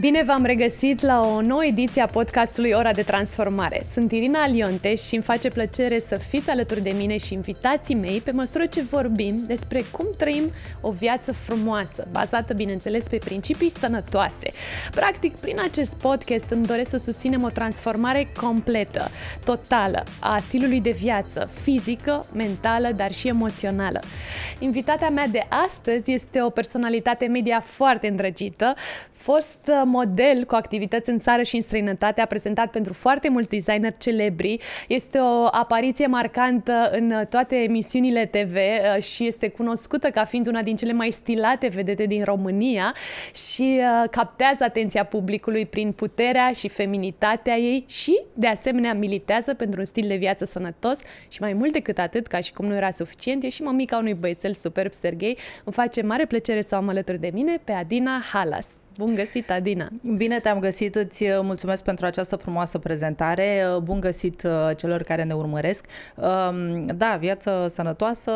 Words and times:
Bine 0.00 0.22
v-am 0.26 0.44
regăsit 0.44 1.00
la 1.00 1.20
o 1.20 1.40
nouă 1.40 1.64
ediție 1.64 2.02
a 2.02 2.06
podcastului 2.06 2.72
Ora 2.72 2.92
de 2.92 3.02
Transformare. 3.02 3.82
Sunt 3.92 4.12
Irina 4.12 4.42
Alionteș 4.42 5.00
și 5.00 5.14
îmi 5.14 5.22
face 5.24 5.48
plăcere 5.48 5.98
să 5.98 6.16
fiți 6.16 6.50
alături 6.50 6.82
de 6.82 6.90
mine 6.90 7.16
și 7.16 7.34
invitații 7.34 7.94
mei 7.94 8.20
pe 8.20 8.30
măsură 8.30 8.66
ce 8.66 8.82
vorbim 8.82 9.44
despre 9.46 9.84
cum 9.90 10.06
trăim 10.16 10.52
o 10.80 10.90
viață 10.90 11.32
frumoasă, 11.32 12.08
bazată, 12.10 12.54
bineînțeles, 12.54 13.04
pe 13.04 13.18
principii 13.24 13.70
sănătoase. 13.70 14.50
Practic, 14.90 15.36
prin 15.36 15.56
acest 15.68 15.94
podcast 15.94 16.50
îmi 16.50 16.66
doresc 16.66 16.90
să 16.90 16.96
susținem 16.96 17.42
o 17.42 17.48
transformare 17.48 18.32
completă, 18.40 19.10
totală, 19.44 20.04
a 20.20 20.38
stilului 20.38 20.80
de 20.80 20.90
viață, 20.90 21.50
fizică, 21.62 22.26
mentală, 22.32 22.88
dar 22.96 23.12
și 23.12 23.28
emoțională. 23.28 24.00
Invitata 24.58 25.08
mea 25.08 25.26
de 25.26 25.46
astăzi 25.66 26.12
este 26.12 26.42
o 26.42 26.50
personalitate 26.50 27.26
media 27.26 27.60
foarte 27.60 28.08
îndrăgită, 28.08 28.74
fost 29.20 29.70
model 29.84 30.44
cu 30.44 30.54
activități 30.54 31.10
în 31.10 31.18
țară 31.18 31.42
și 31.42 31.54
în 31.54 31.60
străinătate, 31.60 32.20
a 32.20 32.26
prezentat 32.26 32.70
pentru 32.70 32.92
foarte 32.92 33.28
mulți 33.28 33.50
designeri 33.50 33.98
celebri. 33.98 34.58
Este 34.88 35.18
o 35.18 35.46
apariție 35.50 36.06
marcantă 36.06 36.90
în 36.92 37.24
toate 37.28 37.56
emisiunile 37.56 38.26
TV 38.26 38.54
uh, 38.54 39.02
și 39.02 39.26
este 39.26 39.48
cunoscută 39.48 40.10
ca 40.10 40.24
fiind 40.24 40.46
una 40.46 40.62
din 40.62 40.76
cele 40.76 40.92
mai 40.92 41.10
stilate 41.10 41.68
vedete 41.68 42.04
din 42.04 42.24
România 42.24 42.94
și 43.34 43.80
uh, 43.80 44.08
captează 44.10 44.64
atenția 44.64 45.04
publicului 45.04 45.66
prin 45.66 45.92
puterea 45.92 46.52
și 46.52 46.68
feminitatea 46.68 47.56
ei 47.56 47.84
și, 47.88 48.22
de 48.34 48.46
asemenea, 48.46 48.94
militează 48.94 49.54
pentru 49.54 49.78
un 49.78 49.84
stil 49.84 50.08
de 50.08 50.16
viață 50.16 50.44
sănătos 50.44 51.00
și 51.28 51.40
mai 51.40 51.52
mult 51.52 51.72
decât 51.72 51.98
atât, 51.98 52.26
ca 52.26 52.40
și 52.40 52.52
cum 52.52 52.66
nu 52.66 52.74
era 52.74 52.90
suficient, 52.90 53.42
e 53.42 53.48
și 53.48 53.62
mămica 53.62 53.96
unui 53.96 54.14
băiețel 54.14 54.54
superb, 54.54 54.92
Serghei. 54.92 55.38
Îmi 55.64 55.74
face 55.74 56.02
mare 56.02 56.24
plăcere 56.24 56.60
să 56.60 56.74
o 56.74 56.78
am 56.78 56.88
alături 56.88 57.18
de 57.18 57.30
mine 57.32 57.60
pe 57.64 57.72
Adina 57.72 58.20
Halas. 58.32 58.79
Bun 58.98 59.14
găsit, 59.14 59.50
Adina! 59.50 59.88
Bine 60.16 60.38
te-am 60.40 60.58
găsit, 60.58 60.94
îți 60.94 61.22
uh, 61.22 61.38
mulțumesc 61.42 61.82
pentru 61.84 62.06
această 62.06 62.36
frumoasă 62.36 62.78
prezentare. 62.78 63.62
Uh, 63.74 63.82
bun 63.82 64.00
găsit 64.00 64.42
uh, 64.42 64.76
celor 64.76 65.02
care 65.02 65.22
ne 65.22 65.34
urmăresc. 65.34 65.84
Um, 66.14 66.82
da, 66.86 67.16
viață 67.20 67.66
sănătoasă, 67.68 68.32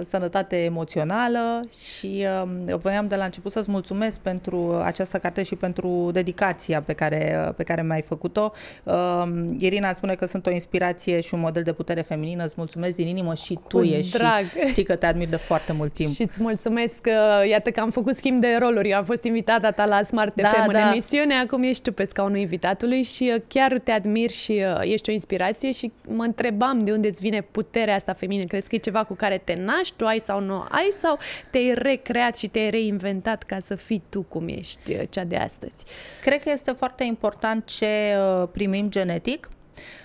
sănătate 0.00 0.56
emoțională 0.64 1.60
și 1.98 2.26
um, 2.42 2.78
voiam 2.78 3.06
de 3.08 3.16
la 3.16 3.24
început 3.24 3.52
să-ți 3.52 3.70
mulțumesc 3.70 4.20
pentru 4.20 4.80
această 4.84 5.18
carte 5.18 5.42
și 5.42 5.54
pentru 5.54 6.10
dedicația 6.12 6.82
pe 6.82 6.92
care, 6.92 7.52
pe 7.56 7.62
care 7.62 7.82
mi-ai 7.82 8.02
făcut-o. 8.02 8.52
Um, 8.84 9.56
Irina 9.58 9.92
spune 9.92 10.14
că 10.14 10.26
sunt 10.26 10.46
o 10.46 10.50
inspirație 10.50 11.20
și 11.20 11.34
un 11.34 11.40
model 11.40 11.62
de 11.62 11.72
putere 11.72 12.00
feminină. 12.00 12.44
Îți 12.44 12.54
mulțumesc 12.56 12.96
din 12.96 13.06
inimă 13.06 13.34
și 13.34 13.54
Cu 13.54 13.62
tu 13.68 13.82
ești. 13.82 14.16
drag. 14.16 14.44
Și 14.44 14.66
știi 14.66 14.84
că 14.84 14.94
te 14.96 15.06
admir 15.06 15.28
de 15.28 15.36
foarte 15.36 15.72
mult 15.72 15.92
timp. 15.92 16.10
Și 16.14 16.22
îți 16.22 16.42
mulțumesc 16.42 17.00
că, 17.00 17.46
iată 17.48 17.70
că 17.70 17.80
am 17.80 17.90
făcut 17.90 18.14
schimb 18.14 18.40
de 18.40 18.56
roluri. 18.58 18.90
Eu 18.90 18.98
am 18.98 19.04
fost 19.04 19.24
invitată 19.24 19.66
ta 19.80 19.86
la 19.86 20.02
Smart 20.02 20.34
Da, 20.34 20.48
FM 20.48 20.66
în 20.66 20.72
da. 20.72 20.90
emisiune, 20.90 21.34
acum 21.34 21.62
ești 21.62 21.82
tu 21.82 21.92
pe 21.92 22.04
scaunul 22.04 22.36
invitatului 22.36 23.02
și 23.02 23.32
uh, 23.34 23.42
chiar 23.48 23.78
te 23.78 23.90
admir 23.90 24.30
și 24.30 24.52
uh, 24.52 24.80
ești 24.82 25.08
o 25.08 25.12
inspirație 25.12 25.72
și 25.72 25.92
mă 26.08 26.22
întrebam 26.22 26.84
de 26.84 26.92
unde 26.92 27.08
îți 27.08 27.20
vine 27.20 27.40
puterea 27.40 27.94
asta 27.94 28.12
feminină. 28.12 28.44
Crezi 28.44 28.68
că 28.68 28.74
e 28.74 28.78
ceva 28.78 29.04
cu 29.04 29.14
care 29.14 29.40
te 29.44 29.54
naști, 29.54 29.94
tu 29.96 30.06
ai 30.06 30.18
sau 30.18 30.40
nu 30.40 30.64
ai 30.68 30.88
sau 31.00 31.18
te-ai 31.50 31.74
recreat 31.74 32.36
și 32.36 32.46
te-ai 32.46 32.70
reinventat 32.70 33.42
ca 33.42 33.58
să 33.58 33.74
fii 33.74 34.02
tu 34.08 34.22
cum 34.22 34.48
ești 34.48 34.94
uh, 34.94 35.00
cea 35.10 35.24
de 35.24 35.36
astăzi? 35.36 35.76
Cred 36.22 36.42
că 36.42 36.50
este 36.50 36.70
foarte 36.70 37.04
important 37.04 37.64
ce 37.64 37.86
uh, 37.86 38.48
primim 38.52 38.90
genetic 38.90 39.48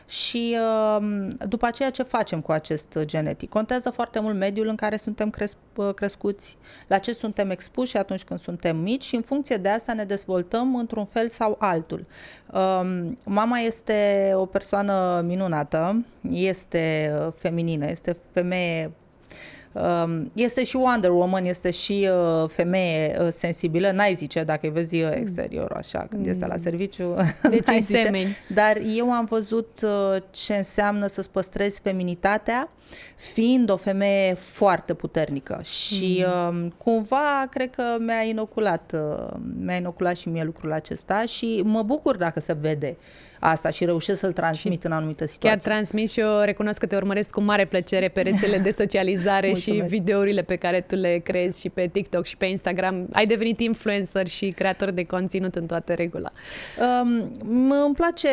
și 0.08 0.58
uh, 0.97 1.28
după 1.47 1.66
aceea 1.66 1.90
ce 1.90 2.03
facem 2.03 2.41
cu 2.41 2.52
acest 2.52 2.97
genetic. 3.02 3.50
Contează 3.50 3.90
foarte 3.90 4.19
mult 4.19 4.36
mediul 4.36 4.68
în 4.68 4.75
care 4.75 4.97
suntem 4.97 5.30
cres- 5.30 5.58
uh, 5.75 5.94
crescuți, 5.94 6.58
la 6.88 6.97
ce 6.97 7.13
suntem 7.13 7.50
expuși 7.50 7.97
atunci 7.97 8.24
când 8.24 8.40
suntem 8.40 8.78
mici 8.78 9.03
și 9.03 9.16
în 9.16 9.22
funcție 9.22 9.58
de 9.58 9.69
asta 9.69 9.94
ne 9.94 10.03
dezvoltăm 10.03 10.75
într-un 10.75 11.06
fel 11.06 11.30
sau 11.30 11.56
altul. 11.59 12.06
Um, 12.53 13.18
Mama 13.25 13.58
este 13.58 14.31
o 14.36 14.46
persoană 14.46 15.24
minunată, 15.25 16.06
este 16.30 17.13
uh, 17.19 17.34
feminină, 17.38 17.90
este 17.90 18.18
femeie 18.31 18.84
Um, 18.86 19.05
Este 20.34 20.63
și 20.63 20.75
Wonder 20.75 21.12
Woman, 21.12 21.46
este 21.46 21.72
și 21.72 22.09
uh, 22.41 22.50
femeie 22.50 23.18
uh, 23.22 23.28
sensibilă, 23.30 23.91
n-ai 23.91 24.13
zice 24.13 24.44
dacă 24.44 24.59
îi 24.62 24.72
vezi 24.72 25.02
uh, 25.02 25.12
exteriorul 25.13 25.78
așa 25.78 26.06
când 26.09 26.25
este 26.25 26.46
la 26.46 26.58
serviciu. 26.58 27.16
Deci 27.50 27.66
n-ai 27.68 27.75
îi 27.75 27.81
zice. 27.81 28.00
semeni. 28.00 28.38
Dar 28.47 28.78
eu 28.96 29.12
am 29.12 29.25
văzut 29.25 29.80
uh, 29.84 30.22
ce 30.31 30.56
înseamnă 30.56 31.08
să-ți 31.08 31.30
păstrezi 31.30 31.81
feminitatea 31.81 32.69
fiind 33.16 33.69
o 33.69 33.75
femeie 33.75 34.34
foarte 34.34 34.94
puternică 34.94 35.59
și 35.63 36.25
uh, 36.28 36.68
cumva 36.78 37.47
cred 37.50 37.69
că 37.69 37.84
mi-a 38.00 38.22
inoculat, 38.22 38.94
uh, 38.94 39.34
mi-a 39.59 39.75
inoculat 39.75 40.18
și 40.18 40.30
mie 40.30 40.44
lucrul 40.44 40.72
acesta 40.72 41.25
și 41.25 41.62
mă 41.63 41.84
bucur 41.84 42.18
dacă 42.18 42.40
se 42.40 42.53
vede 42.53 42.97
asta 43.50 43.69
și 43.69 43.85
reușesc 43.85 44.19
să-l 44.19 44.31
transmit 44.31 44.83
în 44.83 44.91
anumite 44.91 45.17
Chiar 45.17 45.28
situații. 45.28 45.61
transmis 45.69 46.11
și 46.11 46.19
eu 46.19 46.39
recunosc 46.44 46.79
că 46.79 46.85
te 46.85 46.95
urmăresc 46.95 47.29
cu 47.31 47.41
mare 47.41 47.66
plăcere 47.66 48.07
pe 48.07 48.22
rețele 48.22 48.57
de 48.57 48.69
socializare 48.72 49.47
și 49.47 49.53
Mulțumesc. 49.72 49.89
videourile 49.94 50.41
pe 50.41 50.56
care 50.56 50.81
tu 50.81 50.95
le 50.95 51.17
creezi 51.23 51.59
și 51.61 51.69
pe 51.69 51.88
TikTok 51.88 52.25
și 52.25 52.38
pe 52.38 52.45
Instagram. 52.45 53.07
Ai 53.13 53.25
devenit 53.25 53.59
influencer 53.59 54.28
și 54.28 54.50
creator 54.50 54.91
de 54.91 55.03
conținut 55.03 55.56
în 55.56 55.66
toată 55.66 55.94
regula. 55.94 56.31
Um, 57.01 57.31
mă- 57.67 57.83
îmi 57.85 57.95
place 57.95 58.28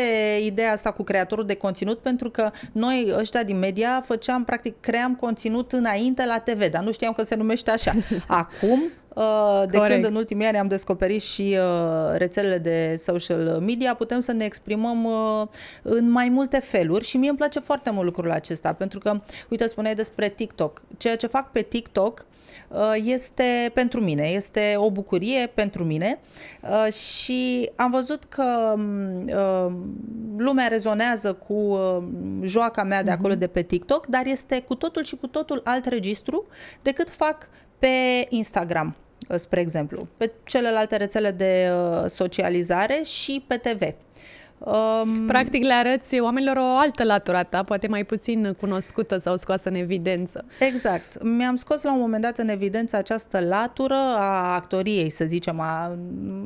ideea 0.45 0.73
asta 0.73 0.91
cu 0.91 1.03
creatorul 1.03 1.47
de 1.47 1.55
conținut 1.55 1.99
pentru 1.99 2.31
că 2.31 2.51
noi 2.73 3.13
ăștia 3.19 3.43
din 3.43 3.59
media 3.59 4.03
făceam, 4.07 4.45
practic, 4.45 4.75
cream 4.81 5.15
conținut 5.15 5.73
înainte 5.73 6.25
la 6.27 6.39
TV, 6.39 6.71
dar 6.71 6.83
nu 6.83 6.93
știam 6.93 7.13
că 7.13 7.23
se 7.23 7.35
numește 7.35 7.71
așa. 7.71 7.93
Acum, 8.27 8.71
uh, 8.83 8.91
de 9.67 9.77
Corect. 9.77 9.93
când 9.93 10.05
în 10.05 10.15
ultimii 10.15 10.47
ani 10.47 10.59
am 10.59 10.69
descoperit 10.69 11.23
și 11.23 11.57
uh, 11.59 12.17
rețelele 12.17 12.59
de 12.59 12.95
social 12.99 13.61
media, 13.61 13.95
putem 13.95 14.21
să 14.21 14.33
ne 14.33 14.45
exprimăm 14.45 15.05
uh, 15.05 15.47
în 15.83 16.11
mai 16.11 16.29
multe 16.29 16.59
feluri 16.59 17.05
și 17.05 17.17
mie 17.17 17.29
îmi 17.29 17.39
place 17.39 17.61
foarte 17.61 17.91
mult 17.91 18.05
lucrul 18.05 18.31
acesta 18.31 18.73
pentru 18.73 18.99
că, 18.99 19.21
uite, 19.49 19.67
spuneai 19.67 19.95
despre 19.95 20.29
TikTok. 20.29 20.83
Ceea 20.97 21.17
ce 21.17 21.27
fac 21.27 21.53
pe 21.53 21.61
TikTok 21.61 22.27
uh, 22.69 22.95
este 23.05 23.71
pentru 23.75 24.01
mine, 24.01 24.29
este 24.29 24.75
o 24.77 24.91
bucurie 24.91 25.51
pentru 25.55 25.85
mine 25.85 26.21
uh, 26.63 26.93
și 26.93 27.71
am 27.77 27.91
văzut 27.91 28.25
că 28.25 28.75
um, 28.75 29.25
uh, 29.27 29.73
lumea 30.37 30.67
rezonează 30.67 31.33
cu 31.33 31.53
uh, 31.53 32.03
joaca 32.43 32.83
mea 32.83 33.03
de 33.03 33.11
acolo 33.11 33.35
de 33.35 33.47
pe 33.47 33.63
TikTok, 33.63 34.07
dar 34.07 34.27
este 34.27 34.61
cu 34.61 34.75
totul 34.75 35.05
și 35.05 35.17
cu 35.17 35.27
totul 35.27 35.61
alt 35.65 35.87
registru 35.87 36.47
decât 36.83 37.11
fac 37.11 37.49
pe 37.83 38.27
Instagram, 38.29 38.97
uh, 39.29 39.39
spre 39.39 39.61
exemplu, 39.61 40.09
pe 40.17 40.33
celelalte 40.45 40.97
rețele 40.97 41.31
de 41.31 41.71
uh, 41.73 42.11
socializare 42.11 43.01
și 43.05 43.45
pe 43.47 43.57
TV. 43.57 43.95
Um, 44.65 45.27
Practic 45.27 45.65
le 45.65 45.73
arăți 45.73 46.21
oamenilor 46.21 46.57
o 46.57 46.77
altă 46.77 47.05
latură 47.05 47.37
a 47.37 47.43
ta, 47.43 47.63
poate 47.63 47.89
mai 47.89 48.05
puțin 48.05 48.53
cunoscută 48.61 49.19
sau 49.19 49.37
scoasă 49.37 49.69
în 49.69 49.75
evidență. 49.75 50.45
Exact. 50.59 51.23
Mi-am 51.23 51.57
scos 51.57 51.83
la 51.83 51.93
un 51.95 52.01
moment 52.01 52.23
dat 52.23 52.39
în 52.39 52.49
evidență 52.49 52.97
această 52.97 53.41
latură 53.41 53.97
a 54.17 54.55
actoriei, 54.55 55.11
să 55.11 55.25
zicem, 55.25 55.61
a 55.61 55.97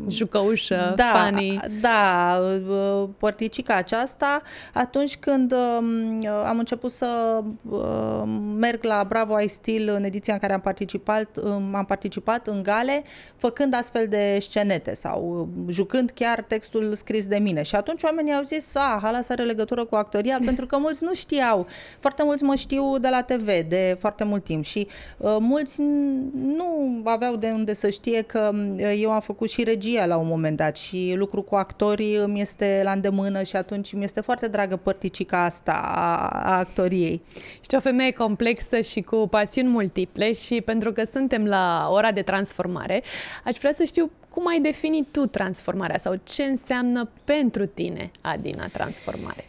Jucăușă, 0.08 0.92
da, 0.96 1.26
funny. 1.28 1.60
Da, 1.80 2.38
uh, 2.68 3.08
părticica 3.18 3.74
aceasta, 3.74 4.38
atunci 4.74 5.16
când 5.16 5.52
um, 5.52 6.26
am 6.44 6.58
început 6.58 6.90
să 6.90 7.40
uh, 7.70 8.22
merg 8.58 8.84
la 8.84 9.04
Bravo 9.08 9.40
I 9.40 9.48
Still 9.48 9.88
în 9.88 10.04
ediția 10.04 10.32
în 10.34 10.40
care 10.40 10.52
am 10.52 10.60
participat, 10.60 11.28
um, 11.44 11.74
am 11.74 11.84
participat 11.84 12.46
în 12.46 12.62
gale, 12.62 13.02
făcând 13.36 13.74
astfel 13.74 14.06
de 14.08 14.38
scenete 14.40 14.94
sau 14.94 15.50
uh, 15.56 15.74
jucând 15.74 16.10
chiar 16.10 16.42
textul 16.42 16.94
scris 16.94 17.26
de 17.26 17.36
mine. 17.36 17.62
Și 17.62 17.74
atunci 17.74 18.04
oamenii 18.06 18.32
au 18.32 18.42
zis, 18.42 18.74
a, 18.74 18.98
Halas 19.02 19.28
are 19.28 19.42
legătură 19.42 19.84
cu 19.84 19.94
actoria, 19.94 20.38
pentru 20.44 20.66
că 20.66 20.78
mulți 20.78 21.04
nu 21.04 21.14
știau. 21.14 21.66
Foarte 21.98 22.22
mulți 22.24 22.42
mă 22.42 22.54
știu 22.54 22.98
de 22.98 23.08
la 23.08 23.22
TV 23.22 23.46
de 23.46 23.96
foarte 23.98 24.24
mult 24.24 24.44
timp 24.44 24.64
și 24.64 24.86
uh, 25.16 25.36
mulți 25.40 25.80
n- 25.80 26.32
nu 26.32 27.00
aveau 27.04 27.36
de 27.36 27.50
unde 27.50 27.74
să 27.74 27.90
știe 27.90 28.22
că 28.22 28.50
uh, 28.54 29.00
eu 29.00 29.10
am 29.10 29.20
făcut 29.20 29.50
și 29.50 29.62
regia 29.62 30.06
la 30.06 30.16
un 30.16 30.26
moment 30.26 30.56
dat 30.56 30.76
și 30.76 31.14
lucru 31.16 31.42
cu 31.42 31.54
actorii 31.54 32.16
îmi 32.16 32.40
este 32.40 32.80
la 32.84 32.90
îndemână 32.90 33.42
și 33.42 33.56
atunci 33.56 33.92
mi 33.92 34.04
este 34.04 34.20
foarte 34.20 34.48
dragă 34.48 34.76
părticica 34.76 35.44
asta 35.44 35.72
a, 35.72 36.28
a 36.28 36.58
actoriei. 36.58 37.22
Ești 37.60 37.74
o 37.74 37.80
femeie 37.80 38.10
complexă 38.10 38.80
și 38.80 39.00
cu 39.00 39.28
pasiuni 39.30 39.68
multiple 39.68 40.32
și 40.32 40.60
pentru 40.60 40.92
că 40.92 41.04
suntem 41.04 41.46
la 41.46 41.88
ora 41.90 42.12
de 42.12 42.22
transformare, 42.22 43.02
aș 43.44 43.56
vrea 43.56 43.72
să 43.72 43.84
știu 43.84 44.10
cum 44.36 44.46
ai 44.46 44.60
definit 44.60 45.06
tu 45.10 45.26
transformarea 45.26 45.98
sau 45.98 46.18
ce 46.24 46.42
înseamnă 46.42 47.08
pentru 47.24 47.66
tine, 47.66 48.10
Adina, 48.20 48.66
transformare. 48.72 49.44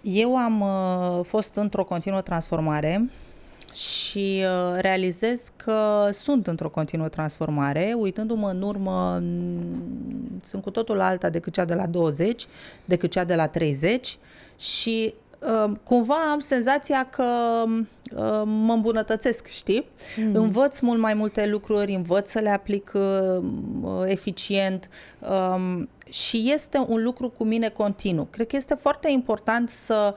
Eu 0.00 0.36
am 0.36 0.60
uh, 0.60 1.24
fost 1.24 1.54
într-o 1.56 1.84
continuă 1.84 2.20
transformare 2.20 3.10
și 3.74 4.42
uh, 4.42 4.78
realizez 4.80 5.52
că 5.56 6.08
sunt 6.12 6.46
într-o 6.46 6.68
continuă 6.68 7.08
transformare. 7.08 7.94
Uitându-mă 7.96 8.48
în 8.48 8.62
urmă, 8.62 9.18
m, 9.22 10.40
sunt 10.42 10.62
cu 10.62 10.70
totul 10.70 11.00
alta 11.00 11.30
decât 11.30 11.52
cea 11.52 11.64
de 11.64 11.74
la 11.74 11.86
20, 11.86 12.46
decât 12.84 13.10
cea 13.10 13.24
de 13.24 13.34
la 13.34 13.46
30 13.46 14.18
și 14.58 15.14
uh, 15.38 15.72
cumva 15.82 16.30
am 16.32 16.38
senzația 16.38 17.08
că 17.10 17.24
uh, 17.64 17.86
mă 18.44 18.72
îmbunătățesc, 18.72 19.46
știi? 19.46 19.88
Mm. 20.16 20.34
Învăț 20.34 20.80
mult 20.80 21.00
mai 21.00 21.14
multe 21.14 21.46
lucruri, 21.46 21.94
învăț 21.94 22.30
să 22.30 22.38
le 22.38 22.50
aplic 22.50 22.92
uh, 22.94 23.44
eficient 24.06 24.88
um, 25.30 25.88
și 26.10 26.50
este 26.54 26.84
un 26.88 27.02
lucru 27.02 27.28
cu 27.30 27.44
mine 27.44 27.68
continuu. 27.68 28.28
Cred 28.30 28.46
că 28.46 28.56
este 28.56 28.74
foarte 28.74 29.10
important 29.10 29.68
să 29.68 30.14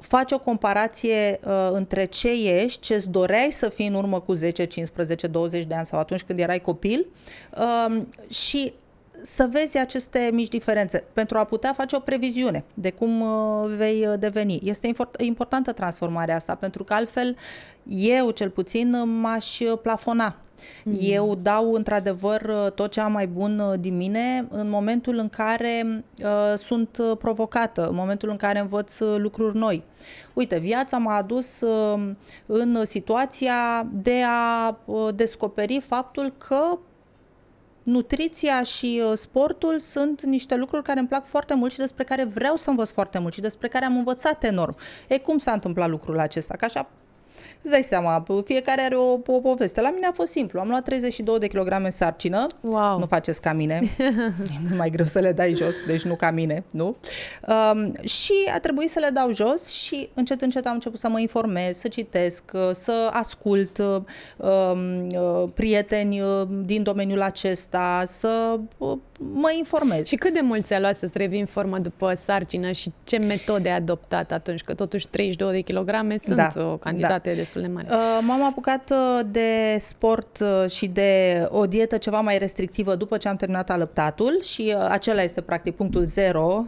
faci 0.00 0.32
o 0.32 0.38
comparație 0.38 1.40
uh, 1.44 1.68
între 1.72 2.04
ce 2.04 2.30
ești, 2.30 2.80
ce 2.80 2.94
îți 2.94 3.08
doreai 3.08 3.48
să 3.50 3.68
fii 3.68 3.86
în 3.86 3.94
urmă 3.94 4.20
cu 4.20 4.32
10, 4.32 4.64
15, 4.64 5.26
20 5.26 5.64
de 5.64 5.74
ani 5.74 5.86
sau 5.86 5.98
atunci 5.98 6.22
când 6.22 6.38
erai 6.38 6.60
copil 6.60 7.06
uh, 7.56 8.02
și 8.28 8.72
să 9.22 9.48
vezi 9.52 9.78
aceste 9.78 10.30
mici 10.32 10.48
diferențe 10.48 11.04
pentru 11.12 11.38
a 11.38 11.44
putea 11.44 11.72
face 11.72 11.96
o 11.96 12.00
previziune 12.00 12.64
de 12.74 12.90
cum 12.90 13.20
uh, 13.20 13.66
vei 13.76 14.06
uh, 14.06 14.18
deveni. 14.18 14.60
Este 14.64 14.90
importantă 15.18 15.72
transformarea 15.72 16.34
asta 16.34 16.54
pentru 16.54 16.84
că 16.84 16.94
altfel 16.94 17.36
eu 17.88 18.30
cel 18.30 18.50
puțin 18.50 18.96
m-aș 19.20 19.58
plafona. 19.82 20.36
Mm. 20.84 20.96
Eu 21.00 21.34
dau 21.42 21.72
într-adevăr 21.72 22.70
tot 22.74 22.90
ce 22.90 23.00
am 23.00 23.12
mai 23.12 23.26
bun 23.26 23.76
din 23.80 23.96
mine 23.96 24.46
în 24.50 24.68
momentul 24.68 25.18
în 25.18 25.28
care 25.28 26.04
uh, 26.22 26.54
sunt 26.56 26.98
provocată, 27.18 27.88
în 27.88 27.94
momentul 27.94 28.28
în 28.28 28.36
care 28.36 28.58
învăț 28.58 28.98
lucruri 29.16 29.56
noi. 29.56 29.82
Uite, 30.32 30.58
viața 30.58 30.98
m-a 30.98 31.16
adus 31.16 31.60
uh, 31.60 32.10
în 32.46 32.84
situația 32.84 33.88
de 33.92 34.22
a 34.26 34.78
uh, 34.84 35.08
descoperi 35.14 35.80
faptul 35.80 36.32
că 36.48 36.78
nutriția 37.90 38.62
și 38.62 39.02
uh, 39.10 39.16
sportul 39.16 39.78
sunt 39.80 40.22
niște 40.22 40.56
lucruri 40.56 40.82
care 40.82 40.98
îmi 40.98 41.08
plac 41.08 41.26
foarte 41.26 41.54
mult 41.54 41.72
și 41.72 41.78
despre 41.78 42.04
care 42.04 42.24
vreau 42.24 42.56
să 42.56 42.70
învăț 42.70 42.90
foarte 42.90 43.18
mult 43.18 43.32
și 43.32 43.40
despre 43.40 43.68
care 43.68 43.84
am 43.84 43.96
învățat 43.96 44.44
enorm. 44.44 44.76
E 45.08 45.18
cum 45.18 45.38
s-a 45.38 45.52
întâmplat 45.52 45.88
lucrul 45.88 46.18
acesta? 46.18 46.56
Că 46.56 46.64
așa 46.64 46.88
Îți 47.62 47.72
dai 47.72 47.82
seama, 47.82 48.24
fiecare 48.44 48.80
are 48.80 48.94
o, 48.94 49.12
o 49.26 49.40
poveste. 49.40 49.80
La 49.80 49.90
mine 49.90 50.06
a 50.06 50.12
fost 50.12 50.30
simplu. 50.30 50.60
Am 50.60 50.68
luat 50.68 50.84
32 50.84 51.38
de 51.38 51.46
kilograme 51.46 51.90
sarcină. 51.90 52.46
Wow. 52.60 52.98
Nu 52.98 53.06
faceți 53.06 53.40
ca 53.40 53.52
mine. 53.52 53.80
e 54.54 54.58
mult 54.62 54.76
mai 54.76 54.90
greu 54.90 55.04
să 55.04 55.18
le 55.18 55.32
dai 55.32 55.54
jos, 55.54 55.74
deci 55.86 56.02
nu 56.02 56.14
ca 56.14 56.30
mine, 56.30 56.64
nu? 56.70 56.96
Um, 57.72 57.92
și 58.02 58.32
a 58.54 58.58
trebuit 58.58 58.90
să 58.90 58.98
le 58.98 59.08
dau 59.12 59.32
jos 59.32 59.70
și 59.70 60.08
încet, 60.14 60.40
încet 60.40 60.66
am 60.66 60.74
început 60.74 60.98
să 60.98 61.08
mă 61.08 61.20
informez, 61.20 61.76
să 61.76 61.88
citesc, 61.88 62.44
să 62.72 63.08
ascult 63.12 63.78
um, 63.78 65.06
uh, 65.06 65.48
prieteni 65.54 66.20
uh, 66.20 66.42
din 66.64 66.82
domeniul 66.82 67.22
acesta, 67.22 68.02
să 68.06 68.60
uh, 68.78 68.98
mă 69.18 69.52
informez. 69.58 70.06
Și 70.06 70.16
cât 70.16 70.32
de 70.32 70.40
mult 70.42 70.64
ți-a 70.64 70.80
luat 70.80 70.96
să-ți 70.96 71.18
revii 71.18 71.40
în 71.40 71.46
formă 71.46 71.78
după 71.78 72.14
sarcină 72.14 72.70
și 72.72 72.92
ce 73.04 73.18
metode 73.18 73.68
ai 73.68 73.76
adoptat 73.76 74.32
atunci? 74.32 74.60
Că 74.60 74.74
totuși 74.74 75.08
32 75.08 75.52
de 75.52 75.60
kilograme 75.60 76.16
sunt 76.16 76.36
da, 76.36 76.48
o 76.56 76.76
cantitate 76.76 77.34
da. 77.34 77.39
Destul 77.40 77.60
de 77.60 77.66
mare. 77.66 77.86
Uh, 77.90 78.18
m-am 78.26 78.44
apucat 78.44 78.90
uh, 78.90 79.20
de 79.30 79.76
sport 79.78 80.38
uh, 80.40 80.70
și 80.70 80.86
de 80.86 81.46
o 81.50 81.66
dietă 81.66 81.96
ceva 81.96 82.20
mai 82.20 82.38
restrictivă 82.38 82.94
după 82.94 83.16
ce 83.16 83.28
am 83.28 83.36
terminat 83.36 83.70
alăptatul 83.70 84.40
și 84.42 84.76
acela 84.88 85.22
este 85.22 85.40
practic 85.40 85.76
punctul 85.76 86.04
zero 86.04 86.64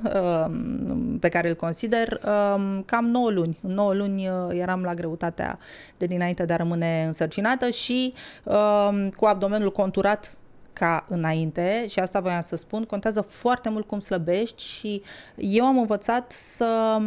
pe 1.20 1.28
care 1.28 1.48
îl 1.48 1.54
consider. 1.54 2.20
Um, 2.24 2.82
cam 2.82 3.04
9 3.04 3.30
luni. 3.30 3.58
În 3.62 3.74
9 3.74 3.94
luni 3.94 4.28
eram 4.50 4.82
la 4.82 4.94
greutatea 4.94 5.58
de 5.96 6.06
dinainte 6.06 6.44
de 6.44 6.52
a 6.52 6.56
rămâne 6.56 7.04
însărcinată 7.06 7.70
și 7.70 8.12
um, 8.44 9.10
cu 9.10 9.24
abdomenul 9.24 9.72
conturat 9.72 10.36
ca 10.72 11.04
înainte 11.08 11.84
și 11.88 11.98
asta 11.98 12.20
voiam 12.20 12.40
să 12.40 12.56
spun, 12.56 12.84
contează 12.84 13.20
foarte 13.20 13.68
mult 13.68 13.86
cum 13.86 14.00
slăbești 14.00 14.62
și 14.62 15.02
eu 15.36 15.64
am 15.64 15.78
învățat 15.78 16.30
să 16.30 16.98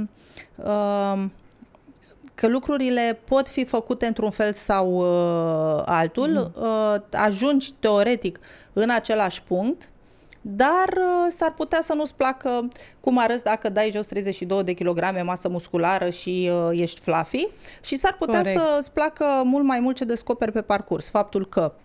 uh, 0.56 1.26
că 2.36 2.48
lucrurile 2.48 3.20
pot 3.24 3.48
fi 3.48 3.66
făcute 3.66 4.06
într-un 4.06 4.30
fel 4.30 4.54
sau 4.54 4.92
uh, 4.94 5.84
altul, 5.86 6.30
mm. 6.30 6.64
uh, 6.64 7.02
ajungi 7.12 7.74
teoretic 7.80 8.40
în 8.74 8.90
același 8.90 9.44
punct, 9.44 9.90
dar 10.42 10.88
uh, 10.98 11.28
s-ar 11.30 11.54
putea 11.54 11.80
să 11.82 11.94
nu-ți 11.94 12.16
placă 12.16 12.68
cum 13.00 13.18
arăți 13.18 13.44
dacă 13.44 13.70
dai 13.70 13.90
jos 13.92 14.06
32 14.06 14.64
de 14.64 14.74
kilograme 14.74 15.22
masă 15.22 15.50
musculară 15.50 16.10
și 16.10 16.52
uh, 16.52 16.80
ești 16.80 17.02
fluffy 17.02 17.48
și 17.84 17.98
s-ar 17.98 18.16
putea 18.20 18.42
Corect. 18.42 18.60
să-ți 18.60 18.92
placă 18.92 19.26
mult 19.44 19.64
mai 19.64 19.80
mult 19.80 19.96
ce 19.96 20.04
descoperi 20.04 20.52
pe 20.52 20.62
parcurs. 20.62 21.10
Faptul 21.10 21.48
că 21.48 21.74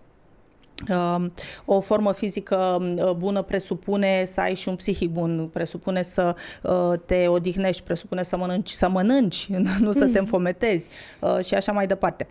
o 1.65 1.79
formă 1.79 2.11
fizică 2.11 2.77
um, 2.79 3.17
bună 3.17 3.41
presupune 3.41 4.25
să 4.25 4.41
ai 4.41 4.55
și 4.55 4.69
un 4.69 4.75
psihic 4.75 5.09
bun, 5.09 5.49
presupune 5.53 6.03
să 6.03 6.35
uh, 6.63 6.99
te 7.05 7.27
odihnești, 7.27 7.83
presupune 7.83 8.23
să 8.23 8.37
mănânci, 8.37 8.69
să 8.69 8.89
mănânci, 8.89 9.47
nu 9.79 9.91
să 9.91 10.05
te 10.05 10.19
înfometezi 10.19 10.89
uh, 11.19 11.45
și 11.45 11.53
așa 11.53 11.71
mai 11.71 11.87
departe. 11.87 12.27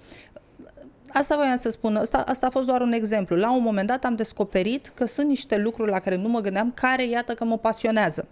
Asta 1.13 1.37
voiam 1.37 1.57
să 1.57 1.71
spun, 1.71 1.97
asta, 1.97 2.19
asta 2.27 2.47
a 2.47 2.51
fost 2.51 2.67
doar 2.67 2.81
un 2.81 2.93
exemplu. 2.93 3.37
La 3.37 3.55
un 3.55 3.63
moment 3.63 3.89
dat 3.89 4.05
am 4.05 4.15
descoperit 4.15 4.93
că 4.95 5.07
sunt 5.07 5.29
niște 5.29 5.57
lucruri 5.57 5.91
la 5.91 5.99
care 5.99 6.17
nu 6.17 6.29
mă 6.29 6.41
gândeam, 6.41 6.73
care 6.75 7.07
iată 7.07 7.35
că 7.35 7.45
mă 7.45 7.59
pasionează. 7.59 8.29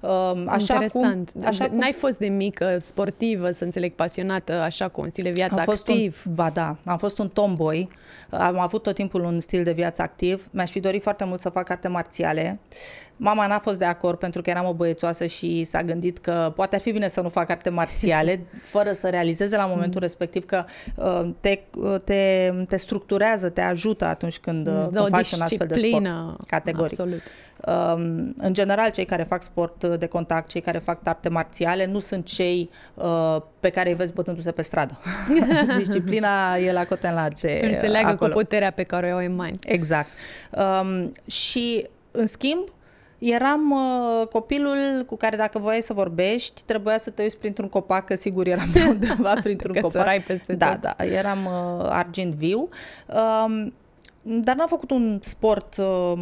Uh, 0.00 0.42
așa 0.46 0.72
Interesant. 0.72 1.30
Cum, 1.32 1.46
așa 1.46 1.68
cum... 1.68 1.78
N-ai 1.78 1.92
fost 1.92 2.18
de 2.18 2.28
mică 2.28 2.76
sportivă, 2.80 3.50
să 3.50 3.64
înțeleg, 3.64 3.94
pasionată, 3.94 4.52
așa 4.52 4.88
cu 4.88 5.00
un 5.00 5.08
stil 5.08 5.24
de 5.24 5.30
viață 5.30 5.58
am 5.58 5.64
fost 5.64 5.88
activ? 5.88 6.22
Un, 6.26 6.34
ba 6.34 6.50
da, 6.50 6.76
am 6.84 6.98
fost 6.98 7.18
un 7.18 7.28
tomboy, 7.28 7.88
am 8.30 8.58
avut 8.58 8.82
tot 8.82 8.94
timpul 8.94 9.24
un 9.24 9.40
stil 9.40 9.64
de 9.64 9.72
viață 9.72 10.02
activ, 10.02 10.48
mi-aș 10.50 10.70
fi 10.70 10.80
dorit 10.80 11.02
foarte 11.02 11.24
mult 11.24 11.40
să 11.40 11.48
fac 11.48 11.70
arte 11.70 11.88
marțiale. 11.88 12.60
Mama 13.16 13.46
n-a 13.46 13.58
fost 13.58 13.78
de 13.78 13.84
acord 13.84 14.18
pentru 14.18 14.42
că 14.42 14.50
eram 14.50 14.66
o 14.66 14.72
băiețoasă 14.72 15.26
și 15.26 15.64
s-a 15.64 15.82
gândit 15.82 16.18
că 16.18 16.52
poate 16.56 16.74
ar 16.74 16.80
fi 16.80 16.92
bine 16.92 17.08
să 17.08 17.20
nu 17.20 17.28
fac 17.28 17.50
arte 17.50 17.70
marțiale, 17.70 18.46
fără 18.74 18.92
să 18.92 19.08
realizeze 19.08 19.56
la 19.56 19.66
momentul 19.66 20.00
mm. 20.00 20.00
respectiv 20.00 20.44
că 20.44 20.64
uh, 20.96 21.30
te, 21.40 21.60
uh, 21.76 22.00
te, 22.04 22.52
te 22.68 22.76
structurează, 22.76 23.48
te 23.48 23.60
ajută 23.60 24.04
atunci 24.04 24.38
când 24.38 24.66
uh, 24.66 25.06
faci 25.10 25.32
un 25.32 25.40
astfel 25.40 25.66
de 25.66 25.78
sport. 25.78 26.06
Categoric. 26.46 27.00
Absolut. 27.00 27.22
Um, 27.66 28.34
în 28.36 28.52
general, 28.52 28.90
cei 28.90 29.04
care 29.04 29.22
fac 29.22 29.42
sport 29.42 29.84
de 29.84 30.06
contact, 30.06 30.48
cei 30.48 30.60
care 30.60 30.78
fac 30.78 30.98
arte 31.04 31.28
marțiale, 31.28 31.86
nu 31.86 31.98
sunt 31.98 32.24
cei 32.24 32.70
uh, 32.94 33.36
pe 33.60 33.70
care 33.70 33.88
îi 33.88 33.94
vezi 33.94 34.12
bătându-se 34.12 34.50
pe 34.50 34.62
stradă. 34.62 34.98
Disciplina 35.78 36.56
e 36.56 36.72
la 36.72 36.84
cotenlate 36.84 37.56
Când 37.56 37.74
se 37.74 37.86
leagă 37.86 38.08
acolo. 38.08 38.32
cu 38.32 38.38
puterea 38.38 38.70
pe 38.70 38.82
care 38.82 39.12
o 39.12 39.16
ai 39.16 39.26
în 39.26 39.34
mani. 39.34 39.58
Exact. 39.62 40.08
Um, 40.50 41.12
și, 41.26 41.86
în 42.10 42.26
schimb, 42.26 42.68
eram 43.18 43.70
uh, 43.70 44.26
copilul 44.26 45.04
cu 45.06 45.16
care 45.16 45.36
dacă 45.36 45.58
voiai 45.58 45.82
să 45.82 45.92
vorbești, 45.92 46.62
trebuia 46.66 46.98
să 46.98 47.10
te 47.10 47.22
uiți 47.22 47.36
printr-un 47.36 47.68
copac, 47.68 48.04
că 48.04 48.14
sigur 48.14 48.46
eram 48.46 48.68
undeva 48.88 49.34
printr-un 49.42 49.80
copac. 49.80 50.22
peste 50.22 50.54
da, 50.54 50.70
tot. 50.70 50.80
da, 50.80 51.04
eram 51.04 51.38
uh, 51.44 51.86
argint 51.88 52.34
viu. 52.34 52.68
Um, 53.44 53.72
dar 54.22 54.56
n-am 54.56 54.66
făcut 54.66 54.90
un 54.90 55.18
sport, 55.22 55.76
uh, 55.76 56.12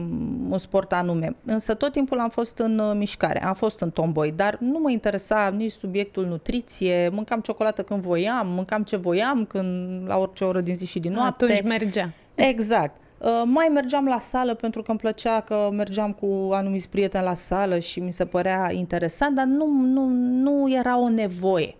un 0.50 0.58
sport 0.58 0.92
anume. 0.92 1.36
Însă 1.44 1.74
tot 1.74 1.92
timpul 1.92 2.18
am 2.18 2.28
fost 2.28 2.58
în 2.58 2.78
uh, 2.78 2.92
mișcare, 2.94 3.44
am 3.44 3.54
fost 3.54 3.80
în 3.80 3.90
tomboy, 3.90 4.32
dar 4.32 4.56
nu 4.60 4.78
mă 4.78 4.90
interesa 4.90 5.54
nici 5.56 5.72
subiectul 5.72 6.26
nutriție, 6.26 7.08
mâncam 7.12 7.40
ciocolată 7.40 7.82
când 7.82 8.02
voiam, 8.02 8.48
mâncam 8.48 8.82
ce 8.82 8.96
voiam 8.96 9.44
când, 9.44 10.02
la 10.08 10.18
orice 10.18 10.44
oră 10.44 10.60
din 10.60 10.74
zi 10.74 10.86
și 10.86 10.98
din 10.98 11.12
noapte. 11.12 11.44
Atunci 11.44 11.62
mergea. 11.62 12.12
Exact. 12.34 12.96
Uh, 13.18 13.42
mai 13.44 13.70
mergeam 13.72 14.04
la 14.04 14.18
sală 14.18 14.54
pentru 14.54 14.82
că 14.82 14.90
îmi 14.90 15.00
plăcea 15.00 15.40
că 15.40 15.68
mergeam 15.72 16.12
cu 16.12 16.48
anumiți 16.52 16.88
prieteni 16.88 17.24
la 17.24 17.34
sală 17.34 17.78
și 17.78 18.00
mi 18.00 18.12
se 18.12 18.24
părea 18.24 18.68
interesant, 18.72 19.36
dar 19.36 19.44
nu, 19.44 19.66
nu, 19.66 20.06
nu 20.42 20.72
era 20.72 21.00
o 21.00 21.08
nevoie. 21.08 21.74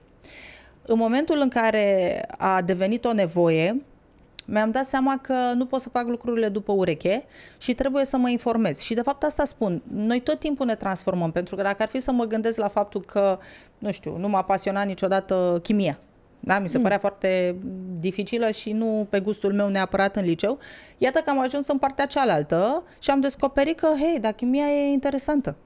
În 0.87 0.99
momentul 0.99 1.39
în 1.41 1.49
care 1.49 2.21
a 2.39 2.63
devenit 2.63 3.05
o 3.05 3.13
nevoie, 3.13 3.83
mi-am 4.51 4.71
dat 4.71 4.87
seama 4.87 5.19
că 5.23 5.35
nu 5.55 5.67
pot 5.67 5.81
să 5.81 5.89
fac 5.89 6.07
lucrurile 6.07 6.49
după 6.49 6.73
ureche 6.73 7.25
și 7.59 7.75
trebuie 7.75 8.05
să 8.05 8.17
mă 8.17 8.29
informez. 8.29 8.79
Și 8.79 8.95
de 8.95 9.03
fapt 9.03 9.23
asta 9.23 9.45
spun, 9.45 9.83
noi 9.95 10.21
tot 10.21 10.39
timpul 10.39 10.67
ne 10.67 10.75
transformăm, 10.75 11.31
pentru 11.31 11.57
că 11.57 11.63
dacă 11.63 11.83
ar 11.83 11.89
fi 11.89 12.01
să 12.01 12.13
mă 12.13 12.25
gândesc 12.25 12.59
la 12.59 12.69
faptul 12.69 13.01
că, 13.01 13.39
nu 13.79 13.91
știu, 13.91 14.17
nu 14.17 14.29
m-a 14.29 14.43
pasionat 14.43 14.87
niciodată 14.87 15.61
chimia, 15.63 15.99
da? 16.41 16.59
Mi 16.59 16.69
se 16.69 16.77
mm. 16.77 16.83
părea 16.83 16.99
foarte 16.99 17.57
dificilă 18.01 18.51
și 18.51 18.73
nu 18.73 19.07
pe 19.11 19.21
gustul 19.21 19.53
meu 19.53 19.69
neapărat 19.69 20.17
în 20.17 20.25
liceu. 20.25 20.59
Iată 20.99 21.21
că 21.25 21.31
am 21.31 21.41
ajuns 21.41 21.67
în 21.69 21.79
partea 21.79 22.07
cealaltă 22.07 22.83
și 22.99 23.11
am 23.11 23.21
descoperit 23.21 23.79
că, 23.79 23.87
hei, 23.87 24.19
dar 24.21 24.33
chimia 24.33 24.67
e 24.67 24.93
interesantă. 24.93 25.57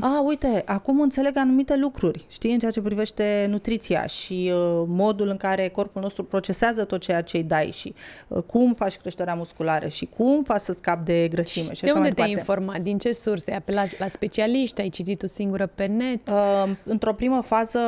A, 0.00 0.22
uite, 0.28 0.62
acum 0.66 1.00
înțeleg 1.00 1.36
anumite 1.36 1.76
lucruri, 1.76 2.24
știi, 2.28 2.52
în 2.52 2.58
ceea 2.58 2.70
ce 2.70 2.80
privește 2.80 3.46
nutriția 3.48 4.06
și 4.06 4.52
uh, 4.54 4.84
modul 4.86 5.28
în 5.28 5.36
care 5.36 5.68
corpul 5.68 6.02
nostru 6.02 6.24
procesează 6.24 6.84
tot 6.84 7.00
ceea 7.00 7.22
ce 7.22 7.36
îi 7.36 7.42
dai 7.42 7.70
și 7.72 7.94
uh, 8.28 8.42
cum 8.42 8.72
faci 8.74 8.96
creșterea 8.96 9.34
musculară 9.34 9.88
și 9.88 10.08
cum 10.16 10.42
faci 10.42 10.60
să 10.60 10.72
scapi 10.72 11.04
de 11.04 11.28
grăsime 11.28 11.72
și, 11.72 11.74
și 11.74 11.84
de 11.84 11.92
unde 11.92 12.10
te-ai 12.10 12.30
informat? 12.30 12.80
Din 12.80 12.98
ce 12.98 13.12
surse? 13.12 13.50
Ai 13.50 13.56
apelat 13.56 13.98
la 13.98 14.08
specialiști? 14.08 14.80
Ai 14.80 14.88
citit 14.88 15.22
o 15.22 15.26
singură 15.26 15.66
pe 15.66 15.86
net? 15.86 16.28
Uh, 16.28 16.70
într-o 16.84 17.12
primă 17.12 17.40
fază, 17.40 17.78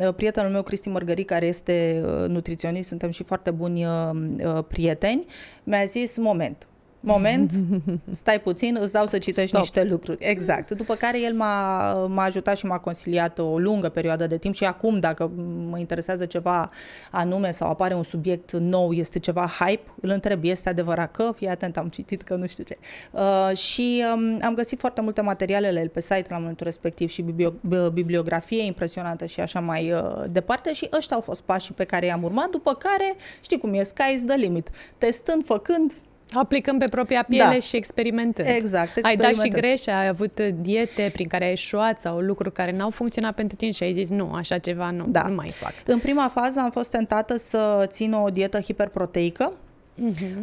uh, 0.00 0.14
prietenul 0.14 0.50
meu, 0.50 0.62
Cristi 0.62 0.88
Mărgări, 0.88 1.24
care 1.24 1.46
este 1.46 2.02
uh, 2.04 2.28
nutriționist, 2.28 2.88
suntem 2.88 3.10
și 3.10 3.22
foarte 3.22 3.50
buni 3.50 3.84
uh, 3.84 4.10
uh, 4.44 4.64
prieteni, 4.68 5.24
mi-a 5.64 5.84
zis, 5.84 6.16
moment, 6.16 6.66
moment, 7.00 7.52
stai 8.10 8.40
puțin, 8.40 8.78
îți 8.80 8.92
dau 8.92 9.06
să 9.06 9.18
citești 9.18 9.48
Stop. 9.48 9.60
niște 9.60 9.84
lucruri. 9.84 10.24
Exact. 10.24 10.70
După 10.70 10.94
care 10.94 11.20
el 11.20 11.34
m-a, 11.34 11.92
m-a 12.06 12.22
ajutat 12.22 12.56
și 12.56 12.66
m-a 12.66 12.78
consiliat 12.78 13.38
o 13.38 13.58
lungă 13.58 13.88
perioadă 13.88 14.26
de 14.26 14.38
timp 14.38 14.54
și 14.54 14.64
acum, 14.64 15.00
dacă 15.00 15.30
mă 15.70 15.78
interesează 15.78 16.26
ceva 16.26 16.70
anume 17.10 17.50
sau 17.50 17.70
apare 17.70 17.94
un 17.94 18.02
subiect 18.02 18.52
nou, 18.52 18.92
este 18.92 19.18
ceva 19.18 19.50
hype, 19.58 19.90
îl 20.00 20.10
întreb, 20.10 20.44
este 20.44 20.68
adevărat 20.68 21.10
că? 21.10 21.32
Fii 21.36 21.48
atent, 21.48 21.76
am 21.76 21.88
citit 21.88 22.22
că 22.22 22.34
nu 22.34 22.46
știu 22.46 22.64
ce. 22.64 22.78
Uh, 23.10 23.56
și 23.56 24.04
um, 24.14 24.38
am 24.42 24.54
găsit 24.54 24.78
foarte 24.78 25.00
multe 25.00 25.20
materialele 25.20 25.80
el 25.80 25.88
pe 25.88 26.00
site 26.00 26.26
la 26.28 26.38
momentul 26.38 26.66
respectiv 26.66 27.08
și 27.08 27.22
biblio- 27.22 27.92
bibliografie 27.92 28.64
impresionantă 28.64 29.26
și 29.26 29.40
așa 29.40 29.60
mai 29.60 29.92
uh, 29.92 30.24
departe 30.30 30.72
și 30.72 30.88
ăștia 30.96 31.16
au 31.16 31.22
fost 31.22 31.42
pașii 31.42 31.74
pe 31.74 31.84
care 31.84 32.06
i-am 32.06 32.22
urmat, 32.22 32.50
după 32.50 32.74
care, 32.74 33.14
știi 33.40 33.58
cum 33.58 33.74
e, 33.74 33.82
sky 33.82 34.14
is 34.14 34.24
the 34.24 34.36
limit. 34.36 34.68
Testând, 34.98 35.44
făcând, 35.44 35.92
Aplicăm 36.32 36.78
pe 36.78 36.84
propria 36.90 37.22
piele 37.28 37.44
Da. 37.52 37.58
și 37.58 37.76
experimentând. 37.76 38.48
Exact, 38.48 38.96
Ai 39.02 39.16
dat 39.16 39.24
și 39.24 39.28
experimentând. 39.28 39.62
greș, 39.62 39.86
ai 39.86 40.06
avut 40.08 40.40
diete 40.40 41.10
prin 41.12 41.28
care 41.28 41.44
ai 41.44 41.52
eșuat 41.52 42.00
sau 42.00 42.18
lucruri 42.18 42.52
care 42.52 42.72
n-au 42.72 42.90
funcționat 42.90 43.34
pentru 43.34 43.56
tine 43.56 43.70
și 43.70 43.82
ai 43.82 43.92
zis 43.92 44.10
nu, 44.10 44.32
așa 44.34 44.58
ceva 44.58 44.90
nu, 44.90 45.04
Da. 45.08 45.22
nu 45.22 45.34
mai 45.34 45.48
fac. 45.48 45.72
În 45.86 45.98
prima 45.98 46.28
fază 46.34 46.60
am 46.60 46.70
fost 46.70 46.90
tentată 46.90 47.36
să 47.36 47.84
țin 47.86 48.12
o 48.12 48.28
dietă 48.30 48.60
hiperproteică 48.60 49.52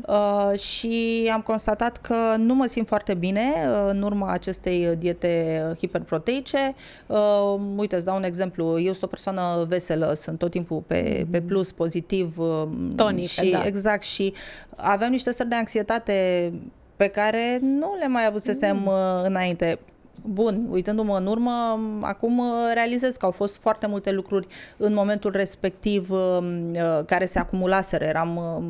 uh, 0.08 0.60
și 0.60 1.30
am 1.34 1.42
constatat 1.42 1.98
că 1.98 2.16
nu 2.38 2.56
mă 2.56 2.66
simt 2.66 2.88
foarte 2.88 3.14
bine 3.14 3.42
uh, 3.42 3.86
în 3.90 4.02
urma 4.02 4.32
acestei 4.32 4.96
diete 4.96 5.62
hiperproteice. 5.78 6.76
Uh, 7.08 7.60
uite, 7.76 7.96
îți 7.96 8.06
dau 8.06 8.16
un 8.16 8.24
exemplu. 8.24 8.80
Eu 8.80 8.92
sunt 8.92 9.04
o 9.04 9.08
persoană 9.08 9.66
veselă, 9.68 10.14
sunt 10.16 10.38
tot 10.40 10.52
timpul 10.52 10.84
pe, 10.88 11.28
pe 11.32 11.42
plus, 11.42 11.72
pozitiv. 11.72 12.38
uh, 12.38 12.64
Tonică, 12.96 13.28
și, 13.28 13.50
da. 13.50 13.66
Exact, 13.66 14.04
și 14.04 14.34
aveam 14.76 15.12
niște 15.12 15.32
stări 15.32 15.50
de 15.50 15.56
anxietate 15.56 16.52
pe 16.96 17.08
care 17.08 17.60
nu 17.62 17.96
le 18.00 18.08
mai 18.08 18.26
avusesem 18.26 18.78
Mm. 18.78 18.86
uh, 18.86 18.94
înainte. 19.24 19.80
Bun, 20.28 20.68
uitându-mă 20.70 21.18
în 21.18 21.26
urmă, 21.26 21.52
acum 22.02 22.38
uh, 22.38 22.46
realizez 22.74 23.16
că 23.16 23.26
au 23.26 23.32
fost 23.32 23.62
foarte 23.62 23.88
multe 23.88 24.12
lucruri 24.12 24.48
în 24.78 24.94
momentul 24.94 25.32
respectiv 25.32 26.10
uh, 26.10 26.38
uh, 26.40 27.06
care 27.06 27.26
se 27.26 27.40
acumulaseră. 27.40 28.04
Eram 28.04 28.36
uh, 28.36 28.64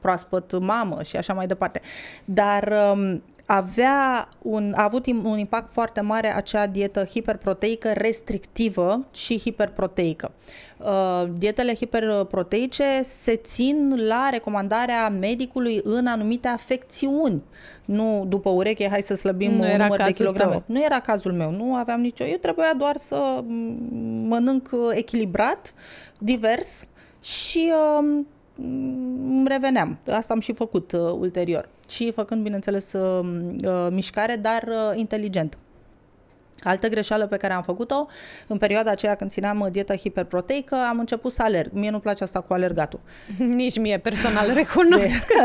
proaspăt 0.00 0.58
mamă 0.58 1.02
și 1.02 1.16
așa 1.16 1.32
mai 1.32 1.46
departe. 1.46 1.80
Dar 2.24 2.72
um, 2.92 3.22
avea 3.52 4.28
un, 4.42 4.72
a 4.76 4.82
avut 4.82 5.06
im- 5.06 5.24
un 5.24 5.38
impact 5.38 5.72
foarte 5.72 6.00
mare 6.00 6.34
acea 6.34 6.66
dietă 6.66 7.04
hiperproteică 7.04 7.92
restrictivă 7.92 9.06
și 9.14 9.38
hiperproteică. 9.38 10.32
Uh, 10.78 11.24
dietele 11.38 11.74
hiperproteice 11.74 12.84
se 13.02 13.36
țin 13.36 13.94
la 14.06 14.28
recomandarea 14.30 15.08
medicului 15.08 15.80
în 15.84 16.06
anumite 16.06 16.48
afecțiuni. 16.48 17.42
Nu 17.84 18.24
după 18.28 18.50
ureche, 18.50 18.88
hai 18.88 19.02
să 19.02 19.14
slăbim 19.14 19.50
Nu 19.50 19.58
un 19.58 19.64
era 19.64 19.82
număr 19.82 19.96
de 19.96 20.02
cazul 20.02 20.16
kilograme. 20.26 20.52
tău. 20.52 20.62
Nu 20.66 20.82
era 20.82 21.00
cazul 21.00 21.32
meu, 21.32 21.50
nu 21.50 21.74
aveam 21.74 22.00
nicio. 22.00 22.24
Eu 22.24 22.36
trebuia 22.36 22.74
doar 22.78 22.96
să 22.96 23.42
m, 23.46 23.52
mănânc 24.28 24.68
uh, 24.72 24.78
echilibrat, 24.94 25.74
divers 26.18 26.84
și 27.22 27.72
um, 27.98 28.26
îmi 28.60 29.48
reveneam. 29.48 29.98
Asta 30.10 30.34
am 30.34 30.40
și 30.40 30.52
făcut 30.52 30.92
uh, 30.92 31.00
ulterior. 31.00 31.68
Și 31.88 32.12
făcând, 32.12 32.42
bineînțeles, 32.42 32.92
uh, 32.92 33.24
uh, 33.64 33.88
mișcare, 33.90 34.36
dar 34.36 34.62
uh, 34.68 34.98
inteligent. 34.98 35.58
Altă 36.62 36.88
greșeală 36.88 37.26
pe 37.26 37.36
care 37.36 37.52
am 37.52 37.62
făcut-o, 37.62 38.06
în 38.46 38.56
perioada 38.58 38.90
aceea 38.90 39.14
când 39.14 39.30
țineam 39.30 39.60
uh, 39.60 39.66
dieta 39.70 39.94
hiperproteică, 39.96 40.76
am 40.88 40.98
început 40.98 41.32
să 41.32 41.42
alerg. 41.42 41.70
Mie 41.72 41.90
nu-mi 41.90 42.02
place 42.02 42.22
asta 42.24 42.40
cu 42.40 42.52
alergatul. 42.52 43.00
Nici 43.38 43.78
mie 43.78 43.98
personal 43.98 44.52
recunosc. 44.60 45.26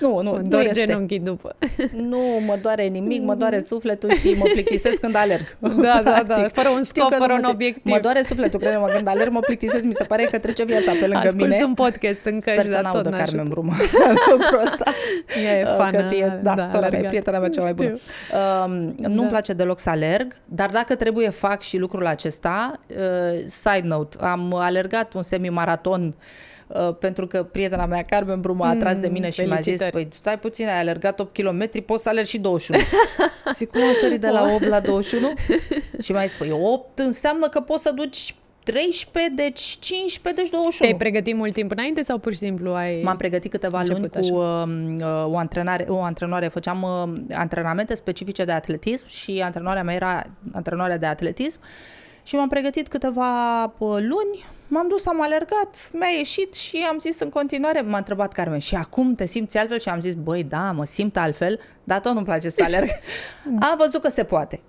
Nu, 0.00 0.20
nu, 0.22 0.30
Mă 0.30 0.36
nu 0.38 0.48
dor 0.48 0.60
este. 0.60 0.84
genunchii 0.84 1.18
după. 1.18 1.56
Nu 1.92 2.18
mă 2.46 2.58
doare 2.62 2.86
nimic, 2.86 3.22
mă 3.22 3.34
doare 3.34 3.60
sufletul 3.60 4.14
și 4.14 4.34
mă 4.38 4.44
plictisesc 4.52 5.00
când 5.00 5.14
alerg. 5.16 5.56
Da, 5.58 5.68
da, 5.78 6.02
da, 6.02 6.10
Practic. 6.10 6.52
fără 6.52 6.68
un 6.68 6.82
Știu 6.84 7.02
scop, 7.02 7.08
că 7.12 7.16
nu 7.16 7.22
fără 7.22 7.32
mă 7.32 7.38
un 7.38 7.44
țin- 7.44 7.54
obiectiv. 7.54 7.92
Mă 7.92 7.98
doare 7.98 8.22
sufletul, 8.22 8.60
crede-mă, 8.60 8.86
când 8.94 9.08
alerg 9.08 9.32
mă 9.32 9.40
plictisesc, 9.40 9.82
mi 9.84 9.92
se 9.94 10.04
pare 10.04 10.22
că 10.30 10.38
trece 10.38 10.64
viața 10.64 10.90
pe 10.92 11.06
lângă 11.06 11.16
Asculți 11.26 11.48
mine. 11.52 11.64
un 11.64 11.74
podcast 11.74 12.20
încă 12.24 12.40
Sper 12.50 12.60
și 12.60 12.66
să 12.66 12.72
da, 12.74 12.80
n-audă 12.80 13.02
tot 13.02 13.12
Carmen 13.18 13.34
n-ajută. 13.34 13.48
Bruma 13.50 13.74
lucrul 14.30 14.60
ăsta. 14.64 14.84
Ea 15.44 15.58
e 15.58 15.62
Uh, 15.64 15.74
fană, 15.76 16.06
că 16.08 16.14
e, 16.14 16.38
da, 16.42 16.54
da, 16.54 16.62
sora 16.62 16.70
mea, 16.72 16.80
e 16.82 16.86
alergat. 16.86 17.08
prietena 17.08 17.38
mea 17.38 17.48
cea 17.48 17.62
mai 17.62 17.72
bună. 17.72 17.88
Știu. 17.96 18.36
Um, 18.66 18.94
nu-mi 18.96 19.20
Da. 19.22 19.26
place 19.26 19.52
deloc 19.52 19.78
să 19.78 19.90
alerg, 19.90 20.19
dar 20.48 20.70
dacă 20.70 20.94
trebuie 20.94 21.30
fac 21.30 21.60
și 21.60 21.78
lucrul 21.78 22.06
acesta, 22.06 22.80
uh, 22.88 23.42
side 23.46 23.82
note, 23.84 24.16
am 24.20 24.54
alergat 24.54 25.14
un 25.14 25.22
semi-maraton 25.22 26.14
uh, 26.66 26.94
pentru 26.98 27.26
că 27.26 27.42
prietena 27.42 27.86
mea, 27.86 28.02
Carmen 28.02 28.40
Bruma, 28.40 28.68
a 28.68 28.74
tras 28.74 29.00
de 29.00 29.08
mine 29.08 29.30
și 29.30 29.40
mi-a 29.40 29.60
zis, 29.60 29.64
felicitări. 29.64 29.90
păi 29.90 30.08
stai 30.12 30.38
puțin, 30.38 30.66
ai 30.66 30.78
alergat 30.78 31.20
8 31.20 31.36
km, 31.36 31.84
poți 31.84 32.02
să 32.02 32.08
alergi 32.08 32.30
și 32.30 32.38
21. 32.38 32.82
Zic, 33.54 33.70
cum 33.70 33.82
am 33.82 33.94
sărit 34.00 34.20
de 34.20 34.28
la 34.28 34.52
8 34.54 34.64
la 34.64 34.80
21? 34.80 35.32
și 36.02 36.12
mi-a 36.12 36.24
zis, 36.24 36.36
păi 36.36 36.50
8 36.50 36.98
înseamnă 36.98 37.48
că 37.48 37.60
poți 37.60 37.82
să 37.82 37.92
duci 37.92 38.34
13, 38.62 39.34
deci 39.34 39.76
15, 39.80 40.42
deci 40.42 40.50
21. 40.50 40.70
Te-ai 40.90 40.96
pregătit 40.98 41.36
mult 41.36 41.52
timp 41.52 41.70
înainte 41.70 42.02
sau 42.02 42.18
pur 42.18 42.32
și 42.32 42.38
simplu 42.38 42.70
ai... 42.70 43.02
M-am 43.02 43.16
pregătit 43.16 43.50
câteva 43.50 43.82
luni 43.86 44.00
Început 44.02 44.30
cu 44.30 44.36
uh, 44.36 44.62
uh, 45.00 45.32
o, 45.32 45.36
antrenare, 45.36 45.86
o 45.88 46.02
antrenoare, 46.02 46.48
făceam 46.48 46.82
uh, 46.82 47.20
antrenamente 47.32 47.94
specifice 47.94 48.44
de 48.44 48.52
atletism 48.52 49.06
și 49.08 49.40
antrenoarea 49.44 49.82
mea 49.82 49.94
era 49.94 50.26
antrenoarea 50.52 50.98
de 50.98 51.06
atletism 51.06 51.60
și 52.22 52.34
m-am 52.34 52.48
pregătit 52.48 52.88
câteva 52.88 53.64
uh, 53.64 53.70
luni, 53.78 54.44
m-am 54.68 54.88
dus, 54.88 55.06
am 55.06 55.22
alergat, 55.22 55.90
mi-a 55.92 56.08
ieșit 56.18 56.54
și 56.54 56.86
am 56.90 56.98
zis 56.98 57.20
în 57.20 57.28
continuare, 57.28 57.80
m-a 57.80 57.96
întrebat 57.96 58.32
Carmen, 58.32 58.58
și 58.58 58.74
acum 58.74 59.14
te 59.14 59.24
simți 59.24 59.58
altfel? 59.58 59.78
Și 59.78 59.88
am 59.88 60.00
zis, 60.00 60.14
băi, 60.14 60.44
da, 60.44 60.72
mă 60.72 60.84
simt 60.84 61.16
altfel, 61.16 61.60
dar 61.84 62.00
tot 62.00 62.12
nu-mi 62.12 62.24
place 62.24 62.48
să 62.48 62.62
alerg. 62.64 62.88
am 63.70 63.74
văzut 63.76 64.02
că 64.02 64.08
se 64.08 64.24
poate. 64.24 64.60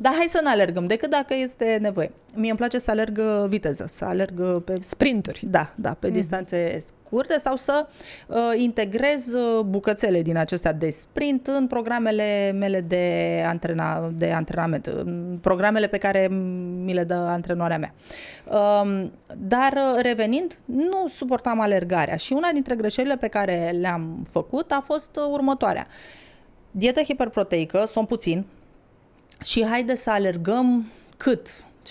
Dar 0.00 0.12
hai 0.12 0.26
să 0.28 0.40
nu 0.42 0.50
alergăm, 0.50 0.86
decât 0.86 1.10
dacă 1.10 1.34
este 1.34 1.78
nevoie. 1.80 2.10
Mie 2.34 2.48
îmi 2.48 2.58
place 2.58 2.78
să 2.78 2.90
alerg 2.90 3.18
uh, 3.18 3.48
viteză, 3.48 3.86
să 3.88 4.04
alerg 4.04 4.38
uh, 4.38 4.62
pe 4.64 4.72
Sprinturi. 4.80 5.40
da, 5.50 5.72
da, 5.76 5.96
pe 5.98 6.10
distanțe 6.10 6.78
scurte 6.80 7.38
sau 7.38 7.56
să 7.56 7.86
uh, 8.26 8.36
integrez 8.56 9.26
uh, 9.26 9.64
bucățele 9.64 10.22
din 10.22 10.36
acestea 10.36 10.72
de 10.72 10.90
sprint 10.90 11.46
în 11.46 11.66
programele 11.66 12.50
mele 12.50 12.80
de, 12.80 13.42
antrena, 13.46 14.12
de 14.14 14.32
antrenament, 14.32 14.86
în 14.86 15.38
programele 15.40 15.86
pe 15.86 15.98
care 15.98 16.28
mi 16.84 16.94
le 16.94 17.04
dă 17.04 17.14
antrenoarea 17.14 17.78
mea. 17.78 17.94
Um, 18.44 19.12
dar 19.38 19.72
uh, 19.72 20.00
revenind, 20.02 20.58
nu 20.64 21.08
suportam 21.08 21.60
alergarea 21.60 22.16
și 22.16 22.32
una 22.32 22.50
dintre 22.52 22.74
greșelile 22.74 23.16
pe 23.16 23.28
care 23.28 23.70
le-am 23.80 24.26
făcut 24.30 24.70
a 24.70 24.82
fost 24.84 25.16
uh, 25.16 25.22
următoarea. 25.30 25.86
Dietă 26.70 27.02
hiperproteică, 27.02 27.84
sunt 27.86 28.06
puțin, 28.06 28.46
și 29.44 29.64
haide 29.64 29.96
să 29.96 30.10
alergăm 30.10 30.86
cât? 31.16 31.48
6-7 31.88 31.90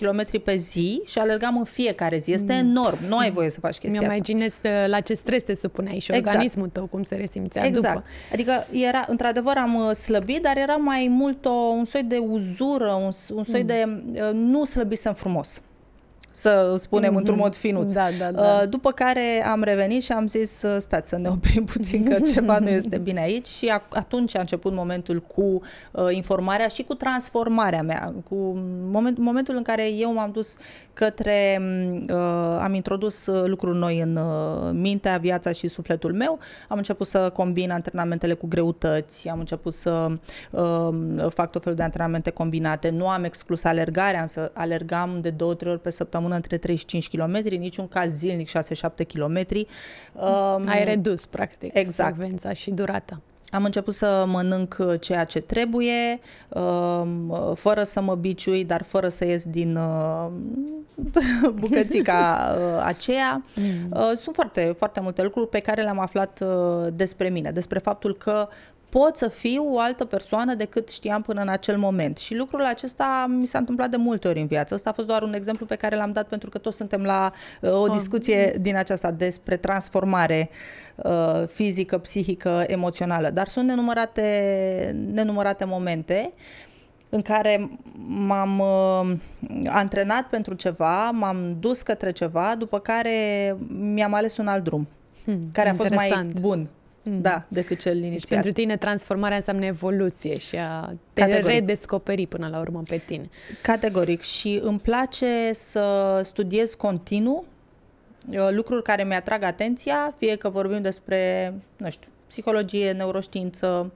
km 0.00 0.42
pe 0.44 0.56
zi 0.56 1.02
și 1.06 1.18
alergam 1.18 1.56
în 1.58 1.64
fiecare 1.64 2.18
zi. 2.18 2.32
Este 2.32 2.52
enorm. 2.52 2.98
Nu 3.08 3.16
ai 3.16 3.30
voie 3.30 3.50
să 3.50 3.60
faci 3.60 3.76
chestia 3.76 3.90
Mi-am 4.00 4.04
asta. 4.04 4.14
imaginez 4.14 4.52
uh, 4.64 4.84
la 4.88 5.00
ce 5.00 5.14
stres 5.14 5.42
te 5.42 5.54
supuneai 5.54 5.98
și 5.98 6.10
Exact. 6.10 6.26
organismul 6.26 6.68
tău 6.68 6.86
cum 6.86 7.02
se 7.02 7.14
resimțea 7.14 7.66
Exact. 7.66 7.94
după. 7.94 8.04
Adică 8.32 8.66
era, 8.72 9.04
într-adevăr 9.08 9.56
am 9.56 9.74
uh, 9.74 9.90
slăbit, 9.90 10.42
dar 10.42 10.56
era 10.56 10.76
mai 10.76 11.06
mult 11.10 11.44
o, 11.44 11.50
un 11.50 11.84
soi 11.84 12.02
de 12.02 12.16
uzură, 12.16 12.92
un, 12.92 13.10
un 13.36 13.44
soi 13.44 13.60
Mm. 13.60 13.66
de 13.66 13.84
uh, 14.12 14.30
nu 14.32 14.64
slăbisem 14.64 15.14
frumos. 15.14 15.60
Să 16.36 16.74
spunem 16.78 17.08
Mhm. 17.10 17.18
într-un 17.18 17.36
mod 17.38 17.54
finuț. 17.56 17.92
Da, 17.92 18.06
da, 18.18 18.30
da. 18.30 18.42
Uh, 18.42 18.68
După 18.68 18.90
care 18.90 19.44
am 19.50 19.62
revenit 19.62 20.02
și 20.02 20.12
am 20.12 20.26
zis, 20.26 20.62
uh, 20.62 20.76
stați 20.78 21.08
să 21.08 21.16
ne 21.18 21.28
oprim 21.28 21.64
puțin 21.64 22.08
că 22.08 22.20
ceva 22.32 22.58
nu 22.58 22.68
este 22.68 22.98
bine 22.98 23.20
aici 23.20 23.46
și 23.46 23.66
a- 23.68 23.82
atunci 23.90 24.36
a 24.36 24.40
început 24.40 24.72
momentul 24.72 25.20
cu 25.34 25.42
uh, 25.42 26.06
informarea 26.10 26.68
și 26.68 26.82
cu 26.82 26.94
transformarea 26.94 27.82
mea, 27.82 28.14
cu 28.28 28.34
moment, 28.90 29.18
momentul 29.18 29.56
în 29.56 29.62
care 29.62 29.90
eu 29.92 30.12
m-am 30.14 30.30
dus 30.30 30.54
către, 30.92 31.60
uh, 32.10 32.58
am 32.60 32.74
introdus 32.74 33.26
uh, 33.26 33.46
lucruri 33.48 33.78
noi 33.78 34.00
în 34.00 34.16
uh, 34.16 34.70
mintea, 34.72 35.16
viața 35.18 35.52
și 35.52 35.68
sufletul 35.68 36.12
meu, 36.12 36.38
am 36.68 36.76
început 36.76 37.06
să 37.06 37.30
combin 37.32 37.70
antrenamentele 37.70 38.32
cu 38.32 38.46
greutăți, 38.46 39.28
am 39.28 39.38
început 39.38 39.74
să 39.74 40.06
uh, 40.50 40.88
fac 41.28 41.50
tot 41.50 41.62
felul 41.62 41.76
de 41.78 41.82
antrenamente 41.84 42.30
combinate, 42.30 42.90
nu 42.90 43.08
am 43.08 43.24
exclus 43.24 43.64
alergarea, 43.64 44.20
însă 44.20 44.50
alergam 44.54 45.18
de 45.20 45.30
două, 45.30 45.54
trei 45.54 45.72
ori 45.72 45.80
pe 45.80 45.90
săptămână 45.90 46.25
între 46.34 46.56
35 46.58 47.08
km, 47.08 47.42
niciun 47.58 47.88
caz 47.88 48.12
zilnic 48.12 48.48
6-7 48.48 48.52
km. 49.14 49.40
Uh, 50.12 50.56
Ai 50.66 50.84
redus, 50.84 51.26
practic, 51.26 51.74
Exact. 51.74 52.14
frecvența 52.16 52.52
și 52.52 52.70
durata. 52.70 53.20
am 53.50 53.64
început 53.64 53.94
să 53.94 54.24
mănânc 54.28 54.76
uh, 54.78 54.94
ceea 55.00 55.24
ce 55.24 55.40
trebuie, 55.40 56.20
um, 56.48 57.28
uh, 57.28 57.52
fără 57.54 57.82
să 57.82 58.00
mă 58.00 58.14
biciui, 58.14 58.64
dar 58.64 58.82
fără 58.82 59.08
să 59.08 59.24
ies 59.24 59.44
din 59.44 59.76
uh, 59.76 60.26
bucățica 61.60 62.54
uh, 62.58 62.82
aceea. 62.84 63.44
Uh, 63.90 64.12
Sunt 64.14 64.34
foarte, 64.34 64.74
foarte 64.78 65.00
multe 65.00 65.22
lucruri 65.22 65.48
pe 65.48 65.58
care 65.58 65.82
le-am 65.82 65.98
aflat 65.98 66.40
uh, 66.42 66.86
despre 66.94 67.28
mine, 67.28 67.50
despre 67.50 67.78
faptul 67.78 68.16
că 68.16 68.48
pot 68.88 69.16
să 69.16 69.28
fiu 69.28 69.74
o 69.74 69.78
altă 69.78 70.04
persoană 70.04 70.54
decât 70.54 70.88
știam 70.88 71.22
până 71.22 71.40
în 71.40 71.48
acel 71.48 71.78
moment. 71.78 72.18
Și 72.18 72.34
lucrul 72.34 72.64
acesta 72.64 73.26
mi 73.28 73.46
s-a 73.46 73.58
întâmplat 73.58 73.90
de 73.90 73.96
multe 73.96 74.28
ori 74.28 74.40
în 74.40 74.46
viață. 74.46 74.74
Asta 74.74 74.90
a 74.90 74.92
fost 74.92 75.06
doar 75.06 75.22
un 75.22 75.32
exemplu 75.34 75.66
pe 75.66 75.76
care 75.76 75.96
l-am 75.96 76.12
dat 76.12 76.28
pentru 76.28 76.50
că 76.50 76.58
toți 76.58 76.76
suntem 76.76 77.02
la 77.02 77.32
uh, 77.60 77.72
o 77.72 77.84
ah. 77.84 77.90
discuție 77.92 78.50
oh. 78.54 78.60
din 78.60 78.76
aceasta 78.76 79.10
despre 79.10 79.56
transformare 79.56 80.50
uh, 80.96 81.42
fizică, 81.46 81.98
psihică, 81.98 82.64
emoțională. 82.66 83.30
Dar 83.30 83.48
sunt 83.48 83.66
nenumărate, 83.66 84.96
nenumărate 85.12 85.64
momente 85.64 86.32
în 87.08 87.22
care 87.22 87.70
m-am 88.06 88.58
uh, 88.58 89.16
antrenat 89.66 90.22
pentru 90.22 90.54
ceva, 90.54 91.10
m-am 91.10 91.56
dus 91.60 91.82
către 91.82 92.12
ceva, 92.12 92.54
după 92.58 92.78
care 92.78 93.56
mi-am 93.68 94.14
ales 94.14 94.36
un 94.36 94.46
alt 94.46 94.64
drum, 94.64 94.88
hmm, 95.24 95.48
care 95.52 95.68
a 95.68 95.74
fost 95.74 95.90
mai 95.90 96.30
bun 96.40 96.68
Mm. 97.08 97.20
Da, 97.20 97.44
decât 97.48 97.78
cel 97.78 97.94
deci 97.94 98.06
inițial. 98.06 98.18
Deci 98.18 98.28
pentru 98.28 98.52
tine 98.52 98.76
transformarea 98.76 99.36
înseamnă 99.36 99.64
evoluție 99.64 100.38
și 100.38 100.56
a 100.56 100.94
te 101.12 101.20
Categoric. 101.20 101.46
redescoperi 101.46 102.26
până 102.26 102.48
la 102.48 102.60
urmă 102.60 102.82
pe 102.88 102.96
tine. 103.06 103.28
Categoric 103.62 104.20
și 104.20 104.60
îmi 104.62 104.78
place 104.78 105.50
să 105.52 106.20
studiez 106.24 106.74
continuu 106.74 107.44
uh, 108.30 108.48
lucruri 108.50 108.82
care 108.82 109.04
mi-atrag 109.04 109.42
atenția, 109.42 110.14
fie 110.18 110.36
că 110.36 110.48
vorbim 110.48 110.82
despre, 110.82 111.54
nu 111.76 111.90
știu, 111.90 112.10
psihologie, 112.26 112.92
neuroștiință, 112.92 113.92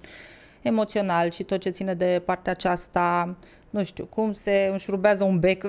emoțional 0.63 1.31
și 1.31 1.43
tot 1.43 1.61
ce 1.61 1.71
ține 1.71 1.95
de 1.95 2.23
partea 2.25 2.53
aceasta, 2.53 3.37
nu 3.71 3.85
știu, 3.85 4.05
cum 4.05 4.33
se 4.33 4.69
înșurubează 4.71 5.25
un 5.25 5.39
bec. 5.39 5.65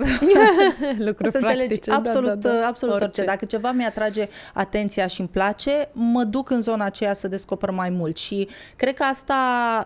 Lucruri 1.08 1.32
să 1.32 1.38
înțelegi 1.38 1.90
absolut, 1.90 2.34
da, 2.34 2.50
da, 2.50 2.60
da. 2.60 2.68
absolut 2.68 2.94
orice. 2.94 3.08
orice. 3.08 3.24
Dacă 3.24 3.46
ceva 3.46 3.72
mi-atrage 3.72 4.28
atenția 4.54 5.08
și 5.08 5.20
îmi 5.20 5.30
place, 5.30 5.90
mă 5.92 6.24
duc 6.24 6.50
în 6.50 6.62
zona 6.62 6.86
aceea 6.86 7.14
să 7.14 7.28
descoper 7.28 7.70
mai 7.70 7.90
mult 7.90 8.18
și 8.18 8.48
cred 8.76 8.94
că 8.94 9.04
asta 9.04 9.36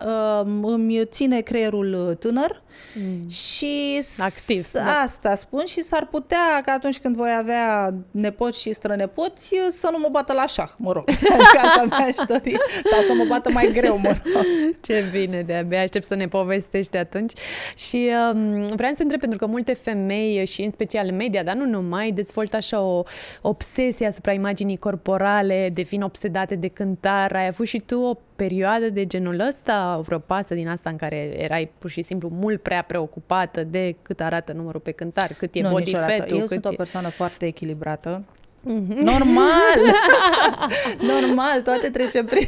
uh, 0.06 0.52
îmi 0.62 1.04
ține 1.04 1.40
creierul 1.40 2.16
tânăr 2.20 2.62
mm. 2.94 3.28
și 3.28 4.02
activ. 4.18 4.70
Da. 4.72 5.00
Asta 5.02 5.34
spun 5.34 5.64
și 5.64 5.82
s-ar 5.82 6.06
putea 6.06 6.62
că 6.64 6.70
atunci 6.70 6.98
când 6.98 7.16
voi 7.16 7.36
avea 7.38 7.94
nepoți 8.10 8.60
și 8.60 8.72
strănepoți 8.72 9.54
să 9.70 9.88
nu 9.92 9.98
mă 9.98 10.08
bată 10.10 10.32
la 10.32 10.46
șah, 10.46 10.70
mă 10.76 10.92
rog. 10.92 11.04
Adică 11.34 11.58
asta 11.64 11.84
mi-aș 11.88 12.26
dori. 12.26 12.56
Sau 12.90 13.00
să 13.00 13.12
mă 13.16 13.24
bată 13.28 13.50
mai 13.50 13.70
greu, 13.72 13.98
mă 13.98 14.08
rog. 14.08 14.44
Ce 14.80 15.04
bine, 15.12 15.42
de-abia 15.42 15.82
aștept 15.82 16.04
să 16.04 16.14
ne 16.14 16.28
povestești 16.28 16.96
atunci. 16.96 17.32
Și 17.76 18.05
um, 18.32 18.66
vreau 18.76 18.90
să 18.90 18.96
te 18.96 19.02
întreb, 19.02 19.20
pentru 19.20 19.38
că 19.38 19.46
multe 19.46 19.74
femei 19.74 20.46
și 20.46 20.62
în 20.62 20.70
special 20.70 21.12
media, 21.12 21.42
dar 21.42 21.54
nu 21.54 21.66
numai, 21.66 22.10
dezvoltă 22.10 22.56
așa 22.56 22.80
o 22.80 23.02
obsesie 23.42 24.06
asupra 24.06 24.32
imaginii 24.32 24.76
corporale, 24.76 25.70
devin 25.72 26.02
obsedate 26.02 26.54
de 26.54 26.68
cântare. 26.68 27.38
Ai 27.38 27.46
avut 27.46 27.66
și 27.66 27.78
tu 27.78 28.00
o 28.00 28.14
perioadă 28.36 28.90
de 28.90 29.06
genul 29.06 29.40
ăsta, 29.48 30.00
vreo 30.04 30.18
pasă 30.18 30.54
din 30.54 30.68
asta 30.68 30.90
în 30.90 30.96
care 30.96 31.42
erai 31.42 31.70
pur 31.78 31.90
și 31.90 32.02
simplu 32.02 32.28
mult 32.32 32.62
prea 32.62 32.82
preocupată 32.82 33.64
de 33.64 33.96
cât 34.02 34.20
arată 34.20 34.52
numărul 34.52 34.80
pe 34.80 34.90
cântar, 34.90 35.32
cât 35.38 35.54
e 35.54 35.60
nu, 35.60 35.70
body 35.70 35.94
fat 35.94 36.30
Eu 36.30 36.38
cât 36.38 36.48
sunt 36.48 36.64
e... 36.64 36.68
o 36.68 36.72
persoană 36.72 37.08
foarte 37.08 37.46
echilibrată 37.46 38.24
Mm-hmm. 38.66 39.02
Normal! 39.02 39.78
Normal, 41.12 41.60
toate 41.64 41.90
trece 41.90 42.24
prin, 42.24 42.46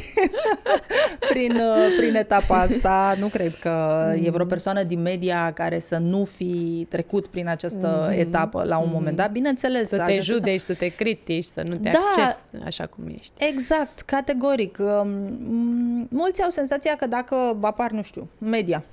prin, 1.29 1.55
uh, 1.55 1.95
prin 1.97 2.15
etapa 2.15 2.59
asta. 2.59 3.15
Nu 3.19 3.27
cred 3.27 3.55
că 3.55 4.05
mm-hmm. 4.11 4.25
e 4.25 4.29
vreo 4.29 4.45
persoană 4.45 4.83
din 4.83 5.01
media 5.01 5.51
care 5.53 5.79
să 5.79 5.97
nu 5.97 6.23
fi 6.23 6.85
trecut 6.89 7.27
prin 7.27 7.47
această 7.47 8.09
mm-hmm. 8.09 8.19
etapă 8.19 8.63
la 8.63 8.77
un 8.77 8.87
mm-hmm. 8.87 8.93
moment 8.93 9.15
dat. 9.15 9.31
Bineînțeles. 9.31 9.89
Să 9.89 10.03
te 10.07 10.19
judeci, 10.19 10.59
să... 10.59 10.65
să 10.65 10.73
te 10.73 10.87
critici, 10.87 11.43
să 11.43 11.63
nu 11.65 11.75
te 11.75 11.89
da, 11.89 11.99
accepti 11.99 12.65
așa 12.65 12.85
cum 12.85 13.03
ești. 13.17 13.33
Exact, 13.47 14.01
categoric. 14.01 14.77
Um, 14.79 15.09
mulți 16.09 16.43
au 16.43 16.49
senzația 16.49 16.95
că 16.95 17.07
dacă 17.07 17.57
apar, 17.61 17.91
nu 17.91 18.01
știu, 18.01 18.29
media, 18.37 18.83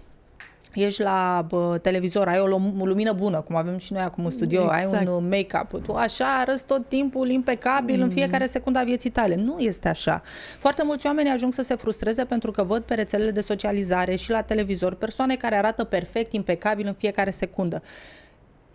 ești 0.84 1.02
la 1.02 1.44
bă, 1.48 1.78
televizor, 1.82 2.28
ai 2.28 2.40
o 2.40 2.46
lumină 2.84 3.12
bună, 3.12 3.40
cum 3.40 3.56
avem 3.56 3.78
și 3.78 3.92
noi 3.92 4.02
acum 4.02 4.24
în 4.24 4.30
studio, 4.30 4.60
exact. 4.60 4.94
ai 4.94 5.06
un 5.06 5.14
uh, 5.14 5.22
make-up, 5.30 5.82
tu 5.82 5.92
așa 5.92 6.38
arăți 6.40 6.66
tot 6.66 6.88
timpul 6.88 7.28
impecabil 7.28 7.96
mm. 7.96 8.02
în 8.02 8.10
fiecare 8.10 8.46
secundă 8.46 8.78
a 8.78 8.82
vieții 8.82 9.10
tale. 9.10 9.34
Nu 9.34 9.58
este 9.58 9.88
așa. 9.88 10.22
Foarte 10.58 10.82
mulți 10.84 11.06
oameni 11.06 11.30
ajung 11.30 11.52
să 11.52 11.62
se 11.62 11.74
frustreze 11.74 12.24
pentru 12.24 12.50
că 12.50 12.62
văd 12.62 12.82
pe 12.82 12.94
rețelele 12.94 13.30
de 13.30 13.40
socializare 13.40 14.14
și 14.14 14.30
la 14.30 14.42
televizor 14.42 14.94
persoane 14.94 15.34
care 15.34 15.56
arată 15.56 15.84
perfect, 15.84 16.32
impecabil 16.32 16.86
în 16.86 16.94
fiecare 16.94 17.30
secundă. 17.30 17.82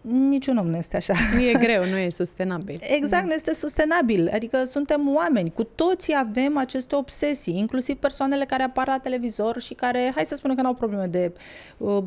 Niciun 0.02 0.58
om 0.58 0.68
nu 0.68 0.78
este 0.78 0.96
așa. 0.96 1.14
Nu 1.34 1.40
e 1.40 1.54
greu, 1.54 1.84
nu 1.86 1.98
e 1.98 2.10
sustenabil. 2.10 2.80
Exact, 2.80 3.26
nu 3.26 3.34
este 3.34 3.54
sustenabil. 3.54 4.30
Adică 4.34 4.64
suntem 4.66 5.16
oameni, 5.16 5.52
cu 5.52 5.64
toții 5.64 6.16
avem 6.18 6.58
aceste 6.58 6.96
obsesii, 6.96 7.58
inclusiv 7.58 7.96
persoanele 7.96 8.46
care 8.46 8.64
apar 8.64 8.88
la 8.88 8.98
televizor 8.98 9.62
și 9.62 9.74
care, 9.74 10.12
hai 10.16 10.26
să 10.26 10.36
spunem 10.36 10.56
că 10.56 10.62
nu 10.62 10.68
au 10.68 10.74
probleme 10.74 11.06
de 11.06 11.34
uh, 11.78 12.04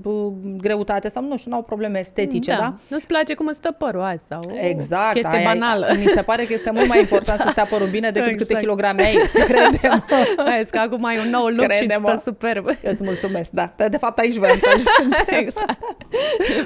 greutate 0.57 1.09
sau 1.09 1.23
nu 1.23 1.37
știu, 1.37 1.51
nu 1.51 1.57
au 1.57 1.63
probleme 1.63 1.99
estetice, 1.99 2.51
da? 2.51 2.57
da? 2.57 2.75
Nu-ți 2.89 3.07
place 3.07 3.35
cum 3.35 3.53
stă 3.53 3.71
părul 3.71 4.01
asta? 4.01 4.41
O 4.45 4.51
exact. 4.57 5.15
Chestie 5.15 5.39
aia, 5.39 5.53
banală. 5.53 5.87
Mi 5.99 6.07
se 6.07 6.23
pare 6.23 6.45
că 6.45 6.53
este 6.53 6.71
mult 6.71 6.89
mai 6.89 7.01
important 7.01 7.41
să 7.41 7.49
stea 7.51 7.65
părul 7.65 7.87
bine 7.87 8.11
decât 8.11 8.29
exact. 8.29 8.49
câte 8.49 8.61
kilograme 8.61 9.03
ai, 9.03 9.17
credem. 9.33 10.05
Hai, 10.47 10.67
că 10.71 10.79
acum 10.79 11.05
ai 11.05 11.19
un 11.25 11.31
nou 11.31 11.47
look 11.47 11.67
credem 11.67 12.03
și 12.05 12.09
stă 12.09 12.31
superb. 12.31 12.67
Eu 12.67 12.91
îți 12.91 13.05
mulțumesc, 13.05 13.51
da. 13.51 13.75
De 13.89 13.97
fapt, 13.97 14.19
aici 14.19 14.37
vreau 14.37 14.57
să 14.57 14.67
ajungem. 14.67 15.39
exact. 15.45 15.79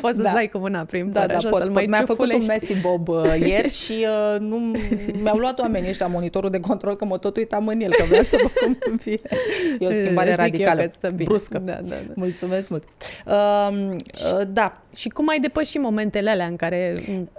Poți 0.00 0.16
să-ți 0.16 0.28
da. 0.28 0.32
dai 0.32 0.48
cu 0.48 0.58
mâna 0.58 0.84
prim 0.84 1.10
da, 1.20 1.26
da, 1.26 1.36
așa, 1.36 1.48
pot, 1.48 1.72
pot. 1.72 1.86
Mi-a 1.86 2.02
făcut 2.06 2.32
un 2.32 2.44
Messi 2.46 2.80
Bob 2.80 3.08
uh, 3.08 3.34
ieri 3.50 3.70
și 3.70 4.06
uh, 4.32 4.40
nu, 4.40 4.72
mi-au 5.22 5.36
luat 5.36 5.60
oamenii 5.60 5.88
ăștia 5.88 6.06
monitorul 6.06 6.50
de 6.50 6.60
control 6.60 6.96
că 6.96 7.04
mă 7.04 7.18
tot 7.18 7.36
uitam 7.36 7.68
în 7.68 7.80
el, 7.80 7.90
că 7.90 8.04
vreau 8.08 8.22
să 8.22 8.36
văd 8.42 8.78
cum 8.78 8.96
fie. 9.06 9.20
E 9.78 9.86
o 9.86 9.92
schimbare 9.92 10.30
Zic 10.30 10.38
radicală, 10.38 10.84
bruscă. 11.14 11.58
Da, 11.58 11.72
da, 11.72 11.80
da. 11.82 12.12
Mulțumesc 12.14 12.70
mult. 12.70 12.84
Uh, 13.26 13.68
uh, 13.70 14.46
da. 14.48 14.82
Și 14.96 15.08
cum 15.08 15.28
ai 15.28 15.38
depășit 15.38 15.80
momentele 15.80 16.30
alea 16.30 16.46
în 16.46 16.56
care 16.56 16.94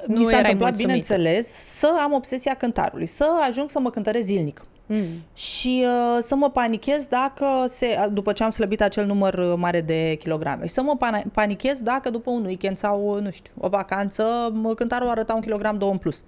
nu 0.08 0.20
Mi 0.20 0.24
s-a 0.24 0.30
erai 0.38 0.52
întâmplat, 0.52 0.78
bineînțeles, 0.78 1.48
să 1.48 1.89
am 2.04 2.13
obsesia 2.13 2.54
cântarului, 2.54 3.06
să 3.06 3.26
ajung 3.50 3.70
să 3.70 3.80
mă 3.80 3.89
cântăresc 3.89 4.26
zilnic. 4.26 4.63
Mm. 4.91 5.23
Și 5.36 5.86
uh, 5.86 6.17
să 6.21 6.36
mă 6.36 6.49
panichez 6.49 7.06
dacă, 7.06 7.45
se, 7.67 8.10
după 8.12 8.32
ce 8.32 8.43
am 8.43 8.49
slăbit 8.49 8.82
acel 8.82 9.06
număr 9.06 9.34
uh, 9.34 9.54
mare 9.58 9.82
de 9.82 10.15
kilograme, 10.19 10.65
și 10.65 10.73
să 10.73 10.82
mă 10.82 10.97
panichez 11.34 11.82
dacă 11.82 12.10
după 12.10 12.30
un 12.30 12.45
weekend 12.45 12.78
sau, 12.78 13.19
nu 13.19 13.32
știu, 13.32 13.54
o 13.58 13.67
vacanță, 13.67 14.54
cântarul 14.75 15.10
arăta 15.10 15.34
un 15.34 15.41
kilogram, 15.41 15.78
două 15.78 15.91
în 15.91 15.97
plus. 15.97 16.19
Uh, 16.19 16.25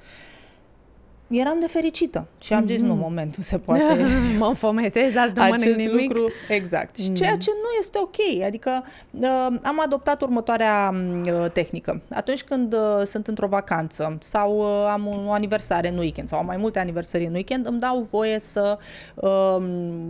eram 1.31 1.59
de 1.59 1.67
fericită 1.67 2.27
și 2.39 2.53
am 2.53 2.63
mm-hmm. 2.63 2.67
zis, 2.67 2.81
nu, 2.81 2.93
mhm. 2.93 2.99
moment, 2.99 3.37
nu 3.37 3.43
se 3.43 3.57
poate. 3.57 4.05
mă 4.39 4.45
înfometez, 4.45 5.15
azi 5.15 5.33
nu 5.35 5.43
mănânc 5.43 5.75
nimic. 5.75 6.01
lucru, 6.01 6.31
exact. 6.49 6.97
Mm. 7.07 7.13
Ceea 7.13 7.37
ce 7.37 7.51
nu 7.53 7.69
este 7.79 7.97
ok. 8.01 8.45
Adică 8.45 8.83
uh, 9.11 9.47
am 9.61 9.81
adoptat 9.83 10.21
următoarea 10.21 10.93
uh, 11.25 11.51
tehnică. 11.51 12.01
Atunci 12.09 12.43
când 12.43 12.73
uh, 12.73 13.05
sunt 13.05 13.27
într-o 13.27 13.47
vacanță 13.47 14.17
sau 14.21 14.57
uh, 14.57 14.89
am 14.91 15.25
o 15.27 15.31
aniversare 15.31 15.89
în 15.89 15.97
weekend 15.97 16.27
sau 16.27 16.39
am 16.39 16.45
mai 16.45 16.57
multe 16.57 16.79
aniversări 16.79 17.25
în 17.25 17.33
weekend, 17.33 17.67
îmi 17.67 17.79
dau 17.79 18.07
voie 18.11 18.39
să 18.39 18.77
uh, 19.15 19.57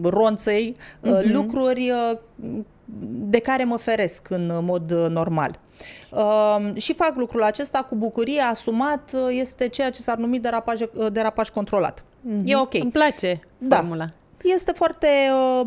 ronțăi 0.03 0.73
uh, 1.01 1.11
mm-hmm. 1.11 1.31
lucruri 1.31 1.91
uh, 1.91 2.17
de 3.29 3.39
care 3.39 3.63
mă 3.63 3.77
feresc 3.77 4.29
în 4.29 4.51
mod 4.61 4.91
uh, 4.91 5.09
normal. 5.09 5.59
Uh, 6.09 6.81
și 6.81 6.93
fac 6.93 7.13
lucrul 7.15 7.43
acesta 7.43 7.85
cu 7.89 7.95
bucurie, 7.95 8.41
asumat, 8.41 9.11
uh, 9.13 9.19
este 9.29 9.67
ceea 9.67 9.89
ce 9.89 10.01
s-ar 10.01 10.17
numi 10.17 10.39
derapaj, 10.39 10.81
uh, 10.81 10.87
derapaj 11.11 11.49
controlat. 11.49 12.03
Mm-hmm. 12.03 12.43
E 12.45 12.55
ok. 12.55 12.73
Îmi 12.73 12.91
place 12.91 13.39
da. 13.57 13.75
formula. 13.75 14.05
Este 14.43 14.71
foarte 14.71 15.07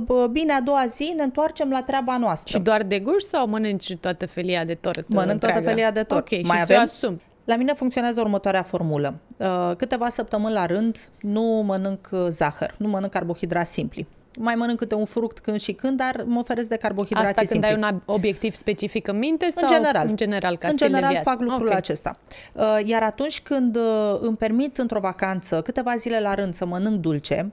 uh, 0.09 0.24
bine, 0.31 0.53
a 0.53 0.61
doua 0.61 0.85
zi 0.87 1.12
ne 1.16 1.22
întoarcem 1.22 1.70
la 1.70 1.83
treaba 1.83 2.16
noastră. 2.16 2.57
Și 2.57 2.62
doar 2.62 2.83
de 2.83 2.98
gust 2.98 3.29
sau 3.29 3.46
mănânci 3.46 3.96
toată 3.96 4.27
felia 4.27 4.64
de 4.64 4.74
tort? 4.74 5.09
Mănânc 5.09 5.33
întreagă? 5.33 5.59
toată 5.59 5.74
felia 5.74 5.90
de 5.90 6.03
tort. 6.03 6.33
Ok, 6.33 6.46
Mai 6.46 6.57
și 6.57 6.62
avem? 6.62 6.81
asum. 6.81 7.20
La 7.44 7.57
mine 7.57 7.72
funcționează 7.72 8.20
următoarea 8.20 8.62
formulă. 8.62 9.14
Uh, 9.37 9.70
câteva 9.77 10.09
săptămâni 10.09 10.55
la 10.55 10.66
rând 10.66 10.98
nu 11.20 11.42
mănânc 11.42 12.09
zahăr, 12.29 12.74
nu 12.79 12.88
mănânc 12.88 13.12
carbohidrați 13.12 13.72
simpli 13.72 14.07
mai 14.38 14.55
mănânc 14.55 14.79
câte 14.79 14.94
un 14.94 15.05
fruct 15.05 15.38
când 15.38 15.61
și 15.61 15.73
când, 15.73 15.97
dar 15.97 16.25
mă 16.27 16.38
oferesc 16.38 16.68
de 16.68 16.77
carbohidrați 16.77 17.29
Asta 17.29 17.40
când 17.40 17.51
simpli. 17.51 17.68
ai 17.68 17.92
un 17.92 18.01
obiectiv 18.05 18.55
specific 18.55 19.09
în 19.09 19.18
minte 19.18 19.51
sau 19.51 19.68
în 19.68 19.75
general, 19.75 20.07
în 20.09 20.16
general, 20.16 20.59
ca 20.59 20.68
în 20.68 20.77
general 20.77 21.20
fac 21.23 21.40
lucrul 21.40 21.66
okay. 21.66 21.77
acesta. 21.77 22.18
Uh, 22.53 22.79
iar 22.85 23.03
atunci 23.03 23.40
când 23.40 23.77
uh, 23.77 24.18
îmi 24.20 24.37
permit 24.37 24.79
într-o 24.79 25.01
vacanță 25.01 25.62
câteva 25.62 25.97
zile 25.97 26.20
la 26.20 26.35
rând 26.35 26.55
să 26.55 26.66
mănânc 26.66 27.01
dulce, 27.01 27.53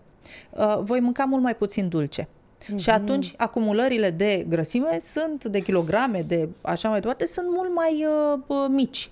uh, 0.49 0.79
voi 0.81 0.99
mânca 0.99 1.23
mult 1.23 1.43
mai 1.43 1.55
puțin 1.55 1.89
dulce. 1.89 2.27
Mm-hmm. 2.27 2.77
Și 2.77 2.89
atunci 2.89 3.33
acumulările 3.37 4.09
de 4.09 4.45
grăsime 4.49 4.97
sunt 5.01 5.43
de 5.43 5.59
kilograme, 5.59 6.21
de 6.27 6.49
așa 6.61 6.89
mai 6.89 6.99
departe, 6.99 7.27
sunt 7.27 7.47
mult 7.49 7.73
mai 7.75 8.05
uh, 8.47 8.65
mici. 8.69 9.11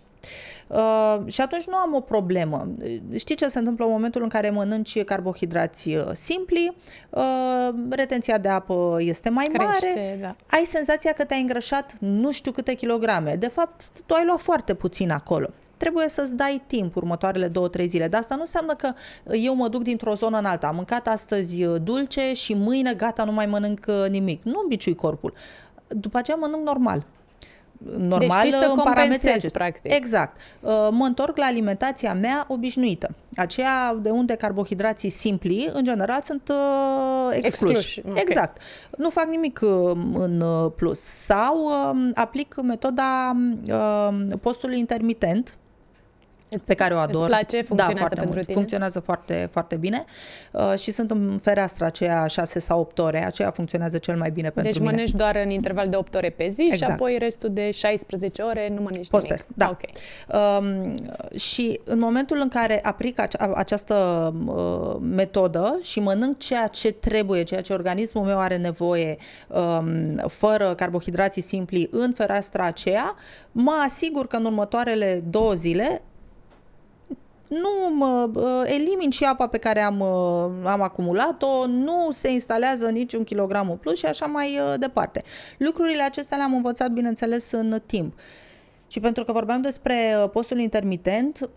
Uh, 0.67 1.19
și 1.25 1.41
atunci 1.41 1.67
nu 1.67 1.75
am 1.75 1.93
o 1.95 1.99
problemă. 1.99 2.67
Știi 3.15 3.35
ce 3.35 3.47
se 3.47 3.59
întâmplă 3.59 3.85
în 3.85 3.91
momentul 3.91 4.21
în 4.21 4.27
care 4.27 4.49
mănânci 4.49 5.03
carbohidrați 5.03 5.89
uh, 5.89 6.03
simpli, 6.13 6.75
uh, 7.09 7.69
retenția 7.89 8.37
de 8.37 8.47
apă 8.47 8.97
este 8.99 9.29
mai 9.29 9.45
Crește, 9.45 9.87
mare, 9.95 10.17
da. 10.21 10.35
ai 10.57 10.63
senzația 10.65 11.11
că 11.11 11.23
te-ai 11.23 11.41
îngrășat 11.41 11.97
nu 11.99 12.31
știu 12.31 12.51
câte 12.51 12.73
kilograme. 12.73 13.35
De 13.35 13.47
fapt, 13.47 13.81
tu 14.05 14.13
ai 14.13 14.25
luat 14.25 14.39
foarte 14.39 14.73
puțin 14.73 15.11
acolo. 15.11 15.49
trebuie 15.77 16.09
să-ți 16.09 16.35
dai 16.35 16.61
timp 16.67 16.95
următoarele 16.95 17.47
două, 17.47 17.67
trei 17.67 17.87
zile. 17.87 18.07
Dar 18.07 18.19
asta 18.19 18.35
nu 18.35 18.41
înseamnă 18.41 18.75
că 18.75 18.93
eu 19.31 19.55
mă 19.55 19.67
duc 19.67 19.83
dintr-o 19.83 20.13
zonă 20.13 20.37
în 20.37 20.45
alta. 20.45 20.67
Am 20.67 20.75
mâncat 20.75 21.07
astăzi 21.07 21.65
uh, 21.65 21.75
dulce 21.83 22.33
și 22.33 22.53
mâine 22.53 22.93
gata, 22.93 23.23
nu 23.23 23.31
mai 23.31 23.45
mănânc 23.45 23.85
uh, 23.87 24.09
nimic. 24.09 24.43
Nu 24.43 24.59
îmbiciui 24.63 24.95
corpul. 24.95 25.33
După 25.87 26.17
aceea 26.17 26.37
mănânc 26.37 26.65
normal 26.65 27.05
normal 27.97 28.41
deci 28.41 28.53
în 28.53 28.81
parametrii 28.83 29.29
acestea. 29.29 29.49
practic. 29.53 29.93
Exact. 29.93 30.37
Uh, 30.59 30.87
mă 30.91 31.05
întorc 31.05 31.37
la 31.37 31.45
alimentația 31.45 32.13
mea 32.13 32.45
obișnuită. 32.47 33.15
Aceea 33.35 33.97
de 34.01 34.09
unde 34.09 34.35
carbohidrații 34.35 35.09
simpli, 35.09 35.69
în 35.73 35.83
general, 35.83 36.21
sunt 36.21 36.49
uh, 36.49 37.29
excluși. 37.31 37.75
excluși. 37.75 38.01
Okay. 38.09 38.21
Exact. 38.25 38.61
Nu 38.97 39.09
fac 39.09 39.25
nimic 39.25 39.59
uh, 39.63 39.91
în 40.13 40.43
plus. 40.75 40.99
Sau 40.99 41.65
uh, 41.65 42.09
aplic 42.13 42.55
metoda 42.61 43.37
uh, 43.71 44.37
postului 44.41 44.79
intermitent, 44.79 45.57
Îți, 46.49 46.65
pe 46.65 46.73
care 46.73 46.93
o 46.93 46.97
ador. 46.97 47.15
Îți 47.15 47.25
place? 47.25 47.57
Da, 47.57 47.63
funcționează 47.63 47.93
da, 47.93 47.99
foarte 47.99 48.15
pentru 48.15 48.33
mult. 48.33 48.45
tine? 48.45 48.57
Funcționează 48.57 48.99
foarte, 48.99 49.49
foarte 49.51 49.75
bine 49.75 50.05
uh, 50.51 50.73
și 50.77 50.91
sunt 50.91 51.11
în 51.11 51.37
fereastra 51.41 51.85
aceea 51.85 52.27
6 52.27 52.59
sau 52.59 52.79
8 52.79 52.99
ore. 52.99 53.25
Aceea 53.25 53.51
funcționează 53.51 53.97
cel 53.97 54.17
mai 54.17 54.31
bine 54.31 54.49
pentru 54.49 54.71
deci 54.71 54.81
mine. 54.81 54.91
Deci 54.91 55.11
mănânci 55.13 55.33
doar 55.33 55.43
în 55.45 55.49
interval 55.49 55.87
de 55.87 55.95
8 55.95 56.15
ore 56.15 56.29
pe 56.29 56.49
zi 56.49 56.63
exact. 56.63 56.83
și 56.83 56.91
apoi 56.91 57.17
restul 57.19 57.49
de 57.53 57.71
16 57.71 58.41
ore 58.41 58.69
nu 58.69 58.81
mănânci 58.81 59.09
Postesc, 59.09 59.47
nimic. 59.47 59.57
da. 59.57 59.69
Okay. 59.69 59.91
Um, 60.59 60.95
și 61.37 61.79
în 61.83 61.99
momentul 61.99 62.37
în 62.41 62.47
care 62.47 62.79
aplic 62.83 63.19
ace- 63.19 63.37
această 63.55 63.95
uh, 64.45 64.95
metodă 65.01 65.79
și 65.81 65.99
mănânc 65.99 66.37
ceea 66.37 66.67
ce 66.67 66.91
trebuie, 66.91 67.43
ceea 67.43 67.61
ce 67.61 67.73
organismul 67.73 68.25
meu 68.25 68.39
are 68.39 68.57
nevoie, 68.57 69.17
um, 69.47 70.15
fără 70.27 70.73
carbohidrații 70.75 71.41
simpli 71.41 71.87
în 71.91 72.11
fereastra 72.11 72.63
aceea, 72.63 73.15
mă 73.51 73.81
asigur 73.85 74.27
că 74.27 74.35
în 74.35 74.45
următoarele 74.45 75.23
două 75.29 75.53
zile 75.53 76.01
nu 77.49 77.95
mă, 77.95 78.29
elimin 78.65 79.09
și 79.09 79.23
apa 79.23 79.47
pe 79.47 79.57
care 79.57 79.81
am, 79.81 80.01
am 80.63 80.81
acumulat-o, 80.81 81.67
nu 81.67 82.07
se 82.11 82.31
instalează 82.31 82.89
niciun 82.89 83.23
kilogram 83.23 83.77
plus 83.81 83.97
și 83.97 84.05
așa 84.05 84.25
mai 84.25 84.59
departe. 84.77 85.23
Lucrurile 85.57 86.03
acestea 86.03 86.37
le-am 86.37 86.53
învățat, 86.53 86.91
bineînțeles, 86.91 87.51
în 87.51 87.81
timp. 87.85 88.13
Și 88.87 88.99
pentru 88.99 89.23
că 89.23 89.31
vorbeam 89.31 89.61
despre 89.61 89.95
postul 90.33 90.59
intermitent, 90.59 91.49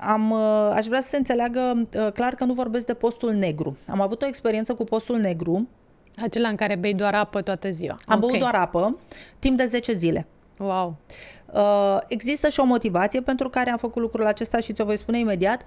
am, 0.00 0.32
aș 0.72 0.86
vrea 0.86 1.00
să 1.00 1.08
se 1.08 1.16
înțeleagă 1.16 1.88
clar 2.14 2.34
că 2.34 2.44
nu 2.44 2.52
vorbesc 2.52 2.86
de 2.86 2.94
postul 2.94 3.32
negru. 3.32 3.76
Am 3.88 4.00
avut 4.00 4.22
o 4.22 4.26
experiență 4.26 4.74
cu 4.74 4.84
postul 4.84 5.16
negru. 5.16 5.68
Acela 6.22 6.48
în 6.48 6.54
care 6.54 6.76
bei 6.76 6.94
doar 6.94 7.14
apă 7.14 7.42
toată 7.42 7.70
ziua. 7.70 7.98
Am 8.06 8.16
okay. 8.16 8.28
băut 8.28 8.40
doar 8.40 8.54
apă 8.54 8.98
timp 9.38 9.58
de 9.58 9.64
10 9.64 9.92
zile. 9.92 10.26
Wow! 10.58 10.96
Uh, 11.52 11.98
există 12.08 12.48
și 12.48 12.60
o 12.60 12.64
motivație 12.64 13.20
pentru 13.20 13.48
care 13.48 13.70
am 13.70 13.76
făcut 13.76 14.02
lucrul 14.02 14.26
acesta 14.26 14.60
și 14.60 14.72
ți-o 14.72 14.84
voi 14.84 14.98
spune 14.98 15.18
imediat. 15.18 15.62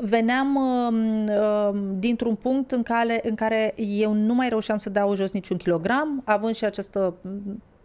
Veneam 0.00 0.54
uh, 0.54 0.94
uh, 1.28 1.78
dintr-un 1.98 2.34
punct 2.34 2.70
în 2.70 2.82
care, 2.82 3.20
în 3.22 3.34
care 3.34 3.74
eu 3.76 4.12
nu 4.12 4.34
mai 4.34 4.48
reușeam 4.48 4.78
să 4.78 4.90
dau 4.90 5.14
jos 5.14 5.32
niciun 5.32 5.56
kilogram, 5.56 6.22
având 6.24 6.54
și 6.54 6.64
această 6.64 7.14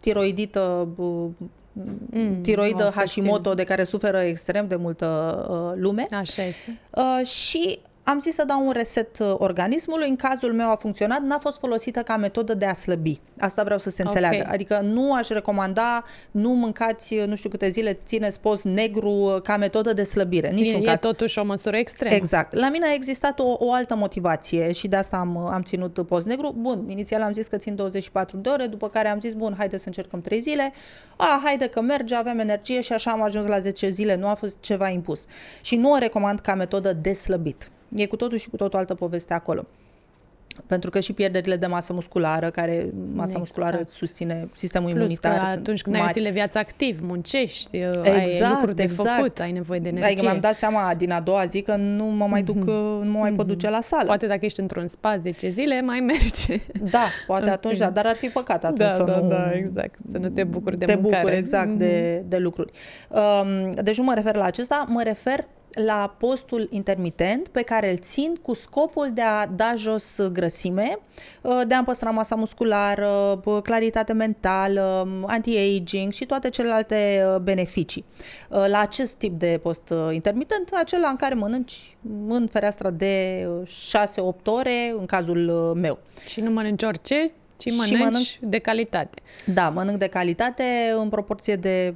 tiroidită 0.00 0.88
mm, 0.96 2.40
tiroidă 2.42 2.92
Hashimoto 2.94 3.54
de 3.54 3.64
care 3.64 3.84
suferă 3.84 4.18
extrem 4.18 4.68
de 4.68 4.76
multă 4.76 5.38
uh, 5.50 5.80
lume. 5.80 6.06
Așa 6.10 6.42
este. 6.42 6.78
Uh, 6.90 7.26
și 7.26 7.78
am 8.04 8.20
zis 8.20 8.34
să 8.34 8.44
dau 8.44 8.66
un 8.66 8.72
reset 8.72 9.18
uh, 9.18 9.34
organismului, 9.38 10.08
în 10.08 10.16
cazul 10.16 10.52
meu 10.52 10.70
a 10.70 10.74
funcționat, 10.74 11.20
n-a 11.20 11.38
fost 11.38 11.58
folosită 11.58 12.00
ca 12.00 12.16
metodă 12.16 12.54
de 12.54 12.66
a 12.66 12.74
slăbi. 12.74 13.20
Asta 13.38 13.62
vreau 13.62 13.78
să 13.78 13.90
se 13.90 14.02
înțeleagă. 14.02 14.36
Okay. 14.36 14.54
Adică 14.54 14.80
nu 14.80 15.14
aș 15.14 15.28
recomanda, 15.28 16.04
nu 16.30 16.50
mâncați 16.50 17.14
uh, 17.14 17.26
nu 17.26 17.36
știu 17.36 17.48
câte 17.48 17.68
zile, 17.68 17.98
țineți 18.04 18.40
post 18.40 18.64
negru 18.64 19.10
uh, 19.10 19.40
ca 19.42 19.56
metodă 19.56 19.92
de 19.92 20.02
slăbire. 20.02 20.50
Niciun 20.50 20.80
e, 20.80 20.84
caz. 20.84 21.04
e 21.04 21.06
totuși 21.06 21.38
o 21.38 21.44
măsură 21.44 21.76
extremă. 21.76 22.14
Exact. 22.14 22.54
La 22.54 22.70
mine 22.70 22.86
a 22.86 22.94
existat 22.94 23.38
o, 23.38 23.56
o 23.58 23.72
altă 23.72 23.94
motivație 23.94 24.72
și 24.72 24.88
de 24.88 24.96
asta 24.96 25.16
am, 25.16 25.36
am 25.36 25.62
ținut 25.62 26.06
post 26.06 26.26
negru. 26.26 26.54
Bun, 26.58 26.84
inițial 26.88 27.22
am 27.22 27.32
zis 27.32 27.46
că 27.46 27.56
țin 27.56 27.74
24 27.74 28.36
de 28.36 28.48
ore, 28.48 28.66
după 28.66 28.88
care 28.88 29.08
am 29.08 29.20
zis, 29.20 29.34
bun, 29.34 29.54
haide 29.58 29.76
să 29.76 29.84
încercăm 29.86 30.20
3 30.20 30.40
zile. 30.40 30.72
A, 31.16 31.40
haide 31.44 31.66
că 31.66 31.80
merge, 31.80 32.14
avem 32.14 32.38
energie 32.38 32.80
și 32.80 32.92
așa 32.92 33.10
am 33.10 33.22
ajuns 33.22 33.46
la 33.46 33.58
10 33.58 33.88
zile, 33.88 34.16
nu 34.16 34.26
a 34.28 34.34
fost 34.34 34.56
ceva 34.60 34.88
impus. 34.88 35.24
Și 35.60 35.76
nu 35.76 35.92
o 35.92 35.98
recomand 35.98 36.40
ca 36.40 36.54
metodă 36.54 36.92
de 36.92 37.12
slăbit. 37.12 37.70
E 37.94 38.06
cu 38.06 38.16
totul 38.16 38.38
și 38.38 38.48
cu 38.48 38.56
totul 38.56 38.78
altă 38.78 38.94
poveste 38.94 39.34
acolo. 39.34 39.66
Pentru 40.66 40.90
că 40.90 41.00
și 41.00 41.12
pierderile 41.12 41.56
de 41.56 41.66
masă 41.66 41.92
musculară, 41.92 42.50
care 42.50 42.92
masa 43.08 43.22
exact. 43.22 43.38
musculară 43.38 43.82
susține 43.86 44.48
sistemul 44.52 44.90
Plus 44.90 45.00
imunitar. 45.00 45.34
Că 45.34 45.58
atunci 45.58 45.82
când 45.82 45.94
mari. 45.96 46.06
ai 46.06 46.12
stil 46.12 46.22
de 46.22 46.30
viață 46.30 46.58
activ, 46.58 47.00
muncești, 47.02 47.76
exact, 47.76 48.06
ai 48.06 48.50
lucruri 48.50 48.74
de 48.74 48.82
exact. 48.82 49.16
făcut, 49.16 49.40
ai 49.40 49.52
nevoie 49.52 49.80
de 49.80 49.88
energie. 49.88 50.10
Adică 50.10 50.26
mi-am 50.26 50.40
dat 50.40 50.54
seama 50.54 50.94
din 50.94 51.10
a 51.10 51.20
doua 51.20 51.44
zi 51.46 51.62
că 51.62 51.76
nu 51.76 52.04
mă 52.04 52.26
mai 52.26 52.42
duc, 52.42 52.56
mm-hmm. 52.56 53.02
nu 53.02 53.10
mă 53.10 53.18
mai 53.18 53.32
mm-hmm. 53.32 53.36
pot 53.36 53.46
duce 53.46 53.70
la 53.70 53.80
sală. 53.80 54.04
Poate 54.04 54.26
dacă 54.26 54.44
ești 54.44 54.60
într-un 54.60 54.86
spa 54.86 55.18
10 55.18 55.48
zile, 55.48 55.80
mai 55.80 56.00
merge. 56.00 56.60
Da, 56.90 57.06
poate 57.26 57.50
atunci 57.50 57.78
da, 57.78 57.90
dar 57.90 58.06
ar 58.06 58.14
fi 58.14 58.26
păcat 58.26 58.64
atunci 58.64 58.78
da, 58.78 58.88
să 58.88 59.02
da, 59.02 59.16
nu... 59.16 59.28
Da, 59.28 59.52
exact, 59.52 59.98
să 60.10 60.18
nu 60.18 60.28
te 60.28 60.44
bucuri 60.44 60.78
de 60.78 60.84
te 60.84 60.94
mâncare. 60.94 61.14
Te 61.14 61.18
bucuri, 61.18 61.38
exact, 61.38 61.74
mm-hmm. 61.74 61.78
de, 61.78 62.24
de 62.28 62.36
lucruri. 62.36 62.72
Um, 63.08 63.70
deci 63.70 63.98
nu 63.98 64.04
mă 64.04 64.14
refer 64.14 64.34
la 64.34 64.44
acesta, 64.44 64.84
mă 64.88 65.02
refer 65.02 65.46
la 65.74 66.14
postul 66.18 66.66
intermitent 66.70 67.48
pe 67.48 67.62
care 67.62 67.90
îl 67.90 67.96
țin 67.96 68.34
cu 68.42 68.54
scopul 68.54 69.10
de 69.14 69.22
a 69.22 69.46
da 69.46 69.74
jos 69.76 70.20
grăsime, 70.32 70.98
uh, 71.42 71.60
de 71.66 71.74
a 71.74 71.84
păstra 71.84 72.10
masa 72.10 72.34
musculară, 72.34 73.40
uh, 73.44 73.62
claritate 73.62 74.12
mentală, 74.12 75.08
anti-aging 75.26 76.12
și 76.12 76.26
toate 76.26 76.48
celelalte 76.48 77.24
uh, 77.26 77.40
beneficii. 77.40 78.04
La 78.48 78.78
acest 78.78 79.14
tip 79.14 79.38
de 79.38 79.60
post 79.62 79.92
intermitent, 80.10 80.70
acela 80.72 81.08
în 81.08 81.16
care 81.16 81.34
mănânci 81.34 81.96
în 82.28 82.46
fereastra 82.50 82.90
de 82.90 83.46
6-8 83.64 83.66
ore, 84.44 84.94
în 84.98 85.06
cazul 85.06 85.72
meu. 85.76 85.98
Și 86.26 86.40
nu 86.40 86.50
mănânci 86.50 86.82
orice, 86.82 87.26
ci 87.62 87.70
mănânci 87.70 87.88
și 87.88 87.96
mănânc, 87.96 88.26
de 88.40 88.58
calitate. 88.58 89.22
Da, 89.46 89.68
mănânc 89.68 89.98
de 89.98 90.06
calitate 90.06 90.64
în 91.00 91.08
proporție 91.08 91.56
de 91.56 91.94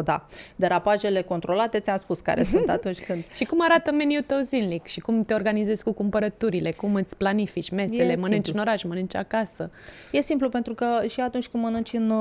90%, 0.00 0.02
da. 0.04 0.26
Derapajele 0.56 1.22
controlate, 1.22 1.78
ți-am 1.78 1.96
spus 1.96 2.20
care 2.20 2.42
sunt 2.42 2.68
atunci 2.76 3.04
când... 3.04 3.24
și 3.34 3.44
cum 3.44 3.58
arată 3.62 3.92
meniul 3.92 4.22
tău 4.22 4.40
zilnic? 4.40 4.86
Și 4.86 5.00
cum 5.00 5.24
te 5.24 5.34
organizezi 5.34 5.82
cu 5.82 5.92
cumpărăturile? 5.92 6.72
Cum 6.72 6.94
îți 6.94 7.16
planifici 7.16 7.70
mesele? 7.70 8.12
E 8.12 8.16
mănânci 8.16 8.44
simplu. 8.44 8.52
în 8.54 8.60
oraș, 8.60 8.82
mănânci 8.82 9.16
acasă? 9.16 9.70
E 10.12 10.20
simplu, 10.20 10.48
pentru 10.48 10.74
că 10.74 10.86
și 11.08 11.20
atunci 11.20 11.48
când 11.48 11.62
mănânci 11.62 11.92
în, 11.92 12.12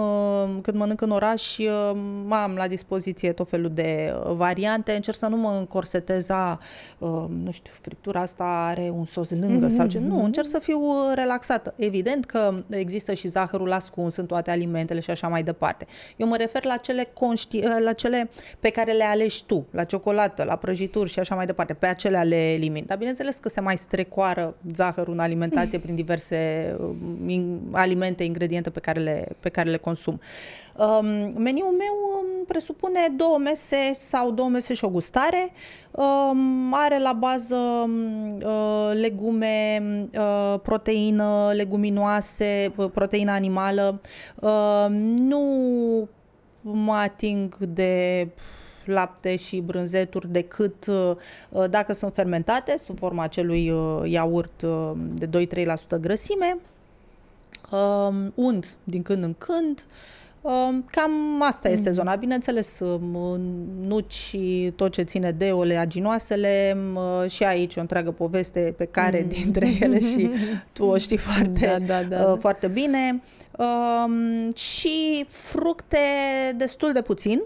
când 0.62 0.78
mănânc 0.78 1.02
în 1.02 1.10
oraș, 1.10 1.58
am 2.30 2.56
la 2.56 2.68
dispoziție 2.68 3.32
tot 3.32 3.50
felul 3.50 3.72
de 3.74 4.14
variante. 4.26 4.92
Încerc 4.92 5.18
să 5.18 5.28
nu 5.28 5.38
mă 5.38 5.56
încorsetez, 5.60 6.30
a, 6.30 6.60
nu 7.44 7.52
știu, 7.52 7.72
friptura 7.82 8.22
asta 8.22 8.44
are 8.44 8.92
un 8.96 9.06
sos 9.06 9.30
lângă 9.30 9.68
mm-hmm. 9.68 9.76
sau 9.76 9.88
ce. 9.88 10.00
Nu, 10.00 10.24
încerc 10.24 10.48
să 10.48 10.60
fiu 10.60 10.80
relaxată. 11.14 11.74
Evident 11.78 12.26
că 12.26 12.39
că 12.40 12.64
există 12.70 13.14
și 13.14 13.28
zahărul 13.28 13.72
ascuns 13.72 14.16
în 14.16 14.26
toate 14.26 14.52
alimentele 14.52 15.00
și 15.00 15.10
așa 15.10 15.28
mai 15.28 15.44
departe. 15.44 15.88
Eu 16.18 16.28
mă 16.28 16.36
refer 16.36 16.66
la 16.66 16.76
cele, 16.76 17.08
conști, 17.14 17.62
la 17.84 17.94
cele 17.94 18.30
pe 18.60 18.70
care 18.70 18.92
le 18.92 19.04
alegi 19.04 19.46
tu, 19.46 19.68
la 19.72 19.84
ciocolată, 19.84 20.44
la 20.44 20.56
prăjituri 20.56 21.10
și 21.10 21.20
așa 21.20 21.36
mai 21.36 21.46
departe. 21.46 21.74
Pe 21.74 21.86
acelea 21.86 22.24
le 22.24 22.54
elimini. 22.54 22.86
Dar 22.86 22.98
bineînțeles 22.98 23.36
că 23.36 23.50
se 23.50 23.62
mai 23.62 23.78
strecoară 23.78 24.56
zahărul 24.74 25.14
în 25.14 25.20
alimentație 25.20 25.80
prin 25.80 25.96
diverse 25.96 26.76
um, 26.80 27.60
alimente, 27.72 28.24
ingrediente 28.24 28.70
pe 28.70 28.80
care 28.80 29.00
le, 29.00 29.28
pe 29.40 29.50
care 29.50 29.70
le 29.70 29.78
consum. 29.78 30.20
Um, 30.80 31.06
meniul 31.42 31.76
meu 31.78 31.96
um, 32.20 32.46
presupune 32.46 33.00
două 33.18 33.38
mese 33.38 33.92
sau 33.94 34.32
două 34.32 34.50
mese 34.50 34.74
și 34.74 34.86
o 34.86 34.90
gustare. 34.90 35.52
Um, 35.92 36.74
are 36.74 37.00
la 37.00 37.14
bază 37.14 37.56
um, 37.56 38.36
uh, 38.36 38.92
legume, 38.94 39.82
uh, 40.18 40.60
proteină, 40.64 41.52
leguminoase, 41.54 42.74
uh, 42.76 42.90
proteină 42.94 43.32
animală. 43.32 44.02
Uh, 44.36 44.86
nu 45.18 45.44
mă 46.62 46.94
ating 46.94 47.58
de 47.58 48.28
lapte 48.86 49.36
și 49.36 49.60
brânzeturi 49.60 50.32
decât 50.32 50.86
uh, 50.88 51.70
dacă 51.70 51.94
sunt 51.94 52.14
fermentate, 52.14 52.78
sub 52.78 52.98
forma 52.98 53.24
acelui 53.24 53.70
uh, 53.70 54.02
iaurt 54.12 54.62
uh, 54.62 54.92
de 55.14 55.48
2-3% 55.98 56.00
grăsime. 56.02 56.58
Uh, 57.72 58.28
und 58.36 58.66
din 58.84 59.02
când 59.02 59.24
în 59.24 59.34
când. 59.38 59.86
Uh, 59.88 60.18
Cam 60.86 61.42
asta 61.42 61.70
este 61.70 61.90
mm. 61.90 61.96
zona. 61.96 62.16
Bineînțeles, 62.16 62.80
nuci 63.80 64.14
și 64.14 64.74
tot 64.76 64.92
ce 64.92 65.02
ține 65.02 65.32
de 65.32 65.52
oleaginoasele 65.52 66.78
și 67.28 67.44
aici 67.44 67.76
o 67.76 67.80
întreagă 67.80 68.12
poveste 68.12 68.74
pe 68.78 68.86
care 68.86 69.22
mm. 69.22 69.30
dintre 69.42 69.78
ele 69.80 70.00
și 70.00 70.30
tu 70.74 70.84
o 70.84 70.98
știi 70.98 71.18
foarte, 71.18 71.66
da, 71.66 71.86
da, 71.86 72.04
da, 72.04 72.24
da. 72.24 72.38
foarte 72.40 72.68
bine. 72.68 73.22
Și 74.56 75.26
fructe 75.28 75.98
destul 76.58 76.92
de 76.94 77.02
puțin. 77.02 77.42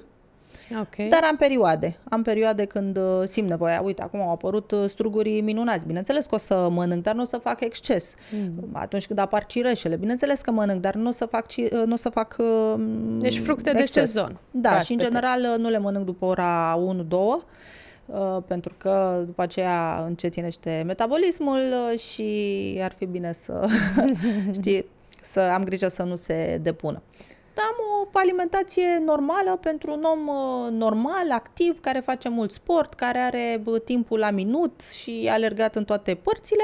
Ok. 0.80 0.96
Dar 1.10 1.20
am 1.30 1.36
perioade. 1.36 1.96
Am 2.10 2.22
perioade 2.22 2.66
când 2.66 2.98
uh, 2.98 3.22
simt 3.26 3.50
nevoia. 3.50 3.82
Uite, 3.84 4.02
acum 4.02 4.22
au 4.22 4.32
apărut 4.32 4.72
uh, 4.72 4.84
strugurii 4.88 5.42
minunați. 5.42 5.86
Bineînțeles 5.86 6.26
că 6.26 6.36
o 6.36 6.38
să 6.38 6.68
mănânc, 6.72 7.04
dar 7.04 7.16
nu 7.16 7.22
o 7.22 7.26
să 7.26 7.38
fac 7.38 7.62
exces. 7.62 8.14
Mm. 8.32 8.70
Atunci 8.72 9.08
când 9.08 9.20
apar 9.20 9.46
cireșele, 9.46 9.96
bineînțeles 9.96 10.42
că 10.42 10.52
mănânc, 10.52 10.82
dar 10.82 10.96
nu 10.96 11.08
o 11.08 11.12
să 11.12 11.26
fac, 11.26 11.48
ci- 11.48 11.58
uh, 11.58 11.84
nu 11.86 11.94
o 11.94 11.98
să 11.98 12.10
fac 12.10 12.36
uh, 12.40 12.86
Deci 13.20 13.40
fructe 13.40 13.72
de 13.72 13.80
exces. 13.80 14.12
sezon, 14.12 14.40
Da, 14.52 14.80
și 14.80 14.92
în 14.92 14.98
proaspete. 14.98 15.04
general 15.04 15.42
uh, 15.54 15.60
nu 15.64 15.70
le 15.70 15.78
mănânc 15.78 16.06
după 16.06 16.26
ora 16.26 16.78
1-2. 17.08 17.12
Uh, 18.06 18.38
pentru 18.48 18.74
că 18.78 19.24
după 19.26 19.42
aceea 19.42 20.04
încetinește 20.08 20.84
metabolismul 20.86 21.60
uh, 21.92 22.00
și 22.00 22.80
ar 22.84 22.92
fi 22.94 23.06
bine 23.06 23.34
să, 23.34 23.68
știi, 24.60 24.86
să 25.22 25.40
am 25.40 25.64
grijă 25.64 25.88
să 25.88 26.04
nu 26.04 26.16
se 26.16 26.60
depună. 26.62 27.02
Am 27.58 27.76
o 28.02 28.08
alimentație 28.14 29.02
normală 29.06 29.58
pentru 29.62 29.92
un 29.92 30.04
om 30.04 30.28
uh, 30.28 30.72
normal, 30.72 31.32
activ, 31.32 31.80
care 31.80 32.00
face 32.00 32.30
mult 32.30 32.52
sport, 32.52 32.94
care 32.94 33.18
are 33.18 33.60
bă, 33.64 33.80
timpul 33.80 34.20
la 34.20 34.32
minut 34.32 34.82
și 34.82 35.30
alergat 35.32 35.76
în 35.76 35.86
toate 35.86 36.16
părțile 36.16 36.64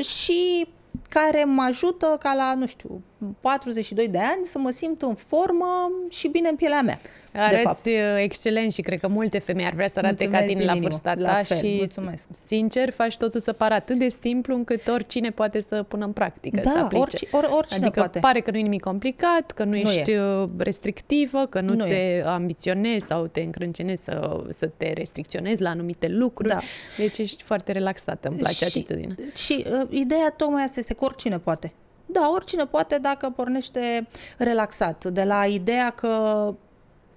și 0.00 0.66
care 1.08 1.44
mă 1.44 1.62
ajută 1.62 2.16
ca 2.20 2.34
la, 2.34 2.54
nu 2.54 2.66
știu, 2.66 3.02
42 3.40 4.08
de 4.08 4.18
ani 4.18 4.44
să 4.44 4.58
mă 4.58 4.70
simt 4.70 5.02
în 5.02 5.14
formă 5.14 5.90
și 6.08 6.28
bine 6.28 6.48
în 6.48 6.56
pielea 6.56 6.82
mea. 6.82 6.98
De 7.32 7.38
fapt. 7.38 7.64
Arăți 7.66 7.88
uh, 7.88 7.94
excelent 8.16 8.72
și 8.72 8.82
cred 8.82 9.00
că 9.00 9.08
multe 9.08 9.38
femei 9.38 9.64
ar 9.64 9.72
vrea 9.72 9.86
să 9.86 9.98
arate 9.98 10.14
Mulțumesc 10.24 10.42
ca 10.42 10.48
tine 10.48 10.58
din 10.58 10.66
la 10.66 10.72
inimă. 10.72 10.88
vârsta 10.88 11.14
La 11.16 11.28
ta 11.36 11.42
fel, 11.42 11.56
și 11.56 11.74
mulțumesc. 11.76 12.28
sincer 12.46 12.90
faci 12.90 13.16
totul 13.16 13.40
să 13.40 13.52
pară 13.52 13.74
atât 13.74 13.98
de 13.98 14.08
simplu 14.08 14.54
încât 14.54 14.88
oricine 14.88 15.30
poate 15.30 15.60
să 15.60 15.82
pună 15.82 16.04
în 16.04 16.12
practică, 16.12 16.60
Da, 16.64 16.70
să 16.70 16.78
aplice. 16.78 17.04
orici- 17.26 17.30
or- 17.30 17.48
oricine 17.56 17.80
adică 17.84 18.00
poate. 18.00 18.18
pare 18.18 18.40
că 18.40 18.50
nu 18.50 18.56
e 18.58 18.60
nimic 18.60 18.80
complicat, 18.80 19.50
că 19.50 19.64
nu, 19.64 19.70
Nu 19.70 19.76
ești 19.76 20.12
uh, 20.14 20.48
restrictivă, 20.58 21.46
că 21.46 21.60
nu, 21.60 21.74
Nu 21.74 21.84
te 21.86 22.22
ambiționezi 22.26 23.06
sau 23.06 23.26
te 23.26 23.40
încrâncenezi 23.40 24.02
să, 24.02 24.44
să 24.48 24.66
te 24.66 24.92
restricționezi 24.92 25.62
la 25.62 25.68
anumite 25.70 26.08
lucruri. 26.08 26.48
Da. 26.52 26.58
Deci 26.96 27.18
ești 27.18 27.42
foarte 27.42 27.72
relaxată, 27.72 28.28
îmi 28.28 28.38
place 28.38 28.54
și, 28.54 28.64
atitudinea. 28.64 29.14
Și 29.34 29.64
uh, 29.72 29.86
ideea 29.90 30.34
tocmai 30.36 30.62
asta 30.64 30.80
este 30.80 30.94
că 30.94 31.04
oricine 31.04 31.38
poate. 31.38 31.72
Da, 32.06 32.30
oricine 32.34 32.64
poate 32.64 32.98
dacă 33.02 33.32
pornește 33.36 34.06
relaxat, 34.38 35.04
de 35.04 35.22
la 35.24 35.44
ideea 35.46 35.90
că 35.90 36.54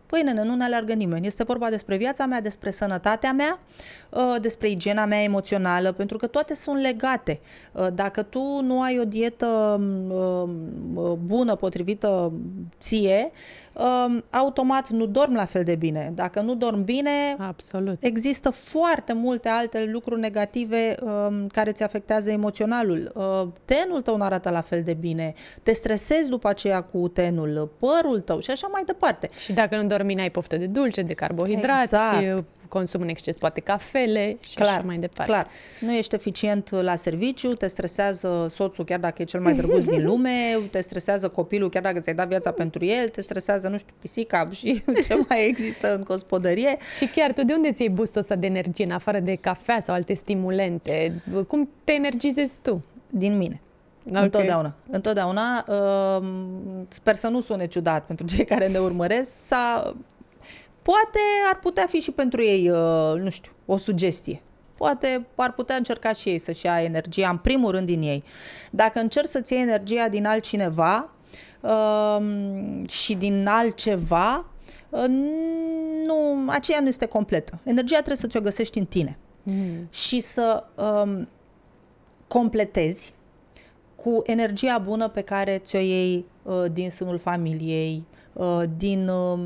Păi, 0.06 0.22
nene, 0.22 0.44
nu 0.44 0.56
ne 0.56 0.64
alergă 0.64 0.94
nimeni. 0.94 1.28
Este 1.28 1.44
vorba 1.44 1.70
despre 1.70 1.98
viața 1.98 2.26
mea, 2.26 2.42
despre 2.42 2.72
sănătatea 2.72 3.32
mea, 3.32 3.60
uh, 3.60 4.05
despre 4.42 4.70
igiena 4.70 5.06
mea 5.06 5.22
emoțională, 5.22 5.92
pentru 5.92 6.18
că 6.18 6.28
toate 6.28 6.56
sunt 6.56 6.82
legate. 6.82 7.40
Uh, 7.72 7.88
Dacă 7.94 8.24
tu 8.24 8.62
nu 8.64 8.82
ai 8.82 9.00
o 9.00 9.04
dietă 9.04 9.82
uh, 10.10 11.14
bună, 11.26 11.56
potrivită 11.56 12.34
ție, 12.80 13.32
uh, 13.74 14.22
automat 14.32 14.90
nu 14.90 15.06
dormi 15.06 15.36
la 15.36 15.46
fel 15.46 15.64
de 15.64 15.76
bine. 15.76 16.12
Dacă 16.16 16.42
nu 16.42 16.56
dormi 16.56 16.84
bine, 16.84 17.36
Absolut. 17.38 18.04
Există 18.04 18.50
foarte 18.50 19.14
multe 19.14 19.50
alte 19.50 19.90
lucruri 19.92 20.20
negative 20.20 20.96
um, 21.02 21.48
care 21.48 21.72
ți 21.72 21.84
afectează 21.84 22.30
emoționalul. 22.30 23.12
Uh, 23.16 23.48
tenul 23.66 24.02
tău 24.02 24.18
nu 24.18 24.24
arată 24.24 24.50
la 24.50 24.62
fel 24.62 24.84
de 24.84 24.94
bine, 24.94 25.34
te 25.64 25.74
stresezi 25.74 26.30
după 26.30 26.48
aceea 26.48 26.82
cu 26.82 27.08
tenul, 27.08 27.72
părul 27.80 28.20
tău 28.20 28.40
și 28.40 28.52
așa 28.52 28.68
mai 28.68 28.84
departe. 28.86 29.30
Și 29.38 29.54
dacă 29.54 29.76
nu 29.76 29.88
dormi, 29.88 30.20
ai 30.20 30.32
poftă 30.32 30.58
de 30.58 30.66
dulce, 30.66 31.02
de 31.02 31.14
carbohidrați, 31.14 31.82
Exact. 31.82 32.44
consum 32.68 33.02
în 33.02 33.08
exces 33.08 33.38
poate 33.38 33.60
cafele 34.06 34.38
și 34.48 34.56
așa 34.60 34.82
mai 34.86 34.98
departe. 34.98 35.32
Clar, 35.32 35.48
nu 35.80 35.92
ești 35.94 36.16
eficient 36.16 36.70
la 36.70 36.96
serviciu, 36.96 37.54
te 37.54 37.68
stresează 37.68 38.46
soțul 38.50 38.86
chiar 38.86 39.00
dacă 39.00 39.22
e 39.22 39.26
cel 39.26 39.42
mai 39.42 39.54
drăguț 39.54 39.84
din 39.84 40.06
lume, 40.06 40.58
te 40.72 40.82
stresează 40.82 41.28
copilul 41.28 41.70
chiar 41.70 41.82
dacă 41.82 42.00
ți-ai 42.00 42.16
dat 42.16 42.28
viața 42.28 42.52
pentru 42.52 42.86
el, 42.86 43.10
te 43.10 43.22
stresează, 43.22 43.68
nu 43.68 43.78
știu, 43.78 43.94
pisica 44.00 44.50
și 44.52 44.84
ce 45.08 45.26
mai 45.28 45.48
există 45.48 45.96
în 45.96 46.04
gospodărie. 46.04 46.78
Și 46.98 47.08
chiar 47.08 47.34
tu 47.34 47.44
de 47.44 47.54
unde 47.54 47.72
ți 47.72 47.82
iei 47.82 47.92
boostul 47.92 48.22
ăsta 48.22 48.36
de 48.36 48.48
energie, 48.48 48.86
în 48.86 48.92
afară 48.92 49.20
de 49.20 49.36
cafea 49.36 49.80
sau 49.80 49.96
alte 49.96 50.14
stimulente? 50.14 51.22
Cum 51.48 51.70
te 51.84 51.92
energizezi 51.92 52.62
tu? 52.62 52.86
Din 53.10 53.38
mine. 53.38 53.62
Ok. 54.10 54.24
Întotdeauna. 54.24 54.74
Întotdeauna. 54.90 55.66
Uh, 55.68 56.28
sper 56.88 57.16
să 57.16 57.28
nu 57.28 57.42
sune 57.42 57.68
ciudat 57.68 58.06
pentru 58.06 58.26
cei 58.26 58.46
care 58.46 58.68
ne 58.68 58.78
urmăresc. 58.78 59.32
Sau, 59.46 59.96
poate 60.82 61.20
ar 61.52 61.60
putea 61.60 61.86
fi 61.88 62.00
și 62.00 62.12
pentru 62.12 62.44
ei, 62.44 62.70
uh, 62.70 63.22
nu 63.22 63.30
știu, 63.30 63.52
o 63.66 63.78
sugestie. 63.78 64.42
Poate 64.78 65.28
ar 65.36 65.54
putea 65.54 65.76
încerca 65.76 66.14
și 66.14 66.30
ei 66.30 66.40
să-și 66.40 66.66
ia 66.66 66.82
energia, 66.82 67.30
în 67.30 67.38
primul 67.38 67.72
rând, 67.72 67.86
din 67.86 68.02
ei. 68.02 68.24
Dacă 68.72 69.00
încerci 69.00 69.28
să-ți 69.28 69.54
iei 69.54 69.62
energia 69.62 70.10
din 70.10 70.26
altcineva 70.26 71.10
uh, 71.62 72.26
și 72.90 73.16
din 73.16 73.48
altceva, 73.48 74.46
uh, 74.90 75.06
nu, 76.06 76.46
aceea 76.48 76.80
nu 76.80 76.88
este 76.88 77.06
completă. 77.06 77.60
Energia 77.64 77.96
trebuie 77.96 78.18
să 78.18 78.28
ți-o 78.28 78.42
găsești 78.42 78.78
în 78.78 78.86
tine. 78.86 79.18
Mm. 79.44 79.88
Și 79.90 80.20
să 80.20 80.64
um, 80.76 81.28
completezi 82.28 83.14
cu 83.96 84.22
energia 84.26 84.78
bună 84.78 85.08
pe 85.08 85.22
care 85.22 85.62
ți-o 85.64 85.80
iei 85.80 86.26
uh, 86.44 86.64
din 86.72 86.90
sânul 86.90 87.18
familiei, 87.18 88.06
uh, 88.34 88.64
din 88.78 89.08
uh, 89.08 89.40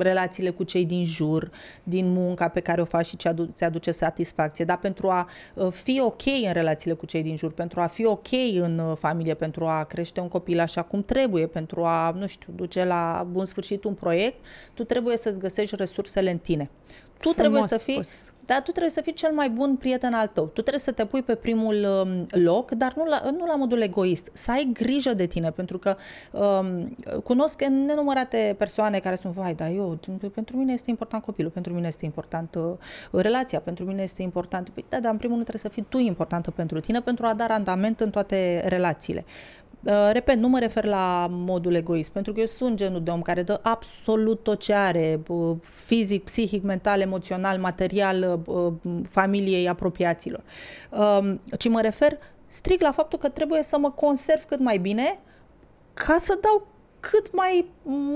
relațiile 0.00 0.50
cu 0.50 0.62
cei 0.62 0.84
din 0.86 1.04
jur, 1.04 1.50
din 1.82 2.12
munca 2.12 2.48
pe 2.48 2.60
care 2.60 2.80
o 2.80 2.84
faci 2.84 3.06
și 3.06 3.16
ce 3.16 3.28
adu- 3.28 3.48
ți 3.52 3.64
aduce 3.64 3.90
satisfacție, 3.90 4.64
dar 4.64 4.78
pentru 4.78 5.08
a 5.08 5.28
uh, 5.54 5.68
fi 5.72 6.00
ok 6.00 6.26
în 6.46 6.52
relațiile 6.52 6.94
cu 6.94 7.06
cei 7.06 7.22
din 7.22 7.36
jur, 7.36 7.52
pentru 7.52 7.80
a 7.80 7.86
fi 7.86 8.06
ok 8.06 8.28
în 8.60 8.78
uh, 8.78 8.96
familie, 8.96 9.34
pentru 9.34 9.66
a 9.66 9.84
crește 9.84 10.20
un 10.20 10.28
copil 10.28 10.60
așa 10.60 10.82
cum 10.82 11.02
trebuie, 11.02 11.46
pentru 11.46 11.84
a, 11.84 12.10
nu 12.10 12.26
știu, 12.26 12.52
duce 12.56 12.84
la 12.84 13.26
bun 13.30 13.44
sfârșit 13.44 13.84
un 13.84 13.94
proiect, 13.94 14.44
tu 14.74 14.84
trebuie 14.84 15.16
să-ți 15.16 15.38
găsești 15.38 15.76
resursele 15.76 16.30
în 16.30 16.38
tine. 16.38 16.70
Tu 17.20 17.28
trebuie 17.28 17.50
Frumos 17.50 17.70
să 17.70 17.78
fii 17.78 17.94
spus. 17.94 18.32
da, 18.46 18.54
tu 18.54 18.70
trebuie 18.70 18.90
să 18.90 19.00
fii 19.00 19.12
cel 19.12 19.32
mai 19.32 19.50
bun 19.50 19.76
prieten 19.76 20.12
al 20.12 20.26
tău. 20.26 20.44
Tu 20.44 20.60
trebuie 20.60 20.78
să 20.78 20.92
te 20.92 21.06
pui 21.06 21.22
pe 21.22 21.34
primul 21.34 21.86
um, 22.04 22.26
loc, 22.42 22.70
dar 22.70 22.94
nu 22.96 23.04
la, 23.04 23.22
nu 23.38 23.46
la 23.46 23.56
modul 23.56 23.80
egoist. 23.80 24.30
Să 24.32 24.50
ai 24.50 24.70
grijă 24.72 25.14
de 25.14 25.26
tine, 25.26 25.50
pentru 25.50 25.78
că 25.78 25.96
um, 26.32 26.96
cunosc 27.24 27.64
nenumărate 27.64 28.54
persoane 28.58 28.98
care 28.98 29.14
spun, 29.14 29.30
vai, 29.30 29.54
da, 29.54 29.68
eu, 29.68 29.98
pentru 30.34 30.56
mine 30.56 30.72
este 30.72 30.90
important 30.90 31.22
copilul, 31.22 31.50
pentru 31.50 31.72
mine 31.72 31.86
este 31.86 32.04
important 32.04 32.54
uh, 32.54 32.72
relația, 33.12 33.60
pentru 33.60 33.84
mine 33.84 34.02
este 34.02 34.22
important... 34.22 34.68
Păi, 34.68 34.84
da, 34.88 35.00
dar 35.00 35.12
în 35.12 35.18
primul 35.18 35.34
rând 35.36 35.48
trebuie 35.48 35.70
să 35.70 35.80
fii 35.80 35.86
tu 35.88 35.98
importantă 35.98 36.50
pentru 36.50 36.80
tine, 36.80 37.00
pentru 37.00 37.26
a 37.26 37.34
da 37.34 37.46
randament 37.46 38.00
în 38.00 38.10
toate 38.10 38.64
relațiile. 38.66 39.24
Uh, 39.84 40.10
repet, 40.12 40.36
nu 40.36 40.48
mă 40.48 40.58
refer 40.58 40.84
la 40.84 41.26
modul 41.30 41.74
egoist, 41.74 42.10
pentru 42.10 42.32
că 42.32 42.40
eu 42.40 42.46
sunt 42.46 42.76
genul 42.76 43.02
de 43.02 43.10
om 43.10 43.22
care 43.22 43.42
dă 43.42 43.60
absolut 43.62 44.42
tot 44.42 44.60
ce 44.60 44.72
are, 44.72 45.20
uh, 45.28 45.56
fizic, 45.62 46.24
psihic, 46.24 46.62
mental, 46.62 47.00
emoțional, 47.00 47.58
material, 47.58 48.40
uh, 48.46 48.72
familiei, 49.08 49.68
apropiaților. 49.68 50.42
Uh, 50.90 51.34
ci 51.58 51.68
mă 51.68 51.80
refer 51.80 52.18
strict 52.46 52.80
la 52.82 52.92
faptul 52.92 53.18
că 53.18 53.28
trebuie 53.28 53.62
să 53.62 53.78
mă 53.78 53.90
conserv 53.90 54.44
cât 54.44 54.60
mai 54.60 54.78
bine 54.78 55.18
ca 55.94 56.16
să 56.18 56.38
dau 56.40 56.66
cât 57.00 57.34
mai 57.34 57.66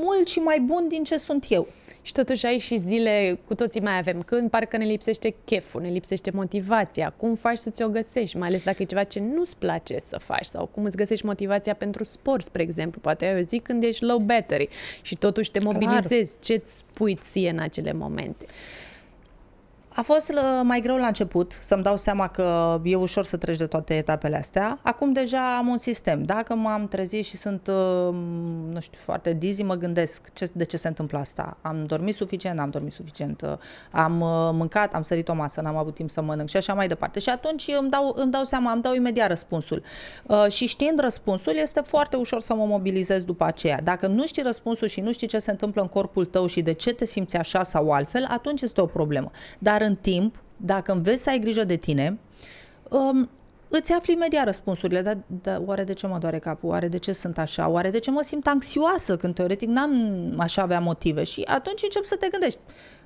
mult 0.05 0.27
și 0.27 0.39
mai 0.39 0.61
bun 0.61 0.89
din 0.89 1.05
ce 1.05 1.19
sunt 1.19 1.47
eu. 1.49 1.67
Și 2.05 2.13
totuși 2.13 2.47
ai 2.47 2.59
și 2.59 2.77
zile, 2.77 3.39
cu 3.47 3.55
toții 3.55 3.81
mai 3.81 3.99
avem, 3.99 4.23
când 4.23 4.51
parcă 4.51 4.77
ne 4.77 4.85
lipsește 4.85 5.35
cheful, 5.45 5.81
ne 5.81 5.89
lipsește 5.89 6.31
motivația. 6.31 7.15
Cum 7.17 7.35
faci 7.35 7.57
să 7.57 7.71
ți-o 7.71 7.89
găsești, 7.89 8.37
mai 8.37 8.49
ales 8.49 8.63
dacă 8.63 8.83
e 8.83 8.85
ceva 8.85 9.05
ce 9.05 9.21
nu-ți 9.21 9.57
place 9.57 9.99
să 9.99 10.19
faci 10.19 10.45
sau 10.45 10.67
cum 10.67 10.85
îți 10.85 10.97
găsești 10.97 11.27
motivația 11.27 11.75
pentru 11.75 12.05
sport, 12.05 12.45
spre 12.45 12.63
exemplu. 12.63 13.01
Poate 13.01 13.25
ai 13.25 13.39
o 13.39 13.41
zi 13.41 13.59
când 13.59 13.83
ești 13.83 14.05
low 14.05 14.19
battery 14.19 14.69
și 15.03 15.17
totuși 15.17 15.51
te 15.51 15.59
mobilizezi. 15.59 16.39
Ce-ți 16.41 16.77
spui 16.77 17.19
ție 17.23 17.51
în 17.51 17.59
acele 17.59 17.93
momente? 17.93 18.47
A 19.97 20.03
fost 20.03 20.29
uh, 20.29 20.61
mai 20.63 20.81
greu 20.81 20.97
la 20.97 21.07
început 21.07 21.59
să-mi 21.61 21.83
dau 21.83 21.97
seama 21.97 22.29
că 22.29 22.81
e 22.85 22.95
ușor 22.95 23.25
să 23.25 23.37
treci 23.37 23.57
de 23.57 23.67
toate 23.67 23.95
etapele 23.97 24.37
astea. 24.37 24.79
Acum 24.83 25.13
deja 25.13 25.57
am 25.57 25.67
un 25.69 25.79
sistem. 25.79 26.23
Dacă 26.23 26.55
m-am 26.55 26.89
trezit 26.89 27.25
și 27.25 27.37
sunt, 27.37 27.67
uh, 27.67 28.15
nu 28.73 28.81
știu, 28.81 29.01
foarte 29.03 29.33
dizzy, 29.33 29.63
mă 29.63 29.75
gândesc 29.75 30.33
ce, 30.33 30.51
de 30.55 30.65
ce 30.65 30.77
se 30.77 30.89
întâmplă 30.89 31.19
asta. 31.19 31.57
Am 31.63 31.85
dormit 31.85 32.15
suficient, 32.15 32.57
n-am 32.57 32.71
dormit 32.71 32.93
suficient, 32.93 33.43
uh, 33.43 33.53
am 33.91 34.21
uh, 34.21 34.29
mâncat, 34.53 34.95
am 34.95 35.03
sărit 35.03 35.29
o 35.29 35.35
masă, 35.35 35.61
n-am 35.61 35.77
avut 35.77 35.95
timp 35.95 36.11
să 36.11 36.23
mănânc 36.23 36.49
și 36.49 36.57
așa 36.57 36.75
mai 36.75 36.89
departe. 36.89 37.19
Și 37.19 37.29
atunci 37.29 37.71
îmi 37.81 37.91
dau, 37.91 38.15
îmi 38.17 38.31
dau 38.31 38.45
seama, 38.45 38.73
îmi 38.73 38.83
dau 38.83 38.95
imediat 38.95 39.29
răspunsul. 39.29 39.83
Uh, 40.27 40.47
Și 40.49 40.67
știind 40.67 41.01
răspunsul, 41.01 41.53
este 41.57 41.81
foarte 41.81 42.17
ușor 42.17 42.41
să 42.41 42.55
mă 42.55 42.65
mobilizez 42.65 43.25
după 43.25 43.45
aceea. 43.45 43.81
Dacă 43.85 44.07
nu 44.07 44.27
știi 44.27 44.43
răspunsul 44.43 44.89
și 44.89 45.01
nu 45.01 45.13
știi 45.13 45.27
ce 45.27 45.39
se 45.39 45.51
întâmplă 45.51 45.83
în 45.83 45.89
corpul 45.89 46.25
tău 46.25 46.47
și 46.47 46.63
de 46.63 46.73
ce 46.73 46.93
te 46.93 47.05
simți 47.05 47.37
așa 47.37 47.63
sau 47.63 47.91
altfel, 47.91 48.27
atunci 48.29 48.61
este 48.61 48.81
o 48.81 48.87
problemă. 48.87 49.31
Dar 49.59 49.83
în 49.85 49.97
timp, 49.97 50.43
dacă 50.57 50.93
înveți 50.93 51.23
să 51.23 51.31
ai 51.31 51.39
grijă 51.39 51.65
de 51.65 51.77
tine, 51.77 52.19
um, 52.91 53.31
îți 53.69 53.93
afli 53.93 54.13
imediat 54.13 54.45
răspunsurile. 54.45 55.03
Dar, 55.03 55.19
dar 55.43 55.63
oare 55.65 55.85
de 55.85 55.93
ce 55.93 56.07
mă 56.07 56.19
doare 56.19 56.39
capul? 56.39 56.69
Oare 56.69 56.89
de 56.89 56.99
ce 56.99 57.13
sunt 57.13 57.39
așa? 57.39 57.69
Oare 57.69 57.91
de 57.91 57.99
ce 57.99 58.11
mă 58.11 58.23
simt 58.25 58.47
anxioasă 58.47 59.17
când 59.17 59.35
teoretic 59.35 59.69
n-am 59.69 60.35
aș 60.39 60.57
avea 60.57 60.81
motive? 60.81 61.25
Și 61.25 61.43
atunci 61.47 61.83
încep 61.83 62.05
să 62.05 62.17
te 62.17 62.29
gândești. 62.29 62.59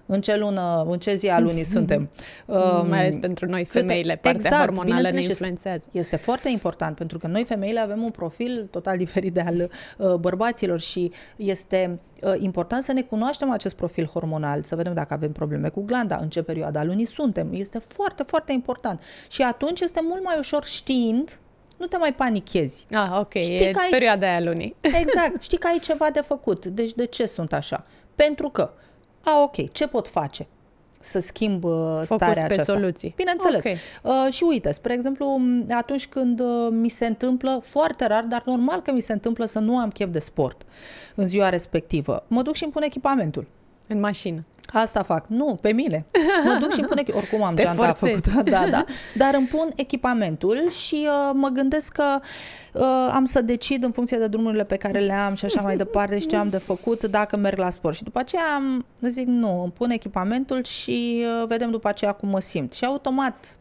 În 0.08 0.20
ce 0.20 0.36
lună, 0.36 0.86
în 0.90 0.98
ce 0.98 1.14
zi 1.14 1.28
a 1.28 1.40
lunii 1.40 1.64
suntem. 1.76 2.10
Um, 2.46 2.88
Mai 2.88 2.98
ales 2.98 3.18
pentru 3.18 3.46
noi 3.46 3.64
femeile, 3.64 4.14
câte, 4.14 4.20
partea 4.22 4.50
exact, 4.50 4.64
hormonală 4.64 5.10
ne 5.10 5.22
influențează. 5.22 5.88
Este 5.92 6.16
foarte 6.16 6.48
important 6.48 6.96
pentru 6.96 7.18
că 7.18 7.26
noi 7.26 7.44
femeile 7.44 7.80
avem 7.80 8.02
un 8.02 8.10
profil 8.10 8.68
total 8.70 8.96
diferit 9.04 9.32
de 9.32 9.40
al 9.40 9.70
uh, 9.96 10.14
bărbaților 10.14 10.80
și 10.80 11.12
este 11.36 11.98
uh, 12.22 12.34
important 12.38 12.82
să 12.82 12.92
ne 12.92 13.02
cunoaștem 13.02 13.50
acest 13.50 13.74
profil 13.76 14.06
hormonal, 14.06 14.62
să 14.62 14.76
vedem 14.76 14.94
dacă 14.94 15.14
avem 15.14 15.32
probleme 15.32 15.68
cu 15.68 15.82
glanda, 15.82 16.16
în 16.16 16.28
ce 16.28 16.42
perioada 16.42 16.84
lunii 16.84 17.06
suntem. 17.06 17.48
Este 17.52 17.78
foarte, 17.78 18.22
foarte 18.22 18.52
important. 18.52 19.00
Și 19.30 19.42
atunci 19.42 19.80
este 19.80 20.00
mult 20.02 20.24
mai 20.24 20.36
ușor 20.38 20.64
știind 20.64 21.40
nu 21.78 21.86
te 21.86 21.96
mai 21.96 22.14
panichezi. 22.14 22.86
Ah, 22.90 23.18
ok, 23.18 23.34
știi 23.34 23.56
e 23.56 23.70
că 23.70 23.78
ai... 23.82 23.88
perioada 23.90 24.26
aia 24.26 24.40
lunii. 24.40 24.76
Exact, 24.80 25.42
știi 25.42 25.58
că 25.58 25.66
ai 25.66 25.78
ceva 25.78 26.10
de 26.12 26.20
făcut. 26.20 26.66
Deci 26.66 26.92
de 26.92 27.04
ce 27.04 27.26
sunt 27.26 27.52
așa? 27.52 27.84
Pentru 28.14 28.48
că, 28.48 28.72
a, 29.24 29.42
ok, 29.42 29.72
ce 29.72 29.86
pot 29.86 30.08
face? 30.08 30.46
să 31.00 31.20
schimb 31.20 31.64
uh, 31.64 31.70
Focus 32.04 32.06
starea 32.06 32.46
pe 32.46 32.52
aceasta. 32.52 32.72
soluții. 32.72 33.12
Bineînțeles. 33.16 33.58
Okay. 33.58 33.76
Uh, 34.02 34.32
și 34.32 34.44
uite, 34.44 34.72
spre 34.72 34.92
exemplu, 34.92 35.40
atunci 35.70 36.06
când 36.06 36.40
uh, 36.40 36.68
mi 36.70 36.88
se 36.88 37.06
întâmplă, 37.06 37.60
foarte 37.62 38.06
rar, 38.06 38.24
dar 38.24 38.42
normal 38.44 38.82
că 38.82 38.92
mi 38.92 39.00
se 39.00 39.12
întâmplă 39.12 39.44
să 39.44 39.58
nu 39.58 39.78
am 39.78 39.90
chef 39.90 40.08
de 40.10 40.18
sport 40.18 40.62
în 41.14 41.26
ziua 41.26 41.48
respectivă, 41.48 42.24
mă 42.26 42.42
duc 42.42 42.54
și 42.54 42.62
îmi 42.62 42.72
pun 42.72 42.82
echipamentul. 42.82 43.46
În 43.88 44.00
mașină. 44.00 44.44
Asta 44.72 45.02
fac. 45.02 45.24
Nu, 45.26 45.58
pe 45.62 45.72
mine. 45.72 46.06
Mă 46.44 46.56
duc 46.60 46.72
și 46.72 46.80
îmi 46.80 46.88
pun 46.88 47.14
oricum 47.20 47.42
am 47.42 47.56
geanta 47.56 47.92
făcută, 47.92 48.42
da, 48.44 48.68
da. 48.70 48.84
Dar 49.14 49.34
îmi 49.34 49.46
pun 49.46 49.72
echipamentul 49.74 50.70
și 50.70 51.06
uh, 51.06 51.30
mă 51.34 51.48
gândesc 51.48 51.92
că 51.92 52.20
uh, 52.72 53.10
am 53.12 53.24
să 53.24 53.42
decid 53.42 53.84
în 53.84 53.90
funcție 53.90 54.18
de 54.18 54.26
drumurile 54.26 54.64
pe 54.64 54.76
care 54.76 54.98
le 54.98 55.12
am 55.12 55.34
și 55.34 55.44
așa 55.44 55.60
mai 55.60 55.76
departe 55.76 56.18
și 56.18 56.26
ce 56.26 56.36
am 56.36 56.48
de 56.48 56.58
făcut 56.58 57.04
dacă 57.04 57.36
merg 57.36 57.58
la 57.58 57.70
sport. 57.70 57.96
Și 57.96 58.02
după 58.02 58.18
aceea 58.18 58.54
am, 58.54 58.86
zic 59.00 59.26
nu, 59.26 59.62
îmi 59.62 59.72
pun 59.72 59.90
echipamentul 59.90 60.64
și 60.64 61.24
uh, 61.40 61.46
vedem 61.46 61.70
după 61.70 61.88
aceea 61.88 62.12
cum 62.12 62.28
mă 62.28 62.40
simt. 62.40 62.72
Și 62.72 62.84
automat 62.84 63.58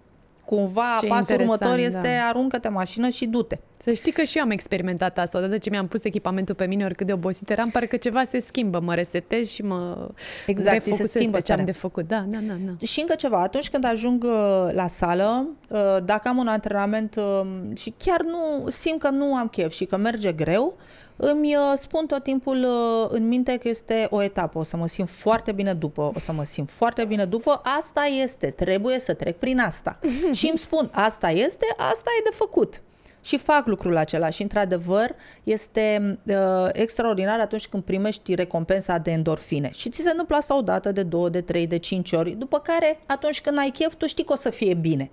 cumva 0.48 0.96
Ce 1.00 1.08
pasul 1.08 1.36
următor 1.40 1.78
este 1.78 2.18
da. 2.20 2.28
aruncă-te 2.28 2.68
mașină 2.68 3.10
și 3.10 3.26
du-te. 3.26 3.58
Să 3.78 3.92
știi 3.92 4.12
că 4.12 4.24
și 4.24 4.38
eu 4.38 4.44
am 4.44 4.50
experimentat 4.50 5.18
asta. 5.18 5.38
Odată 5.38 5.58
ce 5.58 5.70
mi-am 5.70 5.88
pus 5.88 6.04
echipamentul 6.04 6.56
pe 6.56 6.66
mine, 6.66 6.84
oricât 6.84 7.06
de 7.06 7.14
obosit 7.14 7.50
eram, 7.50 7.70
parcă 7.70 7.98
ceva 7.98 8.24
se 8.24 8.40
schimbă. 8.40 8.80
Mă 8.80 8.94
resetez 8.94 9.50
și 9.50 9.62
mă 9.62 10.10
exact, 10.46 10.84
se 10.84 11.08
schimbă 11.08 11.38
pe 11.38 11.44
ce 11.44 11.54
am 11.54 11.66
de 11.66 11.72
făcut. 11.72 12.08
Da, 12.08 12.26
da, 12.28 12.38
da, 12.48 12.54
da. 12.66 12.86
Și 12.86 13.00
încă 13.00 13.16
ceva. 13.16 13.42
Atunci 13.42 13.70
când 13.70 13.86
ajung 13.86 14.24
uh, 14.24 14.70
la 14.74 14.88
sală, 14.88 15.48
uh, 15.70 15.98
dacă 16.06 16.28
am 16.28 16.38
un 16.38 16.48
antrenament 16.48 17.16
um, 17.16 17.76
și 17.76 17.94
chiar 17.98 18.22
nu 18.22 18.70
simt 18.70 19.00
că 19.00 19.10
nu 19.10 19.36
am 19.36 19.48
chef 19.48 19.72
și 19.72 19.86
că 19.86 19.98
merge 19.98 20.32
greu, 20.32 20.78
îmi 21.18 21.56
uh, 21.56 21.74
spun 21.76 22.06
tot 22.06 22.24
timpul 22.24 22.66
în 23.10 23.28
minte 23.28 23.58
că 23.58 23.68
este 23.68 24.08
o 24.10 24.24
etapă, 24.24 24.60
o 24.60 24.64
să 24.64 24.78
mă 24.78 24.88
simt 24.88 25.10
foarte 25.10 25.52
bine 25.52 25.74
după, 25.74 26.12
o 26.16 26.20
să 26.20 26.32
mă 26.32 26.44
simt 26.44 26.70
foarte 26.70 27.06
bine 27.06 27.26
după, 27.26 27.62
asta 27.80 28.02
este, 28.24 28.50
trebuie 28.50 29.00
să 29.00 29.14
trec 29.14 29.38
prin 29.38 29.60
asta. 29.60 30.00
și 30.38 30.48
îmi 30.50 30.58
spun, 30.58 30.90
asta 30.94 31.30
este, 31.30 31.66
asta 31.78 32.10
e 32.20 32.30
de 32.30 32.36
făcut. 32.36 32.82
Și 33.22 33.38
fac 33.38 33.66
lucrul 33.66 33.98
acela. 33.98 34.30
Și 34.30 34.42
într-adevăr 34.42 35.16
este 35.44 36.18
uh, 36.24 36.36
extraordinar 36.72 37.40
atunci 37.40 37.68
când 37.68 37.84
primești 37.84 38.36
recompensa 38.36 38.98
de 38.98 39.12
endorfine. 39.12 39.70
Și 39.74 39.90
ți 39.90 40.02
se 40.02 40.10
întâmplă 40.10 40.36
asta 40.36 40.58
o 40.58 40.62
dată, 40.62 40.92
de 40.92 41.04
două, 41.04 41.30
de 41.30 41.42
trei, 41.42 41.68
de 41.68 41.78
cinci 41.78 42.12
ori, 42.12 42.32
după 42.32 42.60
care 42.60 43.00
atunci 43.06 43.42
când 43.42 43.58
ai 43.58 43.70
chef 43.70 43.96
tu 43.96 44.08
știi 44.08 44.24
că 44.24 44.34
o 44.34 44.36
să 44.36 44.50
fie 44.50 44.74
bine. 44.74 45.10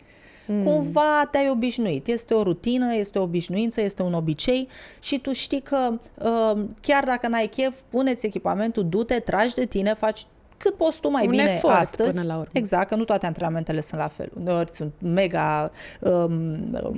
Mm. 0.46 0.64
Cumva 0.64 1.28
te-ai 1.30 1.50
obișnuit. 1.50 2.06
Este 2.06 2.34
o 2.34 2.42
rutină, 2.42 2.94
este 2.94 3.18
o 3.18 3.22
obișnuință, 3.22 3.80
este 3.80 4.02
un 4.02 4.12
obicei 4.12 4.68
și 5.02 5.18
tu 5.18 5.32
știi 5.32 5.60
că 5.60 5.98
uh, 6.18 6.64
chiar 6.80 7.04
dacă 7.04 7.28
n-ai 7.28 7.46
chef, 7.46 7.80
puneți 7.88 8.26
echipamentul, 8.26 8.88
du-te, 8.88 9.18
tragi 9.18 9.54
de 9.54 9.64
tine, 9.64 9.94
faci 9.94 10.26
cât 10.64 10.76
poți 10.76 11.00
tu 11.00 11.10
mai 11.10 11.24
un 11.24 11.30
bine 11.30 11.42
efort 11.42 11.74
astăzi. 11.74 12.10
Până 12.10 12.26
la 12.26 12.34
urmă. 12.34 12.48
Exact, 12.52 12.88
că 12.88 12.94
nu 12.94 13.04
toate 13.04 13.26
antrenamentele 13.26 13.80
sunt 13.80 14.00
la 14.00 14.06
fel. 14.06 14.30
Uneori 14.40 14.68
sunt 14.72 14.92
mega 14.98 15.70
um, 16.00 16.12
um, 16.12 16.96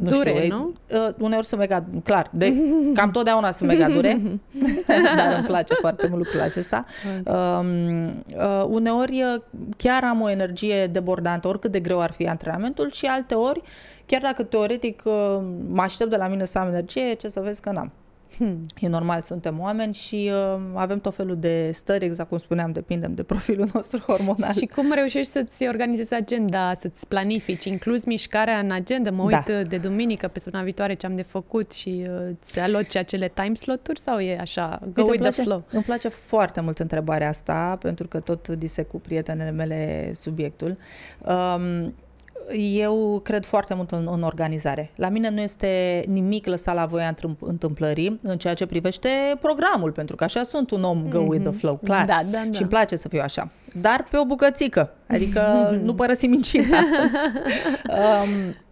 nu 0.00 0.10
dure, 0.10 0.34
știu, 0.42 0.56
nu? 0.56 0.72
Uh, 0.90 1.14
uneori 1.18 1.46
sunt 1.46 1.60
mega, 1.60 1.84
clar, 2.04 2.30
de, 2.32 2.52
cam 2.94 3.10
totdeauna 3.10 3.50
sunt 3.50 3.68
mega 3.68 3.88
dure, 3.88 4.20
dar 5.16 5.34
îmi 5.36 5.46
place 5.46 5.74
foarte 5.74 6.06
mult 6.06 6.22
lucrul 6.24 6.40
acesta. 6.40 6.84
Um, 7.24 8.06
uh, 8.06 8.64
uneori 8.68 9.22
uh, 9.22 9.42
chiar 9.76 10.04
am 10.04 10.20
o 10.20 10.30
energie 10.30 10.86
debordantă, 10.86 11.48
oricât 11.48 11.70
de 11.72 11.80
greu 11.80 12.00
ar 12.00 12.12
fi 12.12 12.28
antrenamentul 12.28 12.90
și 12.90 13.06
alte 13.06 13.34
ori, 13.34 13.60
chiar 14.06 14.20
dacă 14.20 14.42
teoretic 14.42 15.02
uh, 15.04 15.12
mă 15.68 15.82
aștept 15.82 16.10
de 16.10 16.16
la 16.16 16.28
mine 16.28 16.44
să 16.44 16.58
am 16.58 16.68
energie, 16.68 17.12
ce 17.12 17.28
să 17.28 17.40
vezi 17.40 17.60
că 17.60 17.70
n-am. 17.70 17.92
Hmm. 18.36 18.60
E 18.80 18.88
normal, 18.88 19.22
suntem 19.22 19.60
oameni 19.60 19.94
și 19.94 20.30
uh, 20.54 20.60
avem 20.74 21.00
tot 21.00 21.14
felul 21.14 21.36
de 21.36 21.70
stări, 21.74 22.04
exact 22.04 22.28
cum 22.28 22.38
spuneam, 22.38 22.72
depindem 22.72 23.14
de 23.14 23.22
profilul 23.22 23.68
nostru 23.74 23.98
hormonal. 23.98 24.52
Și 24.52 24.66
cum 24.66 24.92
reușești 24.92 25.32
să-ți 25.32 25.66
organizezi 25.66 26.14
agenda, 26.14 26.74
să-ți 26.74 27.06
planifici, 27.06 27.64
incluzi 27.64 28.08
mișcarea 28.08 28.58
în 28.58 28.70
agenda? 28.70 29.10
Mă 29.10 29.22
uit 29.22 29.30
da. 29.30 29.58
Uh, 29.58 29.66
de 29.68 29.76
duminică 29.76 30.28
pe 30.28 30.38
săptămâna 30.38 30.68
viitoare 30.68 30.94
ce 30.94 31.06
am 31.06 31.14
de 31.14 31.22
făcut 31.22 31.72
și 31.72 32.06
uh, 32.08 32.30
ți 32.40 32.58
aloci 32.58 32.96
acele 32.96 33.30
time 33.34 33.54
slot-uri 33.54 33.98
sau 33.98 34.18
e 34.18 34.38
așa, 34.38 34.78
go 34.80 34.86
Uite, 34.86 35.10
with 35.10 35.18
place, 35.18 35.34
the 35.34 35.42
flow? 35.42 35.62
Îmi 35.70 35.82
place 35.82 36.08
foarte 36.08 36.60
mult 36.60 36.78
întrebarea 36.78 37.28
asta, 37.28 37.76
pentru 37.80 38.08
că 38.08 38.20
tot 38.20 38.48
disec 38.48 38.88
cu 38.88 39.00
prietenele 39.00 39.50
mele 39.50 40.12
subiectul. 40.14 40.76
Um, 41.18 41.94
eu 42.58 43.20
cred 43.24 43.44
foarte 43.44 43.74
mult 43.74 43.90
în, 43.90 44.08
în 44.12 44.22
organizare. 44.22 44.90
La 44.96 45.08
mine 45.08 45.30
nu 45.30 45.40
este 45.40 46.02
nimic 46.08 46.46
lăsat 46.46 46.74
la 46.74 46.86
voia 46.86 47.14
întâmplării 47.40 48.20
în 48.22 48.38
ceea 48.38 48.54
ce 48.54 48.66
privește 48.66 49.08
programul, 49.40 49.92
pentru 49.92 50.16
că 50.16 50.24
așa 50.24 50.42
sunt 50.42 50.70
un 50.70 50.82
om 50.82 51.08
go 51.08 51.22
mm-hmm. 51.22 51.26
with 51.26 51.44
the 51.44 51.58
flow, 51.58 51.80
clar. 51.84 52.06
Da, 52.06 52.20
da, 52.30 52.38
da. 52.44 52.52
Și 52.52 52.60
îmi 52.60 52.70
place 52.70 52.96
să 52.96 53.08
fiu 53.08 53.20
așa. 53.22 53.50
Dar 53.80 54.04
pe 54.10 54.16
o 54.16 54.24
bucățică, 54.24 54.92
adică 55.06 55.40
nu 55.84 55.94
părăsim 55.94 56.32
incinta. 56.32 56.84
um, 57.88 58.54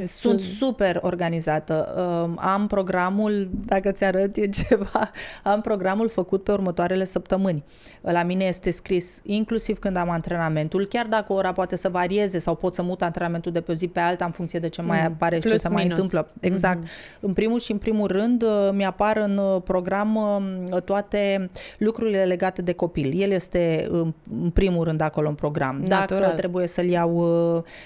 sunt 0.00 0.40
super 0.40 0.98
organizată. 1.02 1.94
Uh, 2.26 2.34
am 2.36 2.66
programul, 2.66 3.48
dacă 3.64 3.90
ți 3.90 4.04
arăt, 4.04 4.36
e 4.36 4.46
ceva, 4.46 5.10
am 5.52 5.60
programul 5.60 6.08
făcut 6.08 6.42
pe 6.42 6.52
următoarele 6.52 7.04
săptămâni. 7.04 7.64
La 8.00 8.22
mine 8.22 8.44
este 8.44 8.70
scris 8.70 9.20
inclusiv 9.24 9.78
când 9.78 9.96
am 9.96 10.10
antrenamentul, 10.10 10.86
chiar 10.86 11.06
dacă 11.06 11.32
ora 11.32 11.52
poate 11.52 11.76
să 11.76 11.88
varieze 11.88 12.38
sau 12.38 12.54
pot 12.54 12.74
să 12.74 12.82
mut 12.82 13.02
antrenamentul 13.02 13.52
de 13.52 13.60
pe 13.60 13.72
o 13.72 13.74
zi 13.74 13.88
pe 13.88 14.00
alta 14.00 14.24
în 14.24 14.30
funcție 14.30 14.58
de 14.58 14.68
ce 14.68 14.82
mai 14.82 14.98
mm, 15.00 15.12
apare 15.12 15.36
și 15.36 15.48
ce 15.48 15.56
se 15.56 15.68
mai 15.68 15.86
întâmplă. 15.86 16.28
Exact. 16.40 16.82
Mm-hmm. 16.82 17.20
În 17.20 17.32
primul 17.32 17.60
și 17.60 17.72
în 17.72 17.78
primul 17.78 18.06
rând 18.06 18.42
uh, 18.42 18.68
mi-apar 18.72 19.16
în 19.16 19.36
uh, 19.36 19.62
program 19.64 20.16
uh, 20.16 20.82
toate 20.82 21.50
lucrurile 21.78 22.24
legate 22.24 22.62
de 22.62 22.72
copil. 22.72 23.20
El 23.20 23.30
este 23.30 23.88
în 23.90 24.50
primul 24.52 24.84
rând 24.84 25.00
acolo 25.00 25.28
în 25.28 25.34
program. 25.34 25.82
Natural. 25.88 26.22
Dacă 26.22 26.34
trebuie 26.34 26.66
să-l 26.66 26.86
iau 26.88 27.24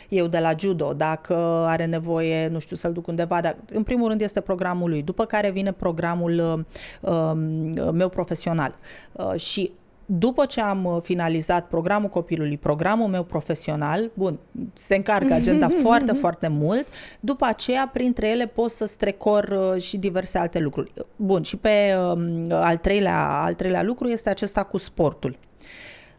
eu 0.09 0.27
de 0.27 0.39
la 0.39 0.53
judo, 0.59 0.93
dacă 0.97 1.35
are 1.71 1.85
nevoie, 1.85 2.49
nu 2.49 2.59
știu, 2.59 2.77
să-l 2.77 2.93
duc 2.93 3.07
undeva, 3.07 3.41
dar 3.41 3.57
în 3.73 3.83
primul 3.83 4.09
rând 4.09 4.21
este 4.21 4.41
programul 4.41 4.89
lui, 4.89 5.03
după 5.03 5.25
care 5.25 5.51
vine 5.51 5.73
programul 5.73 6.65
uh, 7.03 7.11
uh, 7.11 7.91
meu 7.93 8.09
profesional. 8.09 8.75
Uh, 9.13 9.35
și 9.35 9.73
după 10.19 10.45
ce 10.45 10.61
am 10.61 10.85
uh, 10.85 10.99
finalizat 11.03 11.67
programul 11.67 12.09
copilului, 12.09 12.59
programul 12.59 13.07
meu 13.07 13.23
profesional, 13.23 14.11
bun, 14.15 14.39
se 14.73 14.95
încarcă 14.95 15.35
agenda 15.35 15.69
foarte, 15.83 16.13
foarte 16.13 16.49
mult, 16.49 16.87
după 17.21 17.45
aceea, 17.45 17.91
printre 17.93 18.29
ele, 18.29 18.47
pot 18.47 18.71
să 18.71 18.87
strecor 18.87 19.73
uh, 19.75 19.83
și 19.83 19.97
diverse 19.97 20.39
alte 20.39 20.59
lucruri. 20.59 20.93
Bun, 21.17 21.43
și 21.43 21.57
pe 21.57 21.97
um, 21.97 22.47
al, 22.51 22.77
treilea, 22.77 23.43
al 23.43 23.55
treilea 23.55 23.83
lucru 23.83 24.09
este 24.09 24.31
acesta 24.31 24.63
cu 24.63 24.77
sportul. 24.77 25.39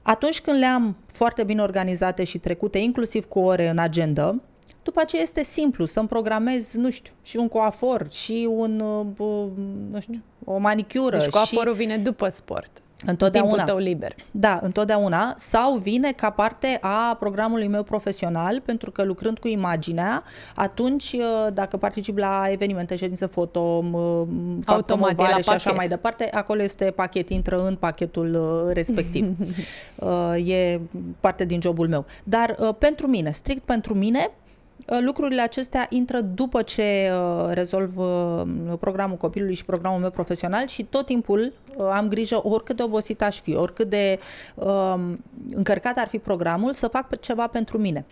Atunci 0.02 0.42
când 0.42 0.58
le-am 0.58 0.98
foarte 1.08 1.44
bine 1.44 1.62
organizate 1.62 2.24
și 2.24 2.38
trecute, 2.38 2.78
inclusiv 2.78 3.26
cu 3.26 3.40
ore 3.40 3.70
în 3.70 3.78
agenda, 3.78 4.36
după 4.84 5.00
aceea 5.00 5.22
este 5.22 5.44
simplu 5.44 5.86
să-mi 5.86 6.08
programez, 6.08 6.74
nu 6.74 6.90
știu, 6.90 7.14
și 7.22 7.38
un 7.38 7.48
coafor, 7.48 8.08
și 8.12 8.48
un, 8.52 8.80
uh, 8.80 9.48
nu 9.92 10.00
știu, 10.00 10.22
o 10.46 10.58
manicură. 10.58 11.18
Deci 11.18 11.30
coaforul 11.30 11.74
și... 11.74 11.80
vine 11.80 11.98
după 11.98 12.30
sport. 12.30 12.82
Întotdeauna. 13.06 13.52
Timpul 13.52 13.74
tău 13.74 13.84
liber. 13.84 14.16
Da, 14.32 14.60
întotdeauna. 14.62 15.34
Sau 15.38 15.76
vine 15.76 16.12
ca 16.12 16.30
parte 16.30 16.78
a 16.82 17.16
programului 17.20 17.68
meu 17.68 17.84
profesional, 17.84 18.62
pentru 18.66 18.92
că 18.92 19.04
lucrând 19.04 19.40
cu 19.40 19.48
imaginea, 19.48 20.24
atunci 20.56 21.14
uh, 21.14 21.54
dacă 21.54 21.78
particip 21.78 22.18
la 22.18 22.46
evenimente, 22.50 22.96
ședințe 22.96 23.26
foto, 23.26 23.84
fac 24.64 24.76
Automat, 24.76 25.20
la 25.20 25.38
și 25.38 25.50
așa 25.50 25.72
mai 25.72 25.88
departe, 25.88 26.30
acolo 26.34 26.62
este 26.62 26.86
pachet, 26.86 27.30
intră 27.30 27.64
în 27.64 27.76
pachetul 27.76 28.34
uh, 28.34 28.74
respectiv. 28.74 29.36
e 30.54 30.80
parte 31.20 31.46
din 31.46 31.62
jobul 31.62 31.88
meu. 31.88 32.06
Dar 32.24 32.56
pentru 32.78 33.08
mine, 33.08 33.32
strict 33.32 33.64
pentru 33.64 33.94
mine, 33.94 34.32
Uh, 34.32 34.41
lucrurile 35.00 35.42
acestea 35.42 35.86
intră 35.90 36.22
după 36.22 36.62
ce 36.62 37.12
uh, 37.12 37.50
rezolv 37.54 37.98
uh, 37.98 38.44
programul 38.80 39.18
copilului 39.18 39.56
și 39.56 39.66
programul 39.66 40.00
meu 40.00 40.10
profesional 40.10 40.68
și 40.68 40.84
tot 40.84 41.06
timpul 41.06 41.54
am 41.92 42.08
grijă, 42.08 42.40
oricât 42.44 42.76
de 42.76 42.84
obosit 42.84 43.22
aș 43.22 43.40
fi, 43.40 43.56
oricât 43.56 43.90
de 43.90 44.20
um, 44.56 45.24
încărcat 45.54 45.98
ar 45.98 46.08
fi 46.08 46.18
programul, 46.18 46.74
să 46.74 46.88
fac 46.88 47.20
ceva 47.20 47.48
pentru 47.48 47.78
mine. 47.78 48.06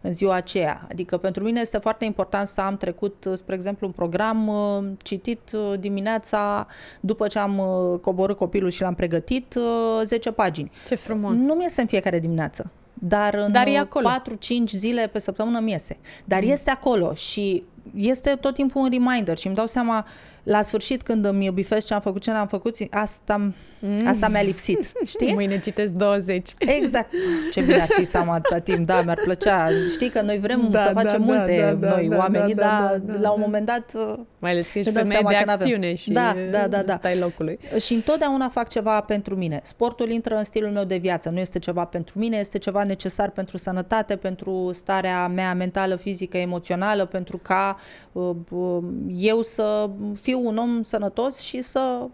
în 0.00 0.12
ziua 0.12 0.34
aceea. 0.34 0.86
Adică 0.90 1.16
pentru 1.16 1.44
mine 1.44 1.60
este 1.60 1.78
foarte 1.78 2.04
important 2.04 2.48
să 2.48 2.60
am 2.60 2.76
trecut, 2.76 3.26
spre 3.34 3.54
exemplu, 3.54 3.86
un 3.86 3.92
program 3.92 4.48
uh, 4.48 4.84
citit 5.02 5.50
uh, 5.52 5.78
dimineața 5.80 6.66
după 7.00 7.26
ce 7.26 7.38
am 7.38 7.58
uh, 7.58 7.98
coborât 8.00 8.36
copilul 8.36 8.70
și 8.70 8.82
l-am 8.82 8.94
pregătit 8.94 9.58
10 10.04 10.30
pagini. 10.30 10.70
Ce 10.86 10.94
frumos! 10.94 11.40
Nu 11.40 11.54
mi 11.54 11.64
este 11.64 11.80
în 11.80 11.86
fiecare 11.86 12.18
dimineață. 12.18 12.70
Dar 13.04 13.34
în 13.34 13.52
Dar 13.52 13.66
e 13.66 13.78
acolo. 13.78 14.08
4-5 14.08 14.64
zile 14.66 15.06
pe 15.06 15.18
săptămână 15.18 15.60
mi 15.60 15.70
iese. 15.70 15.98
Dar 16.24 16.42
mm. 16.42 16.50
este 16.50 16.70
acolo 16.70 17.14
și 17.14 17.62
este 17.96 18.30
tot 18.30 18.54
timpul 18.54 18.80
un 18.80 18.88
reminder 18.90 19.36
și 19.36 19.46
îmi 19.46 19.56
dau 19.56 19.66
seama 19.66 20.06
la 20.42 20.62
sfârșit 20.62 21.02
când 21.02 21.24
îmi 21.24 21.50
bifez 21.50 21.84
ce 21.84 21.94
am 21.94 22.00
făcut, 22.00 22.22
ce 22.22 22.30
n-am 22.30 22.46
făcut, 22.46 22.76
asta, 22.90 23.52
mm. 23.80 24.06
asta 24.06 24.28
mi-a 24.28 24.42
lipsit, 24.42 24.92
știi? 25.04 25.32
Mâine 25.32 25.60
citesc 25.60 25.94
20. 25.94 26.50
Exact. 26.58 27.12
Ce 27.52 27.60
bine 27.60 27.80
ar 27.80 27.88
fi 27.88 28.04
să 28.04 28.18
am 28.18 28.30
atâta 28.30 28.58
timp, 28.58 28.86
da, 28.86 29.02
mi-ar 29.02 29.20
plăcea. 29.24 29.68
Știi 29.90 30.08
că 30.08 30.20
noi 30.22 30.38
vrem 30.38 30.68
da, 30.70 30.78
să 30.78 30.90
facem 30.94 31.24
da, 31.26 31.32
multe, 31.32 31.60
da, 31.60 31.88
da, 31.88 31.94
noi 31.94 32.08
da, 32.08 32.16
oamenii, 32.16 32.54
da, 32.54 32.62
dar 32.62 33.00
da, 33.04 33.12
da, 33.12 33.20
la 33.20 33.30
un 33.30 33.40
moment 33.40 33.66
dat... 33.66 33.92
Mai 34.38 34.50
ales 34.50 34.70
că 34.70 34.78
ești 34.78 34.92
femeie 34.92 35.20
de 35.28 35.50
acțiune 35.50 35.94
și 35.94 36.10
da, 36.10 36.36
da, 36.50 36.68
da, 36.68 36.82
da. 36.82 36.94
stai 36.94 37.18
locului. 37.18 37.58
Și 37.80 37.94
întotdeauna 37.94 38.48
fac 38.48 38.68
ceva 38.68 39.00
pentru 39.00 39.36
mine. 39.36 39.60
Sportul 39.62 40.10
intră 40.10 40.34
în 40.34 40.44
stilul 40.44 40.70
meu 40.70 40.84
de 40.84 40.96
viață, 40.96 41.28
nu 41.30 41.38
este 41.38 41.58
ceva 41.58 41.84
pentru 41.84 42.18
mine, 42.18 42.36
este 42.36 42.58
ceva 42.58 42.82
necesar 42.82 43.30
pentru 43.30 43.56
sănătate, 43.56 44.16
pentru 44.16 44.70
starea 44.74 45.28
mea 45.28 45.54
mentală, 45.54 45.96
fizică, 45.96 46.36
emoțională, 46.36 47.04
pentru 47.04 47.38
ca 47.38 47.76
uh, 48.12 48.30
uh, 48.50 48.82
eu 49.16 49.42
să 49.42 49.90
fiu 50.20 50.31
fiu 50.32 50.46
un 50.48 50.56
om 50.56 50.82
sănătos 50.82 51.38
și 51.38 51.62
să 51.62 52.08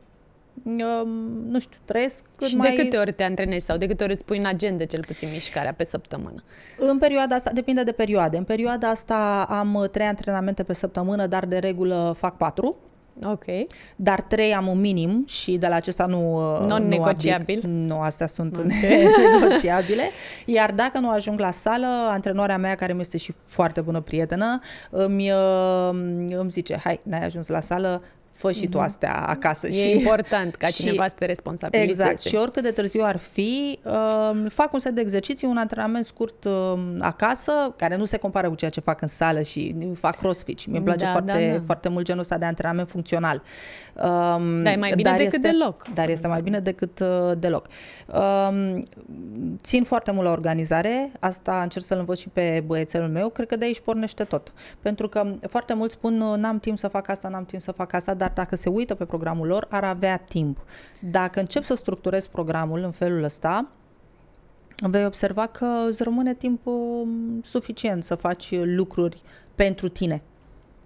um, 0.65 1.09
nu 1.49 1.59
știu, 1.59 1.79
trăiesc 1.85 2.25
cât 2.37 2.49
și 2.49 2.57
mai... 2.57 2.77
de 2.77 2.83
câte 2.83 2.97
ori 2.97 3.13
te 3.13 3.23
antrenezi 3.23 3.67
sau 3.67 3.77
de 3.77 3.87
câte 3.87 4.03
ori 4.03 4.13
îți 4.13 4.25
pui 4.25 4.39
în 4.39 4.45
agenda 4.45 4.85
cel 4.85 5.05
puțin 5.05 5.29
mișcarea 5.33 5.75
pe 5.75 5.85
săptămână? 5.85 6.43
În 6.79 6.99
perioada 6.99 7.35
asta, 7.35 7.51
depinde 7.53 7.83
de 7.83 7.93
perioade. 7.93 8.37
În 8.37 8.45
perioada 8.45 8.89
asta 8.89 9.47
am 9.49 9.89
trei 9.93 10.07
antrenamente 10.07 10.63
pe 10.63 10.73
săptămână, 10.73 11.27
dar 11.27 11.47
de 11.47 11.59
regulă 11.59 12.15
fac 12.19 12.37
patru. 12.37 12.77
Ok. 13.25 13.45
Dar 13.97 14.21
trei 14.21 14.55
am 14.55 14.67
un 14.67 14.81
minim 14.81 15.25
și 15.27 15.57
de 15.57 15.67
la 15.67 15.75
acesta 15.75 16.07
nu 16.07 16.39
Non-negociabil? 16.67 17.61
Nu, 17.63 17.87
nu, 17.87 18.01
astea 18.01 18.27
sunt 18.27 18.57
okay. 18.57 19.07
negociabile. 19.41 20.03
Iar 20.57 20.73
dacă 20.73 20.99
nu 20.99 21.11
ajung 21.11 21.41
la 21.41 21.51
sală, 21.51 21.87
antrenoarea 21.87 22.59
mea, 22.59 22.75
care 22.75 22.93
mi 22.93 23.01
este 23.01 23.17
și 23.17 23.35
foarte 23.45 23.81
bună 23.81 24.01
prietenă, 24.01 24.61
îmi, 24.91 25.31
îmi 26.29 26.51
zice, 26.51 26.77
hai, 26.85 26.99
n-ai 27.05 27.25
ajuns 27.25 27.49
la 27.49 27.61
sală, 27.61 28.03
fă 28.39 28.53
și 28.53 28.69
tu 28.69 28.77
mhm. 28.77 28.87
astea 28.87 29.15
acasă. 29.15 29.67
E 29.67 29.71
și, 29.71 29.91
important 29.91 30.55
ca 30.55 30.67
și, 30.77 30.83
cineva 30.83 31.09
să 31.09 31.15
te 31.19 31.25
responsabilizeze. 31.25 32.03
Exact. 32.03 32.23
Și 32.23 32.35
oricât 32.35 32.63
de 32.63 32.71
târziu 32.71 33.01
ar 33.05 33.17
fi, 33.17 33.79
uh, 33.83 34.47
fac 34.49 34.73
un 34.73 34.79
set 34.79 34.95
de 34.95 35.01
exerciții, 35.01 35.47
un 35.47 35.57
antrenament 35.57 36.05
scurt 36.05 36.45
uh, 36.45 36.53
acasă, 36.99 37.75
care 37.77 37.97
nu 37.97 38.05
se 38.05 38.17
compară 38.17 38.49
cu 38.49 38.55
ceea 38.55 38.71
ce 38.71 38.81
fac 38.81 39.01
în 39.01 39.09
sală 39.09 39.43
și 39.43 39.77
fac 39.95 40.17
crossfit 40.17 40.59
și 40.59 40.71
mi 40.71 40.83
place 40.83 41.05
da, 41.05 41.11
foarte, 41.11 41.33
da, 41.33 41.53
da. 41.53 41.63
foarte 41.65 41.89
mult 41.89 42.05
genul 42.05 42.21
ăsta 42.21 42.39
de 42.39 42.45
antrenament 42.45 42.89
funcțional. 42.89 43.43
Um, 43.95 44.63
dar 44.63 44.73
e 44.73 44.77
mai 44.77 44.93
bine 44.95 45.11
decât 45.17 45.33
este, 45.33 45.39
deloc. 45.39 45.87
Dar 45.95 46.09
este 46.09 46.27
mai 46.27 46.43
bine 46.43 46.59
decât 46.59 46.99
uh, 47.01 47.33
deloc. 47.39 47.67
Um, 48.07 48.83
țin 49.63 49.85
foarte 49.85 50.11
mult 50.11 50.25
la 50.25 50.33
organizare, 50.33 51.13
asta 51.21 51.61
încerc 51.63 51.85
să-l 51.85 51.99
învăț 51.99 52.19
și 52.19 52.29
pe 52.29 52.63
băiețelul 52.67 53.09
meu, 53.09 53.29
cred 53.29 53.47
că 53.47 53.57
de 53.57 53.65
aici 53.65 53.81
pornește 53.81 54.25
tot. 54.25 54.53
Pentru 54.81 55.09
că 55.09 55.35
foarte 55.49 55.75
mulți 55.75 55.95
spun, 55.95 56.15
n-am 56.15 56.59
timp 56.59 56.79
să 56.79 56.89
fac 56.89 57.09
asta, 57.09 57.29
n-am 57.29 57.45
timp 57.45 57.63
să 57.63 57.73
fac 57.73 57.93
asta, 57.93 58.15
dar 58.15 58.28
dar 58.29 58.45
dacă 58.45 58.57
se 58.57 58.69
uită 58.69 58.95
pe 58.95 59.05
programul 59.05 59.47
lor, 59.47 59.67
ar 59.71 59.85
avea 59.85 60.17
timp. 60.17 60.65
Dacă 61.01 61.41
încep 61.41 61.63
să 61.63 61.75
structurezi 61.75 62.31
programul 62.31 62.83
în 62.83 62.91
felul 62.91 63.23
ăsta, 63.23 63.69
vei 64.77 65.05
observa 65.05 65.47
că 65.47 65.67
îți 65.89 66.03
rămâne 66.03 66.35
timp 66.35 66.67
um, 66.67 67.41
suficient 67.45 68.05
să 68.05 68.15
faci 68.15 68.55
lucruri 68.63 69.23
pentru 69.55 69.89
tine. 69.89 70.23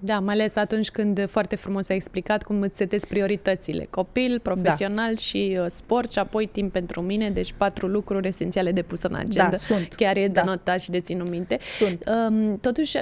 Da, 0.04 0.18
mai 0.18 0.34
ales 0.34 0.56
atunci 0.56 0.90
când 0.90 1.26
foarte 1.28 1.56
frumos 1.56 1.88
ai 1.88 1.96
explicat 1.96 2.42
cum 2.42 2.60
îți 2.60 2.76
setezi 2.76 3.06
prioritățile. 3.06 3.86
Copil, 3.90 4.40
profesional 4.40 5.14
da. 5.14 5.20
și 5.20 5.58
uh, 5.60 5.64
sport 5.68 6.12
și 6.12 6.18
apoi 6.18 6.46
timp 6.46 6.72
pentru 6.72 7.00
mine, 7.00 7.30
deci 7.30 7.52
patru 7.56 7.86
lucruri 7.86 8.28
esențiale 8.28 8.72
de 8.72 8.82
pus 8.82 9.02
în 9.02 9.14
agenda. 9.14 9.50
Da, 9.50 9.56
sunt. 9.56 9.94
Chiar 9.94 10.16
e 10.16 10.20
de 10.20 10.28
da. 10.28 10.42
notat 10.42 10.80
și 10.80 10.90
de 10.90 11.00
ținut 11.00 11.28
minte. 11.28 11.58
Sunt. 11.78 12.04
Um, 12.28 12.56
totuși, 12.56 12.98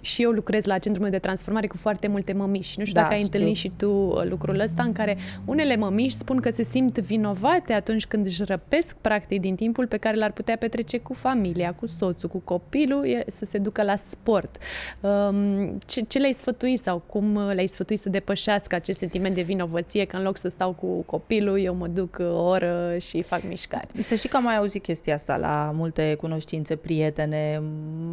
și 0.00 0.22
eu 0.22 0.30
lucrez 0.30 0.64
la 0.64 0.78
centrul 0.78 1.02
meu 1.02 1.12
de 1.12 1.18
transformare 1.18 1.66
cu 1.66 1.76
foarte 1.76 2.08
multe 2.08 2.32
mămiși. 2.32 2.78
Nu 2.78 2.84
știu 2.84 2.96
da, 2.96 3.00
dacă 3.00 3.14
ai 3.14 3.22
știu. 3.22 3.32
întâlnit 3.32 3.56
și 3.56 3.70
tu 3.76 3.90
uh, 3.90 4.28
lucrul 4.28 4.60
ăsta 4.60 4.82
în 4.82 4.92
care 4.92 5.16
unele 5.44 5.76
mămiși 5.76 6.16
spun 6.16 6.40
că 6.40 6.50
se 6.50 6.62
simt 6.62 6.98
vinovate 6.98 7.72
atunci 7.72 8.06
când 8.06 8.26
își 8.26 8.44
răpesc 8.44 8.96
practic 9.00 9.40
din 9.40 9.54
timpul 9.54 9.86
pe 9.86 9.96
care 9.96 10.16
l-ar 10.16 10.32
putea 10.32 10.56
petrece 10.56 10.98
cu 10.98 11.12
familia, 11.12 11.72
cu 11.72 11.86
soțul, 11.86 12.28
cu 12.28 12.38
copilul, 12.38 13.06
e 13.06 13.24
să 13.26 13.44
se 13.44 13.58
ducă 13.58 13.82
la 13.82 13.96
sport. 13.96 14.56
Um, 15.00 15.78
ce, 15.86 16.00
ce 16.00 16.18
le-ai 16.18 16.32
sfătui 16.44 16.76
sau 16.76 16.98
cum 16.98 17.34
uh, 17.34 17.52
le-ai 17.54 17.66
sfătui 17.66 17.96
să 17.96 18.08
depășească 18.08 18.74
acest 18.74 18.98
sentiment 18.98 19.34
de 19.34 19.42
vinovăție 19.42 20.04
că 20.04 20.16
în 20.16 20.22
loc 20.22 20.36
să 20.36 20.48
stau 20.48 20.72
cu 20.72 21.02
copilul, 21.02 21.58
eu 21.58 21.74
mă 21.74 21.86
duc 21.86 22.16
uh, 22.20 22.26
o 22.26 22.42
oră 22.42 22.96
și 22.98 23.22
fac 23.22 23.42
mișcare? 23.42 23.88
Să 24.02 24.14
știi 24.14 24.28
că 24.28 24.36
am 24.36 24.42
mai 24.42 24.56
auzit 24.56 24.82
chestia 24.82 25.14
asta 25.14 25.36
la 25.36 25.70
multe 25.74 26.14
cunoștințe, 26.14 26.76
prietene. 26.76 27.62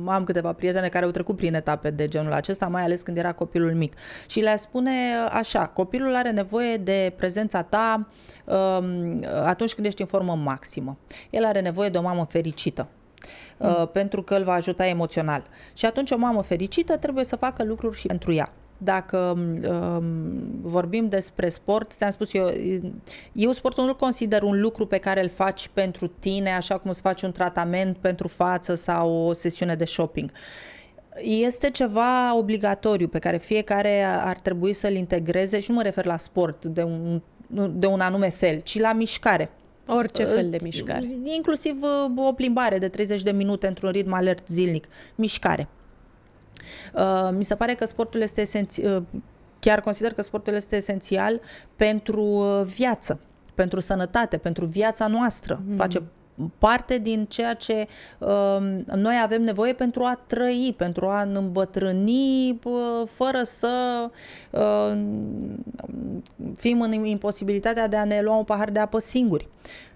Am 0.06 0.24
câteva 0.24 0.54
prietene 0.54 0.88
care 0.88 1.06
au 1.06 1.12
trecut 1.12 1.36
prin 1.36 1.54
etape 1.54 1.90
de 1.90 2.08
genul 2.08 2.34
acesta, 2.34 2.68
mai 2.68 2.84
ales 2.84 3.02
când 3.02 3.18
era 3.18 3.32
copilul 3.32 3.74
mic. 3.74 3.94
Și 4.28 4.40
le 4.40 4.58
spune 4.58 4.92
așa, 5.32 5.66
copilul 5.66 6.16
are 6.16 6.32
nevoie 6.32 6.78
de 6.78 7.14
prezența 7.18 7.62
ta 7.62 8.08
um, 8.46 9.26
atunci 9.46 9.74
când 9.74 9.88
ești 9.88 10.02
în 10.02 10.08
formă 10.08 10.36
maximă. 10.36 10.98
El 11.30 11.46
are 11.46 11.62
nevoie 11.62 11.90
de 11.90 11.98
o 11.98 12.02
mamă 12.02 12.26
fericită 12.30 12.88
uh, 13.58 13.88
pentru 13.92 14.24
că 14.24 14.36
îl 14.36 14.44
va 14.44 14.54
ajuta 14.54 14.88
emoțional. 14.88 15.44
Și 15.74 15.86
atunci 15.86 16.12
o 16.12 16.18
mamă 16.18 16.42
fericită 16.42 16.98
trebuie 16.98 17.24
să 17.24 17.36
facă 17.36 17.64
lucruri 17.64 17.98
și 17.98 18.08
pentru 18.08 18.34
ea 18.34 18.54
dacă 18.84 19.18
um, 19.18 20.02
vorbim 20.62 21.10
despre 21.10 21.50
sport, 21.50 21.92
ți-am 21.92 22.12
spus 22.12 22.34
eu, 22.34 22.50
eu 23.32 23.52
sportul 23.52 23.86
nu 23.86 23.96
consider 23.96 24.42
un 24.42 24.62
lucru 24.62 24.88
pe 24.88 24.98
care 24.98 25.22
îl 25.22 25.30
faci 25.30 25.70
pentru 25.74 26.08
tine, 26.08 26.52
așa 26.52 26.78
cum 26.78 26.90
îți 26.90 27.02
faci 27.02 27.22
un 27.22 27.32
tratament 27.32 27.98
pentru 27.98 28.28
față 28.28 28.76
sau 28.76 29.12
o 29.12 29.34
sesiune 29.34 29.76
de 29.76 29.86
shopping. 29.86 30.32
Este 31.24 31.70
ceva 31.70 32.38
obligatoriu 32.38 33.08
pe 33.08 33.20
care 33.20 33.38
fiecare 33.38 34.04
ar 34.04 34.40
trebui 34.40 34.74
să-l 34.74 34.94
integreze 34.94 35.60
și 35.60 35.70
nu 35.70 35.76
mă 35.76 35.82
refer 35.82 36.06
la 36.06 36.18
sport 36.18 36.66
de 36.66 36.84
un, 36.84 37.22
de 37.74 37.88
un 37.88 38.00
anume 38.00 38.30
fel, 38.30 38.60
ci 38.60 38.80
la 38.80 38.94
mișcare. 38.94 39.50
Orice 39.88 40.24
fel 40.24 40.50
de 40.50 40.58
mișcare. 40.64 41.06
Inclusiv 41.36 41.76
uh, 41.82 42.28
o 42.28 42.34
plimbare 42.34 42.78
de 42.78 42.88
30 42.88 43.22
de 43.22 43.32
minute 43.32 43.68
într-un 43.68 43.90
ritm 43.90 44.14
alert 44.14 44.48
zilnic. 44.48 44.88
Mișcare. 45.16 45.68
Uh, 46.94 47.30
mi 47.32 47.44
se 47.44 47.56
pare 47.56 47.74
că 47.74 47.86
sportul 47.86 48.22
este 48.22 48.42
esențial, 48.42 48.98
uh, 48.98 49.22
chiar 49.60 49.82
consider 49.82 50.14
că 50.14 50.22
sportul 50.22 50.54
este 50.54 50.76
esențial 50.76 51.42
pentru 51.76 52.44
viață, 52.76 53.20
pentru 53.56 53.80
sănătate, 53.80 54.38
pentru 54.38 54.66
viața 54.66 55.08
noastră. 55.08 55.62
Mm. 55.68 55.76
Face 55.76 56.04
parte 56.58 56.98
din 56.98 57.26
ceea 57.26 57.54
ce 57.54 57.88
uh, 58.20 58.58
noi 58.96 59.20
avem 59.24 59.42
nevoie 59.42 59.74
pentru 59.74 60.04
a 60.04 60.20
trăi, 60.28 60.74
pentru 60.78 61.08
a 61.08 61.22
îmbătrâni 61.22 62.60
uh, 62.64 63.08
fără 63.08 63.42
să 63.44 64.10
uh, 64.52 65.02
fim 66.56 66.82
în 66.82 67.06
imposibilitatea 67.06 67.88
de 67.88 67.96
a 67.96 68.04
ne 68.04 68.22
lua 68.22 68.36
un 68.36 68.44
pahar 68.44 68.70
de 68.70 68.80
apă 68.80 69.00
singuri. 69.00 69.48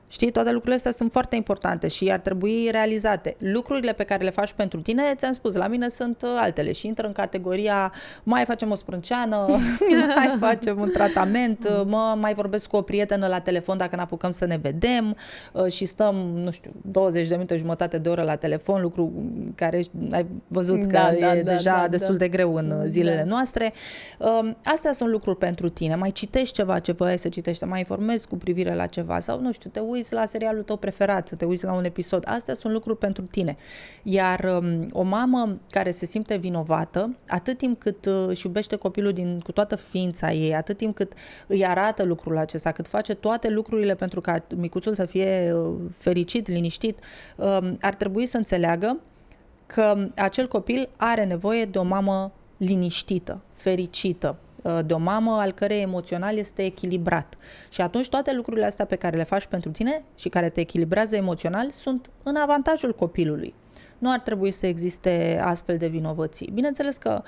Știi, 0.08 0.32
toate 0.32 0.50
lucrurile 0.50 0.76
astea 0.76 0.92
sunt 0.92 1.12
foarte 1.12 1.36
importante 1.36 1.88
și 1.88 2.12
ar 2.12 2.20
trebui 2.20 2.68
realizate. 2.72 3.36
Lucrurile 3.40 3.94
pe 3.94 4.04
care 4.04 4.24
le 4.24 4.30
faci 4.30 4.54
pentru 4.54 4.82
tine, 4.82 5.04
ți-am 5.16 5.34
spus, 5.34 5.56
la 5.56 5.68
mine 5.68 5.90
sunt 5.90 6.22
uh, 6.24 6.30
altele 6.42 6.72
și 6.72 6.88
intră 6.88 7.08
în 7.08 7.14
categoria 7.14 7.94
mai 8.24 8.44
facem 8.46 8.72
o 8.72 8.76
sprânceană, 8.76 9.46
mai 10.16 10.36
facem 10.40 10.80
un 10.80 10.90
tratament, 10.92 11.68
uh, 11.70 11.82
mă 11.86 12.16
mai 12.20 12.34
vorbesc 12.34 12.68
cu 12.68 12.76
o 12.76 12.82
prietenă 12.82 13.28
la 13.28 13.40
telefon 13.40 13.78
dacă 13.78 13.96
ne 13.96 14.02
apucăm 14.02 14.32
să 14.32 14.46
ne 14.46 14.58
vedem 14.62 15.16
uh, 15.54 15.72
și 15.72 15.86
stăm, 15.86 16.16
nu 16.16 16.52
știu, 16.52 16.72
20 16.92 17.28
de 17.28 17.34
minute, 17.34 17.58
jumătate 17.58 17.98
de 17.98 18.10
oră 18.10 18.22
la 18.22 18.36
telefon, 18.36 18.82
lucru 18.82 19.14
care 19.56 19.84
ai 20.12 20.26
văzut 20.48 20.82
că 20.82 20.88
da, 20.88 21.14
e 21.14 21.42
da, 21.44 21.52
deja 21.52 21.80
da, 21.82 21.88
destul 21.88 22.18
da. 22.18 22.20
de 22.20 22.28
greu 22.28 22.56
în 22.56 22.90
zilele 22.90 23.22
da. 23.22 23.24
noastre. 23.24 23.74
Um, 24.18 24.58
astea 24.64 24.94
sunt 24.94 25.10
lucruri 25.10 25.38
pentru 25.38 25.70
tine. 25.70 25.96
Mai 25.96 26.12
citești 26.12 26.54
ceva 26.54 26.80
ce 26.80 26.92
vrei 26.92 27.18
să 27.18 27.30
citești, 27.30 27.64
mai 27.64 27.80
informezi 27.80 28.28
cu 28.28 28.36
privire 28.36 28.76
la 28.76 28.86
ceva 28.86 29.20
sau, 29.20 29.42
nu 29.42 29.52
știu, 29.52 29.70
te 29.70 29.80
uiți 29.80 29.95
uiți 29.96 30.14
la 30.14 30.26
serialul 30.26 30.64
tău 30.64 30.78
preferat, 30.78 31.28
să 31.28 31.36
te 31.36 31.46
uiți 31.46 31.66
la 31.66 31.74
un 31.74 31.84
episod. 31.84 32.24
Astea 32.28 32.54
sunt 32.54 32.74
lucruri 32.74 32.98
pentru 32.98 33.24
tine. 33.24 33.58
Iar 34.04 34.44
um, 34.44 34.88
o 34.92 35.02
mamă 35.02 35.60
care 35.70 35.92
se 35.92 36.06
simte 36.06 36.36
vinovată, 36.38 37.18
atât 37.28 37.58
timp 37.58 37.80
cât 37.80 38.06
uh, 38.06 38.26
își 38.28 38.46
iubește 38.46 38.76
copilul 38.76 39.14
din, 39.14 39.40
cu 39.40 39.52
toată 39.52 39.76
ființa 39.76 40.32
ei, 40.32 40.56
atât 40.56 40.78
timp 40.78 40.96
cât 40.96 41.14
îi 41.48 41.66
arată 41.66 42.04
lucrul 42.04 42.38
acesta, 42.38 42.72
cât 42.72 42.88
face 42.88 43.14
toate 43.14 43.50
lucrurile 43.50 43.96
pentru 43.96 44.22
ca 44.22 44.46
micuțul 44.56 44.94
să 44.94 45.06
fie 45.06 45.54
uh, 45.54 45.76
fericit, 45.98 46.48
liniștit, 46.48 47.00
um, 47.36 47.78
ar 47.82 47.96
trebui 47.96 48.26
să 48.26 48.38
înțeleagă 48.38 49.00
că 49.66 50.08
acel 50.16 50.48
copil 50.48 50.90
are 50.98 51.26
nevoie 51.26 51.66
de 51.66 51.78
o 51.78 51.84
mamă 51.84 52.32
liniștită, 52.58 53.42
fericită, 53.54 54.38
Uh, 54.40 54.45
de 54.86 54.94
o 54.94 54.98
mamă 54.98 55.32
al 55.32 55.52
cărei 55.52 55.82
emoțional 55.82 56.38
este 56.38 56.66
echilibrat. 56.66 57.36
Și 57.70 57.82
atunci 57.82 58.10
toate 58.10 58.34
lucrurile 58.34 58.66
astea 58.66 58.86
pe 58.86 58.96
care 58.96 59.18
le 59.18 59.24
faci 59.24 59.46
pentru 59.46 59.72
tine 59.72 60.04
și 60.16 60.30
care 60.30 60.50
te 60.50 60.60
echilibrează 60.60 61.16
emoțional 61.16 61.70
sunt 61.70 62.10
în 62.24 62.36
avantajul 62.36 62.94
copilului. 62.94 63.54
nu 63.98 64.12
ar 64.12 64.20
trebui 64.20 64.52
să 64.52 64.66
existe 64.66 65.42
astfel 65.44 65.78
de 65.78 65.88
vinovății. 65.88 66.52
Bineînțeles 66.54 66.98
că 66.98 67.22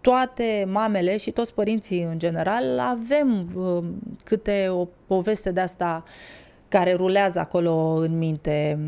toate 0.00 0.64
mamele 0.68 1.16
și 1.16 1.30
toți 1.30 1.54
părinții 1.54 2.02
în 2.02 2.18
general 2.18 2.78
avem 2.78 3.48
uh, 3.54 3.84
câte 4.24 4.68
o 4.70 4.88
poveste 5.06 5.50
de 5.50 5.60
asta 5.60 6.02
care 6.68 6.94
rulează 6.94 7.38
acolo 7.38 7.72
în 7.94 8.18
minte. 8.18 8.78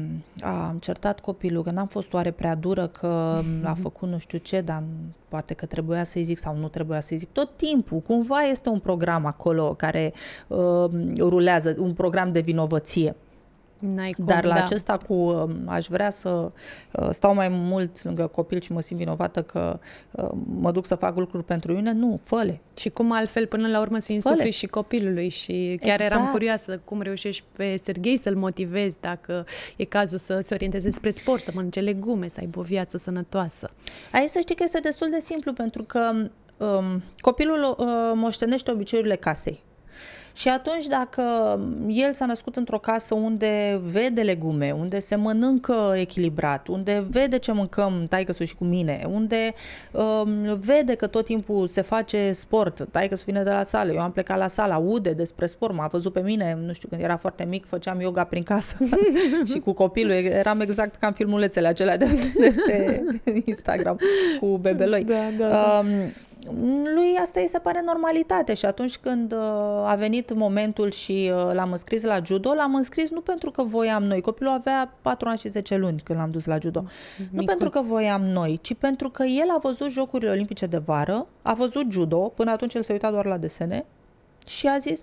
A, 0.41 0.69
am 0.69 0.79
certat 0.79 1.21
copilul, 1.21 1.63
că 1.63 1.71
n-am 1.71 1.87
fost 1.87 2.13
oare 2.13 2.31
prea 2.31 2.55
dură, 2.55 2.87
că 2.87 3.41
a 3.63 3.75
făcut 3.81 4.09
nu 4.09 4.19
știu 4.19 4.39
ce, 4.39 4.61
dar 4.61 4.83
poate 5.29 5.55
că 5.55 5.67
trebuia 5.67 6.05
să-i 6.05 6.25
zic 6.25 6.39
sau 6.39 6.57
nu 6.57 6.69
trebuia 6.69 7.01
să-i 7.01 7.17
zic. 7.17 7.29
Tot 7.33 7.57
timpul, 7.57 7.99
cumva 7.99 8.41
este 8.41 8.69
un 8.69 8.79
program 8.79 9.27
acolo 9.27 9.75
care 9.75 10.13
uh, 10.47 10.91
rulează, 11.19 11.77
un 11.79 11.93
program 11.93 12.33
de 12.33 12.41
vinovăție. 12.41 13.17
N-ai 13.81 14.13
cum, 14.13 14.25
Dar 14.25 14.45
la 14.45 14.55
da. 14.55 14.63
acesta 14.63 14.97
cu 14.97 15.15
um, 15.15 15.63
aș 15.67 15.87
vrea 15.87 16.11
să 16.11 16.29
uh, 16.29 17.09
stau 17.11 17.35
mai 17.35 17.49
mult 17.49 18.05
lângă 18.05 18.27
copil 18.27 18.61
și 18.61 18.73
mă 18.73 18.81
simt 18.81 18.99
vinovată 18.99 19.43
că 19.43 19.79
uh, 20.11 20.29
mă 20.61 20.73
duc 20.73 20.87
să 20.87 20.95
fac 20.95 21.17
lucruri 21.17 21.45
pentru 21.45 21.73
mine, 21.73 21.93
nu, 21.93 22.21
fă 22.23 22.55
Și 22.77 22.89
cum 22.89 23.13
altfel 23.13 23.47
până 23.47 23.69
la 23.69 23.81
urmă 23.81 23.99
să 23.99 24.13
insufli 24.13 24.39
Fă-le. 24.39 24.51
și 24.51 24.67
copilului 24.67 25.29
și 25.29 25.79
chiar 25.83 26.01
Exact. 26.01 26.13
eram 26.13 26.31
curioasă 26.31 26.81
cum 26.85 27.01
reușești 27.01 27.45
pe 27.57 27.77
Serghei 27.77 28.17
să-l 28.17 28.37
motivezi 28.37 28.97
dacă 29.01 29.45
e 29.77 29.85
cazul 29.85 30.19
să 30.19 30.39
se 30.41 30.55
orienteze 30.55 30.91
spre 30.91 31.11
sport, 31.11 31.43
să 31.43 31.51
mănânce 31.55 31.81
legume, 31.81 32.29
să 32.29 32.37
aibă 32.41 32.59
o 32.59 32.63
viață 32.63 32.97
sănătoasă. 32.97 33.71
Aici 34.13 34.29
să 34.29 34.39
știi 34.41 34.55
că 34.55 34.63
este 34.63 34.79
destul 34.79 35.09
de 35.11 35.21
simplu 35.21 35.53
pentru 35.53 35.83
că 35.83 36.11
um, 36.57 37.03
copilul 37.21 37.77
uh, 37.79 37.87
moștenește 38.15 38.71
obiceiurile 38.71 39.17
casei. 39.17 39.63
Și 40.33 40.49
atunci 40.49 40.87
dacă 40.87 41.23
el 41.89 42.13
s-a 42.13 42.27
născut 42.27 42.57
într-o 42.57 42.79
casă 42.79 43.15
unde 43.15 43.81
vede 43.85 44.21
legume, 44.21 44.71
unde 44.79 44.99
se 44.99 45.15
mănâncă 45.15 45.95
echilibrat, 45.97 46.69
unde 46.69 47.05
vede 47.11 47.39
ce 47.39 47.53
mâncăm 47.53 48.07
taică 48.09 48.33
și 48.45 48.57
cu 48.57 48.65
mine, 48.65 49.07
unde 49.11 49.55
um, 49.93 50.59
vede 50.59 50.95
că 50.95 51.07
tot 51.07 51.25
timpul 51.25 51.67
se 51.67 51.81
face 51.81 52.33
sport, 52.33 52.87
taică 52.91 53.17
vine 53.25 53.43
de 53.43 53.51
la 53.51 53.65
sală, 53.65 53.93
eu 53.93 54.01
am 54.01 54.13
plecat 54.13 54.39
la 54.39 54.49
sală, 54.49 54.73
aude 54.73 55.11
despre 55.11 55.47
sport, 55.47 55.75
m-a 55.75 55.87
văzut 55.87 56.13
pe 56.13 56.21
mine, 56.21 56.59
nu 56.67 56.73
știu, 56.73 56.89
când 56.89 57.03
era 57.03 57.17
foarte 57.17 57.45
mic, 57.45 57.67
făceam 57.67 58.01
yoga 58.01 58.25
prin 58.25 58.43
casă 58.43 58.77
și 59.53 59.59
cu 59.59 59.73
copilul, 59.73 60.13
eram 60.13 60.61
exact 60.61 60.95
ca 60.95 61.07
în 61.07 61.13
filmulețele 61.13 61.69
acelea 61.69 61.97
de, 61.97 62.07
de 62.39 62.55
pe 62.67 63.03
Instagram 63.45 63.99
cu 64.41 64.59
bebeloi. 64.59 65.05
Da, 65.05 65.15
da, 65.39 65.49
da. 65.49 65.83
Um, 65.83 65.87
lui 66.95 67.17
asta 67.21 67.41
îi 67.41 67.49
se 67.49 67.59
pare 67.59 67.83
normalitate 67.85 68.55
și 68.55 68.65
atunci 68.65 68.99
când 68.99 69.33
uh, 69.33 69.39
a 69.87 69.95
venit 69.99 70.35
momentul 70.35 70.91
și 70.91 71.31
uh, 71.35 71.51
l-am 71.53 71.71
înscris 71.71 72.03
la 72.03 72.19
judo, 72.25 72.53
l-am 72.55 72.75
înscris 72.75 73.11
nu 73.11 73.21
pentru 73.21 73.51
că 73.51 73.63
voiam 73.63 74.03
noi, 74.03 74.21
copilul 74.21 74.53
avea 74.53 74.95
4 75.03 75.29
ani 75.29 75.39
și 75.39 75.49
10 75.49 75.77
luni 75.77 76.01
când 76.05 76.19
l-am 76.19 76.31
dus 76.31 76.45
la 76.45 76.59
judo, 76.59 76.81
nu 76.81 77.27
Micuț. 77.31 77.47
pentru 77.47 77.71
că 77.71 77.81
voiam 77.81 78.23
noi, 78.23 78.59
ci 78.63 78.75
pentru 78.75 79.11
că 79.11 79.23
el 79.23 79.51
a 79.51 79.59
văzut 79.63 79.91
Jocurile 79.91 80.31
Olimpice 80.31 80.67
de 80.67 80.79
vară, 80.79 81.27
a 81.43 81.55
văzut 81.55 81.91
judo, 81.91 82.19
până 82.19 82.51
atunci 82.51 82.75
el 82.75 82.83
se 82.83 82.93
uita 82.93 83.11
doar 83.11 83.25
la 83.25 83.37
desene 83.39 83.87
și 84.47 84.67
a 84.67 84.79
zis, 84.79 85.01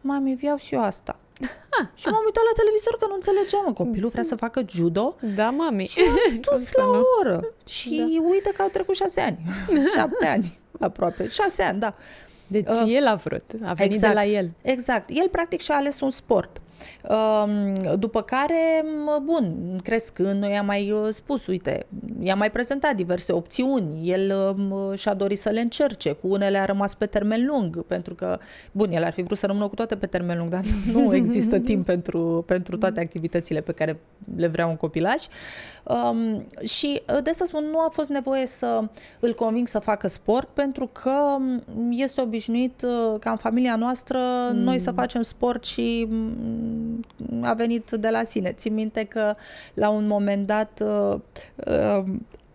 mami, 0.00 0.36
vreau 0.36 0.56
și 0.56 0.74
eu 0.74 0.82
asta. 0.82 1.16
și 2.00 2.06
m-am 2.08 2.22
uitat 2.24 2.42
la 2.44 2.56
televizor 2.56 2.96
că 3.00 3.06
nu 3.08 3.14
înțelegeam. 3.14 3.72
Copilul 3.72 4.10
vrea 4.10 4.22
să 4.22 4.34
facă 4.36 4.62
judo 4.68 5.16
Da, 5.36 5.50
mami. 5.50 5.86
și 5.86 6.00
am 6.00 6.34
dus 6.34 6.44
Cum 6.44 6.52
la 6.52 6.56
să 6.58 6.80
nu? 6.80 6.98
o 6.98 7.02
oră. 7.20 7.44
Și 7.66 7.96
da. 7.98 8.28
uite 8.30 8.52
că 8.56 8.62
au 8.62 8.68
trecut 8.68 8.94
șase 8.94 9.20
ani. 9.20 9.38
Șapte 9.94 10.26
ani 10.26 10.60
aproape. 10.82 11.28
Șase 11.28 11.62
ani, 11.62 11.78
da. 11.80 11.94
Deci 12.46 12.66
Uh, 12.68 12.94
el 12.94 13.06
a 13.06 13.14
vrut, 13.14 13.44
a 13.66 13.72
venit 13.72 13.92
exact. 13.94 14.14
de 14.14 14.18
la 14.18 14.26
el. 14.26 14.50
Exact. 14.62 15.08
El 15.10 15.28
practic 15.28 15.60
și-a 15.60 15.76
ales 15.76 16.00
un 16.00 16.10
sport. 16.10 16.60
Um, 17.08 17.72
După 17.98 18.22
care, 18.22 18.84
m, 18.84 19.24
bun, 19.24 19.78
crescând, 19.82 20.42
noi 20.42 20.56
am 20.56 20.66
mai 20.66 20.90
uh, 20.90 21.08
spus, 21.10 21.46
uite, 21.46 21.86
i-am 22.20 22.38
mai 22.38 22.50
prezentat 22.50 22.94
diverse 22.94 23.32
opțiuni. 23.32 24.10
El 24.10 24.32
um, 24.56 24.94
și-a 24.94 25.14
dorit 25.14 25.38
să 25.38 25.48
le 25.48 25.60
încerce, 25.60 26.12
cu 26.12 26.28
unele 26.28 26.58
a 26.58 26.64
rămas 26.64 26.94
pe 26.94 27.06
termen 27.06 27.46
lung, 27.46 27.82
pentru 27.82 28.14
că, 28.14 28.38
bun, 28.72 28.90
el 28.90 29.04
ar 29.04 29.12
fi 29.12 29.22
vrut 29.22 29.38
să 29.38 29.46
rămână 29.46 29.68
cu 29.68 29.74
toate 29.74 29.96
pe 29.96 30.06
termen 30.06 30.38
lung, 30.38 30.50
dar 30.50 30.62
nu 30.92 31.14
există 31.22 31.58
timp 31.58 31.84
pentru, 31.84 32.44
pentru 32.46 32.76
toate 32.76 33.00
activitățile 33.00 33.60
pe 33.60 33.72
care 33.72 34.00
le 34.36 34.46
vrea 34.46 34.66
un 34.66 34.76
copilaș. 34.76 35.24
Um, 35.84 36.46
și 36.64 37.02
uh, 37.14 37.22
de 37.22 37.30
asta 37.30 37.44
spun, 37.44 37.64
nu 37.70 37.78
a 37.78 37.88
fost 37.92 38.08
nevoie 38.08 38.46
să 38.46 38.88
îl 39.20 39.34
conving 39.34 39.68
să 39.68 39.78
facă 39.78 40.08
sport, 40.08 40.48
pentru 40.48 40.90
că 40.92 41.36
um, 41.36 41.62
este 41.90 42.20
obișnuit 42.20 42.82
uh, 42.82 43.18
ca 43.20 43.30
în 43.30 43.36
familia 43.36 43.76
noastră 43.76 44.18
mm. 44.52 44.58
noi 44.58 44.78
să 44.78 44.90
facem 44.90 45.22
sport 45.22 45.64
și 45.64 46.06
mm, 46.08 46.71
a 47.40 47.54
venit 47.54 47.90
de 47.90 48.08
la 48.08 48.24
sine. 48.24 48.52
Țin 48.52 48.74
minte 48.74 49.04
că 49.04 49.34
la 49.74 49.88
un 49.88 50.06
moment 50.06 50.46
dat 50.46 50.82
uh, 50.84 51.20
uh, 51.66 52.04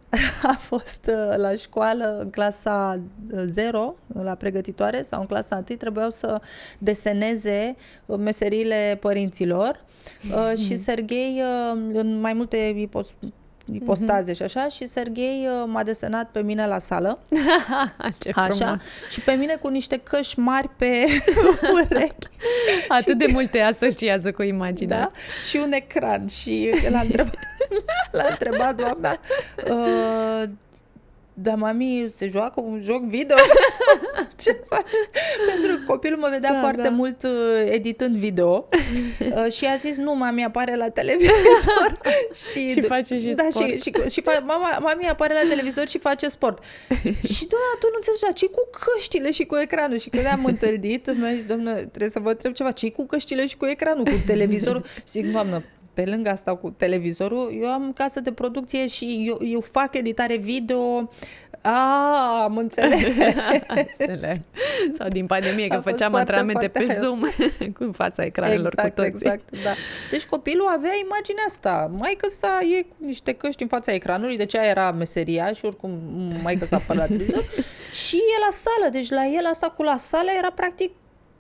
a 0.51 0.55
fost 0.59 1.09
uh, 1.09 1.35
la 1.35 1.55
școală 1.55 2.17
în 2.21 2.29
clasa 2.29 3.01
0, 3.45 3.95
la 4.07 4.35
pregătitoare, 4.35 5.03
sau 5.03 5.19
în 5.19 5.25
clasa 5.25 5.55
1, 5.55 5.77
trebuiau 5.77 6.09
să 6.09 6.41
deseneze 6.79 7.75
uh, 8.05 8.17
meseriile 8.17 8.97
părinților 9.01 9.83
uh, 10.31 10.57
și 10.57 10.77
Serghei 10.77 11.41
uh, 11.41 11.79
în 11.93 12.19
mai 12.19 12.33
multe 12.33 12.57
ipos- 13.73 13.99
ipostaze 13.99 14.33
și 14.33 14.41
așa 14.43 14.67
și 14.67 14.87
Serghei 14.87 15.47
uh, 15.47 15.63
m-a 15.67 15.83
desenat 15.83 16.29
pe 16.31 16.41
mine 16.41 16.67
la 16.67 16.79
sală 16.79 17.19
Ce 18.19 18.31
Așa, 18.35 18.53
frumos. 18.55 18.81
și 19.09 19.21
pe 19.21 19.31
mine 19.31 19.55
cu 19.55 19.67
niște 19.67 19.97
căști 19.97 20.39
mari 20.39 20.69
pe 20.77 21.05
urechi. 21.73 22.27
Atât 22.87 23.17
de 23.17 23.25
multe 23.31 23.59
asociază 23.59 24.31
cu 24.31 24.41
imaginea 24.43 24.97
Da? 24.97 25.03
asta. 25.03 25.17
Și 25.49 25.57
un 25.57 25.71
ecran 25.71 26.27
și 26.27 26.69
l-a 26.89 26.99
întrebat, 26.99 27.35
l-a 28.11 28.27
întrebat 28.29 28.75
doamna 28.75 29.19
uh, 29.69 30.43
dar 31.39 31.55
mami, 31.55 32.05
se 32.15 32.27
joacă 32.27 32.61
un 32.61 32.81
joc 32.81 33.03
video? 33.03 33.35
Ce 34.43 34.59
faci? 34.67 34.81
Pentru 35.53 35.77
că 35.77 35.83
copilul 35.91 36.19
mă 36.19 36.27
vedea 36.31 36.51
Da, 36.51 36.59
foarte 36.59 36.81
da. 36.81 36.89
mult 36.89 37.23
uh, 37.23 37.29
editând 37.65 38.15
video 38.15 38.67
uh, 39.19 39.51
și 39.51 39.65
a 39.65 39.75
zis, 39.75 39.95
nu, 39.95 40.15
mami, 40.15 40.43
apare 40.43 40.75
la 40.75 40.89
televizor. 40.89 41.97
și, 42.51 42.69
Și 42.69 42.81
face 42.81 43.19
și 43.19 43.27
da, 43.27 43.47
sport. 43.49 43.67
Și, 43.69 43.79
și, 43.79 43.91
și 44.09 44.21
fa- 44.21 44.43
mama, 44.43 44.77
mami 44.81 45.07
apare 45.09 45.33
la 45.33 45.49
televizor 45.49 45.87
și 45.87 45.97
face 45.99 46.27
sport. 46.29 46.63
și 47.33 47.47
doamna, 47.47 47.73
tu 47.79 47.87
nu 47.91 47.95
înțelegi, 47.95 48.21
dar 48.23 48.33
ce 48.33 48.47
cu 48.47 48.67
căștile 48.79 49.31
și 49.31 49.43
cu 49.45 49.55
ecranul? 49.55 49.97
Și 49.97 50.09
când 50.09 50.23
ne-am 50.23 50.45
întâlnit, 50.45 51.15
mi-a 51.17 51.33
zis, 51.33 51.45
doamnă, 51.45 51.73
trebuie 51.73 52.09
să 52.09 52.19
vă 52.19 52.29
întreb 52.29 52.53
ceva, 52.53 52.71
ce 52.71 52.91
cu 52.91 53.05
căștile 53.05 53.47
și 53.47 53.57
cu 53.57 53.65
ecranul, 53.65 54.03
cu 54.03 54.21
televizorul? 54.25 54.85
Zic, 55.07 55.31
doamnă, 55.31 55.63
pe 55.97 56.05
lângă 56.05 56.29
asta 56.29 56.55
cu 56.55 56.69
televizorul, 56.69 57.57
eu 57.61 57.69
am 57.69 57.93
casă 57.93 58.19
de 58.19 58.31
producție 58.31 58.87
și 58.87 59.23
eu, 59.27 59.39
eu 59.47 59.61
fac 59.61 59.95
editare 59.95 60.35
video. 60.37 61.09
A, 61.61 62.43
am 62.43 62.57
înțeles. 62.57 63.01
Înțeleg. 63.97 64.39
Sau 64.91 65.07
din 65.07 65.25
pandemie, 65.25 65.65
A 65.65 65.67
că 65.67 65.81
fost 65.81 65.87
făceam 65.87 66.11
foarte, 66.11 66.31
antrenamente 66.31 66.67
pe 66.67 66.79
foarte 66.79 67.05
Zoom 67.05 67.19
cu 67.77 67.91
fața 67.93 68.23
ecranelor 68.23 68.71
exact, 68.73 68.95
cu 68.95 69.01
toții. 69.01 69.13
exact, 69.13 69.63
da. 69.63 69.73
Deci 70.11 70.25
copilul 70.25 70.67
avea 70.67 70.91
imaginea 71.05 71.43
asta. 71.47 71.91
Maică 71.97 72.29
sa 72.29 72.59
e 72.77 72.81
cu 72.81 72.95
niște 72.97 73.31
căști 73.33 73.61
în 73.61 73.67
fața 73.67 73.91
ecranului, 73.91 74.37
deci 74.37 74.55
aia 74.55 74.69
era 74.69 74.91
meseria 74.91 75.51
și 75.51 75.65
oricum 75.65 75.91
maică 76.43 76.65
sa 76.65 76.75
apărea 76.75 77.01
la 77.01 77.07
televizor. 77.07 77.43
și 78.05 78.15
e 78.15 78.45
la 78.45 78.51
sală, 78.51 78.91
deci 78.91 79.09
la 79.09 79.25
el 79.25 79.45
asta 79.45 79.67
cu 79.67 79.83
la 79.83 79.97
sală 79.97 80.29
era 80.37 80.51
practic 80.51 80.91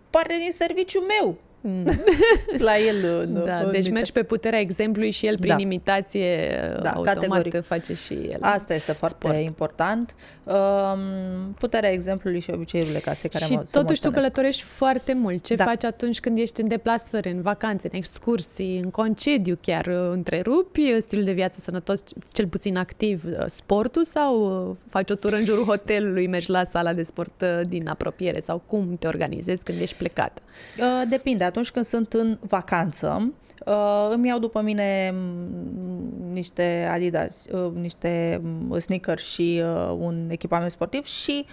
parte 0.09 0.33
din 0.43 0.51
serviciul 0.51 1.03
meu. 1.19 1.37
la 2.57 2.77
el 2.77 3.19
în, 3.21 3.43
Da, 3.43 3.55
în 3.57 3.65
deci 3.65 3.73
minte. 3.73 3.89
mergi 3.89 4.11
pe 4.11 4.23
puterea 4.23 4.59
exemplului 4.59 5.11
și 5.11 5.25
el 5.27 5.37
prin 5.39 5.55
Da. 5.55 5.61
imitație 5.61 6.49
Da, 6.81 6.89
automat 6.89 7.13
categoric. 7.13 7.61
face 7.65 7.93
și 7.93 8.13
el. 8.13 8.37
Asta 8.41 8.73
este 8.73 8.91
foarte 8.91 9.17
sport. 9.27 9.37
important. 9.39 10.15
Um, 10.43 11.53
puterea 11.59 11.91
exemplului 11.91 12.39
și 12.39 12.49
obiceiurile 12.51 12.99
casei 12.99 13.29
care 13.29 13.45
și 13.45 13.51
mă, 13.51 13.61
se 13.65 13.77
totuși 13.77 13.99
tu 14.01 14.05
moștenesc. 14.07 14.15
călătorești 14.33 14.61
foarte 14.63 15.13
mult. 15.13 15.43
Ce 15.43 15.55
Da. 15.55 15.63
faci 15.63 15.83
atunci 15.83 16.19
când 16.19 16.37
ești 16.37 16.61
în 16.61 16.67
deplasări, 16.67 17.29
în 17.31 17.41
vacanțe, 17.41 17.89
în 17.91 17.97
excursii, 17.97 18.79
în 18.83 18.89
concediu 18.89 19.57
chiar? 19.61 19.85
uh, 19.85 20.09
Întrerupi 20.11 20.81
uh, 20.91 20.97
stilul 20.99 21.23
de 21.25 21.31
viață 21.31 21.59
sănătos, 21.59 21.99
cel 22.31 22.47
puțin 22.47 22.77
activ, 22.77 23.23
uh, 23.25 23.43
sportul 23.45 24.03
sau 24.03 24.67
uh, 24.69 24.75
faci 24.89 25.09
o 25.09 25.15
tură 25.15 25.35
în 25.35 25.43
jurul 25.45 25.63
hotelului, 25.65 26.27
mergi 26.27 26.49
la 26.49 26.63
sala 26.63 26.93
de 26.93 27.03
sport 27.03 27.41
uh, 27.41 27.61
din 27.67 27.87
apropiere 27.87 28.39
sau 28.39 28.61
cum 28.65 28.95
te 28.99 29.07
organizezi 29.07 29.63
când 29.63 29.79
ești 29.81 29.95
plecat? 29.95 30.39
Uh, 30.79 31.01
Depinde. 31.09 31.43
Atunci 31.47 31.71
când 31.71 31.85
sunt 31.85 32.13
în 32.13 32.37
vacanță, 32.41 33.33
uh, 33.65 34.09
îmi 34.11 34.27
iau 34.27 34.39
după 34.39 34.61
mine 34.61 35.11
mm, 35.13 36.31
niște 36.31 36.87
Adidas, 36.91 37.45
uh, 37.51 37.71
niște 37.73 38.41
mm, 38.43 38.79
sneakers 38.79 39.23
și 39.23 39.61
uh, 39.63 39.95
un 39.99 40.27
echipament 40.29 40.71
sportiv 40.71 41.05
și 41.05 41.45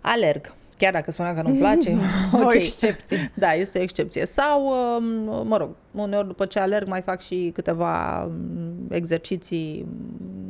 alerg. 0.00 0.54
Chiar 0.78 0.92
dacă 0.92 1.10
spuneam 1.10 1.34
că 1.34 1.42
nu-mi 1.42 1.58
place, 1.58 1.96
O 2.32 2.38
ok. 2.38 2.54
excepție. 2.54 3.32
Da, 3.34 3.52
este 3.52 3.78
o 3.78 3.82
excepție. 3.82 4.26
Sau, 4.26 4.66
um, 4.66 5.46
mă 5.46 5.56
rog, 5.56 5.70
uneori 6.00 6.26
după 6.26 6.46
ce 6.46 6.58
alerg 6.58 6.88
mai 6.88 7.00
fac 7.00 7.20
și 7.20 7.50
câteva 7.54 8.24
um, 8.24 8.86
exerciții, 8.90 9.86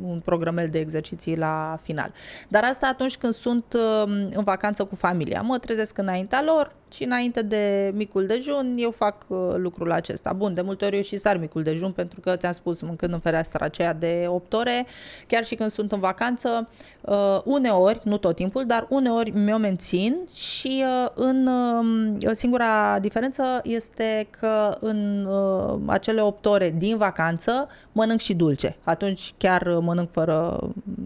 um, 0.01 0.09
un 0.09 0.19
programel 0.19 0.67
de 0.67 0.79
exerciții 0.79 1.37
la 1.37 1.75
final. 1.81 2.11
Dar 2.47 2.63
asta 2.63 2.87
atunci 2.87 3.17
când 3.17 3.33
sunt 3.33 3.65
um, 3.73 4.11
în 4.33 4.43
vacanță 4.43 4.83
cu 4.83 4.95
familia. 4.95 5.41
Mă 5.41 5.57
trezesc 5.57 5.97
înaintea 5.97 6.43
lor, 6.45 6.75
și 6.93 7.03
înainte 7.03 7.41
de 7.41 7.91
micul 7.95 8.25
dejun 8.25 8.75
eu 8.77 8.91
fac 8.91 9.25
uh, 9.27 9.37
lucrul 9.55 9.91
acesta. 9.91 10.33
Bun, 10.33 10.53
de 10.53 10.61
multe 10.61 10.85
ori 10.85 10.95
eu 10.95 11.01
și 11.01 11.17
sar 11.17 11.37
micul 11.37 11.63
dejun 11.63 11.91
pentru 11.91 12.19
că 12.19 12.35
ți-am 12.35 12.51
spus, 12.51 12.81
mâncând 12.81 13.13
în 13.13 13.19
fereastra 13.19 13.65
aceea 13.65 13.93
de 13.93 14.25
8 14.27 14.53
ore, 14.53 14.85
chiar 15.27 15.43
și 15.43 15.55
când 15.55 15.71
sunt 15.71 15.91
în 15.91 15.99
vacanță, 15.99 16.69
uh, 17.01 17.41
uneori, 17.43 18.01
nu 18.03 18.17
tot 18.17 18.35
timpul, 18.35 18.63
dar 18.65 18.85
uneori 18.89 19.29
mi-o 19.29 19.57
mențin 19.57 20.15
și 20.33 20.83
uh, 20.85 21.09
în 21.15 21.47
uh, 21.47 22.29
singura 22.31 22.99
diferență 22.99 23.61
este 23.63 24.27
că 24.39 24.77
în 24.79 25.27
uh, 25.33 25.79
acele 25.85 26.21
8 26.21 26.45
ore 26.45 26.73
din 26.77 26.97
vacanță 26.97 27.67
mănânc 27.91 28.19
și 28.19 28.33
dulce. 28.33 28.75
Atunci 28.83 29.33
chiar 29.37 29.77
mănânc 29.81 30.11
fără 30.11 30.59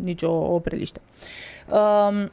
nicio 0.04 0.32
opreliște. 0.32 1.02
Uh, 1.70 2.28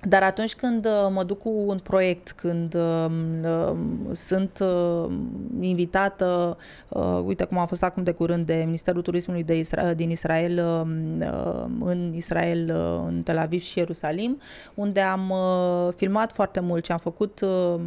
dar 0.00 0.22
atunci 0.22 0.54
când 0.54 0.86
uh, 0.86 1.08
mă 1.10 1.22
duc 1.22 1.38
cu 1.38 1.48
un 1.66 1.78
proiect, 1.78 2.32
când 2.32 2.74
uh, 2.74 3.06
uh, 3.42 3.76
sunt 4.12 4.58
uh, 4.60 5.12
invitată, 5.60 6.56
uh, 6.88 7.20
uite 7.24 7.44
cum 7.44 7.58
a 7.58 7.66
fost 7.66 7.82
acum 7.82 8.02
de 8.02 8.12
curând 8.12 8.46
de 8.46 8.62
Ministerul 8.64 9.02
Turismului 9.02 9.42
de 9.42 9.60
Isra- 9.60 9.94
din 9.94 10.10
Israel, 10.10 10.58
uh, 10.58 11.26
uh, 11.32 11.64
în 11.80 12.12
Israel, 12.14 12.74
uh, 12.74 13.06
în 13.06 13.22
Tel 13.22 13.38
Aviv 13.38 13.60
și 13.60 13.78
Ierusalim, 13.78 14.40
unde 14.74 15.00
am 15.00 15.30
uh, 15.30 15.92
filmat 15.96 16.32
foarte 16.32 16.60
mult 16.60 16.84
și 16.84 16.92
am 16.92 16.98
făcut 16.98 17.40
uh, 17.40 17.80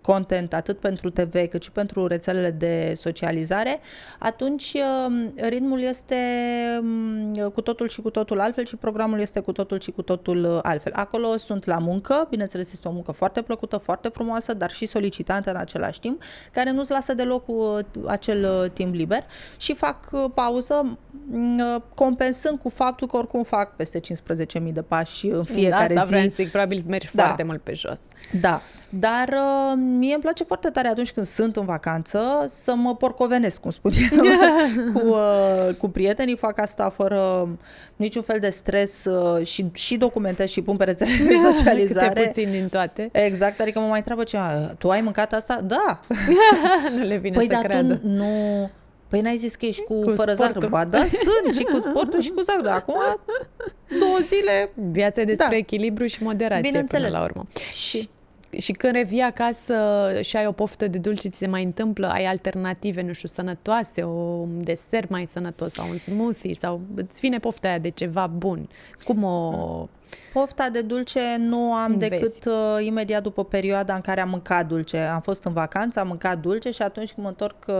content 0.00 0.52
atât 0.52 0.78
pentru 0.78 1.10
TV 1.10 1.48
cât 1.48 1.62
și 1.62 1.70
pentru 1.70 2.06
rețelele 2.06 2.50
de 2.50 2.92
socializare, 2.96 3.80
atunci 4.18 4.74
um, 5.06 5.32
ritmul 5.48 5.80
este 5.80 6.16
um, 6.80 7.50
cu 7.54 7.60
totul 7.60 7.88
și 7.88 8.00
cu 8.00 8.10
totul 8.10 8.40
altfel 8.40 8.64
și 8.64 8.76
programul 8.76 9.20
este 9.20 9.40
cu 9.40 9.52
totul 9.52 9.80
și 9.80 9.90
cu 9.90 10.02
totul 10.02 10.44
uh, 10.44 10.58
altfel. 10.62 10.92
Acolo 10.94 11.36
sunt 11.36 11.64
la 11.64 11.78
muncă, 11.78 12.26
bineînțeles 12.30 12.72
este 12.72 12.88
o 12.88 12.92
muncă 12.92 13.12
foarte 13.12 13.42
plăcută, 13.42 13.76
foarte 13.76 14.08
frumoasă, 14.08 14.54
dar 14.54 14.70
și 14.70 14.86
solicitantă 14.86 15.50
în 15.50 15.56
același 15.56 16.00
timp, 16.00 16.22
care 16.52 16.70
nu-ți 16.70 16.90
lasă 16.90 17.14
deloc 17.14 17.44
cu 17.44 17.52
uh, 17.52 17.78
acel 18.06 18.60
uh, 18.62 18.70
timp 18.70 18.94
liber 18.94 19.24
și 19.56 19.74
fac 19.74 20.10
pauză 20.34 20.98
mm, 21.26 21.84
compensând 21.94 22.58
cu 22.58 22.68
faptul 22.68 23.06
că 23.06 23.16
oricum 23.16 23.42
fac 23.42 23.76
peste 23.76 24.00
15.000 24.00 24.72
de 24.72 24.82
pași 24.82 25.26
în 25.26 25.44
fiecare 25.44 25.94
da, 25.94 26.00
zi. 26.00 26.06
Vreau 26.06 26.22
să 26.22 26.34
zic, 26.34 26.50
probabil 26.50 26.82
mergi 26.86 27.08
Da. 27.12 27.22
foarte 27.22 27.42
mult 27.42 27.62
pe 27.62 27.74
jos. 27.74 28.00
Da, 28.40 28.60
dar 28.98 29.28
uh, 29.28 29.72
mie 29.76 30.12
îmi 30.14 30.22
place 30.22 30.44
foarte 30.44 30.68
tare 30.68 30.88
atunci 30.88 31.12
când 31.12 31.26
sunt 31.26 31.56
în 31.56 31.64
vacanță 31.64 32.44
să 32.46 32.74
mă 32.76 32.96
porcovenesc, 32.96 33.60
cum 33.60 33.70
spun 33.70 33.92
eu, 34.12 34.22
cu, 34.94 35.06
uh, 35.08 35.74
cu 35.78 35.88
prietenii, 35.88 36.36
fac 36.36 36.58
asta 36.60 36.88
fără 36.88 37.48
niciun 37.96 38.22
fel 38.22 38.38
de 38.40 38.50
stres 38.50 39.04
uh, 39.04 39.46
și, 39.46 39.66
și 39.72 39.96
documentez 39.96 40.48
și 40.48 40.62
pun 40.62 40.76
pe 40.76 40.84
rețele 40.84 41.10
de 41.26 41.34
socializare. 41.54 42.08
Câte 42.08 42.26
puțin 42.26 42.50
din 42.50 42.68
toate. 42.70 43.08
Exact, 43.12 43.60
adică 43.60 43.78
mă 43.78 43.86
mai 43.86 43.98
întreabă 43.98 44.22
ce, 44.22 44.38
tu 44.78 44.90
ai 44.90 45.00
mâncat 45.00 45.32
asta? 45.32 45.60
Da. 45.66 46.00
nu 46.96 47.04
le 47.04 47.16
vine 47.16 47.36
Păi 47.36 47.46
să 47.46 47.52
dar 47.52 47.62
creadă. 47.62 47.94
tu 47.94 48.06
nu... 48.06 48.24
Păi 49.08 49.20
n-ai 49.20 49.36
zis 49.36 49.54
că 49.54 49.66
ești 49.66 49.82
cu, 49.82 49.94
Cu 50.00 50.10
fără 50.10 50.32
sportul. 50.34 50.60
zacru? 50.60 50.68
Ba 50.68 50.84
da, 50.84 50.98
sunt 50.98 51.54
și 51.54 51.62
cu 51.62 51.78
sportul 51.78 52.20
și 52.20 52.30
cu 52.30 52.42
zacru. 52.42 52.62
Dar 52.62 52.74
acum 52.76 52.94
două 54.00 54.16
zile 54.22 54.70
Viața 54.90 55.20
e 55.20 55.24
despre 55.24 55.46
Da. 55.50 55.56
echilibru 55.56 56.06
și 56.06 56.22
moderație 56.22 56.62
Bineînțeles. 56.68 57.04
până 57.08 57.18
la 57.18 57.24
urmă. 57.24 57.44
și 57.72 58.08
Și 58.58 58.72
când 58.72 58.94
revii 58.94 59.20
acasă 59.20 59.74
și 60.22 60.36
ai 60.36 60.46
o 60.46 60.52
poftă 60.52 60.88
de 60.88 60.98
dulce, 60.98 61.28
ți 61.28 61.36
se 61.38 61.46
mai 61.46 61.62
întâmplă, 61.64 62.08
ai 62.08 62.24
alternative, 62.24 63.02
nu 63.02 63.12
știu, 63.12 63.28
sănătoase, 63.28 64.02
o- 64.02 64.08
un 64.40 64.64
desert 64.64 65.08
mai 65.08 65.26
sănătos 65.26 65.72
sau 65.72 65.88
un 65.90 65.96
smoothie 65.96 66.54
sau 66.54 66.80
îți 66.94 67.20
vine 67.20 67.38
pofta 67.38 67.68
aia 67.68 67.78
de 67.78 67.88
ceva 67.88 68.26
bun. 68.26 68.68
Cum 69.04 69.22
o... 69.22 69.88
Pofta 70.32 70.68
de 70.68 70.80
dulce 70.80 71.20
nu 71.38 71.72
am 71.72 71.96
Vezi. 71.96 72.10
decât 72.10 72.44
uh, 72.44 72.84
imediat 72.86 73.22
după 73.22 73.44
perioada 73.44 73.94
în 73.94 74.00
care 74.00 74.20
am 74.20 74.28
mâncat 74.28 74.66
dulce. 74.66 74.98
Am 74.98 75.20
fost 75.20 75.44
în 75.44 75.52
vacanță, 75.52 76.00
am 76.00 76.06
mâncat 76.06 76.38
dulce 76.38 76.70
și 76.70 76.82
atunci 76.82 77.12
când 77.12 77.26
mă 77.26 77.28
întorc 77.28 77.64
uh, 77.66 77.74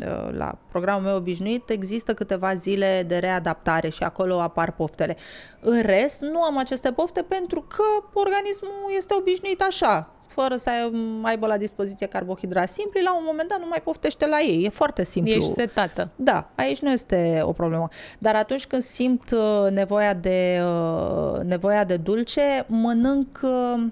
uh, 0.00 0.36
la 0.36 0.58
programul 0.68 1.02
meu 1.02 1.16
obișnuit, 1.16 1.70
există 1.70 2.14
câteva 2.14 2.54
zile 2.54 3.04
de 3.06 3.18
readaptare 3.18 3.88
și 3.88 4.02
acolo 4.02 4.40
apar 4.40 4.72
poftele. 4.72 5.16
În 5.60 5.82
rest, 5.82 6.20
nu 6.20 6.42
am 6.42 6.58
aceste 6.58 6.92
pofte 6.92 7.22
pentru 7.22 7.60
că 7.60 7.82
organismul 8.12 8.72
este 8.96 9.14
obișnuit 9.18 9.62
așa 9.62 10.15
fără 10.40 10.56
să 10.56 10.70
ai- 10.70 10.92
aibă 11.22 11.46
la 11.46 11.56
dispoziție 11.56 12.06
carbohidrați 12.06 12.72
simpli, 12.72 13.02
la 13.02 13.16
un 13.16 13.22
moment 13.26 13.48
dat 13.48 13.58
nu 13.58 13.66
mai 13.68 13.80
poftește 13.84 14.26
la 14.26 14.40
ei. 14.40 14.64
E 14.64 14.68
foarte 14.68 15.04
simplu. 15.04 15.32
Ești 15.32 15.50
setată. 15.50 16.08
Da, 16.16 16.50
aici 16.54 16.80
nu 16.80 16.90
este 16.90 17.40
o 17.42 17.52
problemă. 17.52 17.88
Dar 18.18 18.34
atunci 18.34 18.66
când 18.66 18.82
simt 18.82 19.30
uh, 19.30 19.70
nevoia 19.70 20.14
de, 20.14 20.60
uh, 20.62 21.40
nevoia 21.42 21.84
de 21.84 21.96
dulce, 21.96 22.64
mănânc 22.66 23.40
uh, 23.42 23.82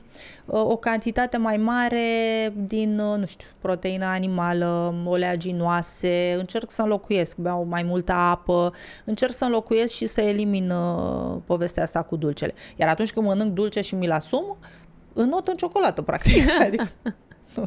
o 0.46 0.76
cantitate 0.76 1.36
mai 1.36 1.56
mare 1.56 2.00
din, 2.66 2.98
uh, 2.98 3.18
nu 3.18 3.26
știu, 3.26 3.48
proteină 3.60 4.04
animală, 4.04 4.94
oleaginoase, 5.06 6.34
încerc 6.38 6.70
să 6.70 6.82
înlocuiesc, 6.82 7.36
beau 7.36 7.66
mai 7.68 7.82
multă 7.82 8.12
apă, 8.12 8.72
încerc 9.04 9.32
să 9.32 9.44
înlocuiesc 9.44 9.92
și 9.92 10.06
să 10.06 10.20
elimin 10.20 10.70
uh, 10.70 11.36
povestea 11.46 11.82
asta 11.82 12.02
cu 12.02 12.16
dulcele. 12.16 12.54
Iar 12.76 12.88
atunci 12.88 13.12
când 13.12 13.26
mănânc 13.26 13.52
dulce 13.52 13.80
și 13.80 13.94
mi-l 13.94 14.10
asum, 14.10 14.56
înnot 15.14 15.48
în 15.48 15.54
ciocolată, 15.54 16.02
practic. 16.02 16.50
Adică, 16.60 16.86
nu, 17.54 17.64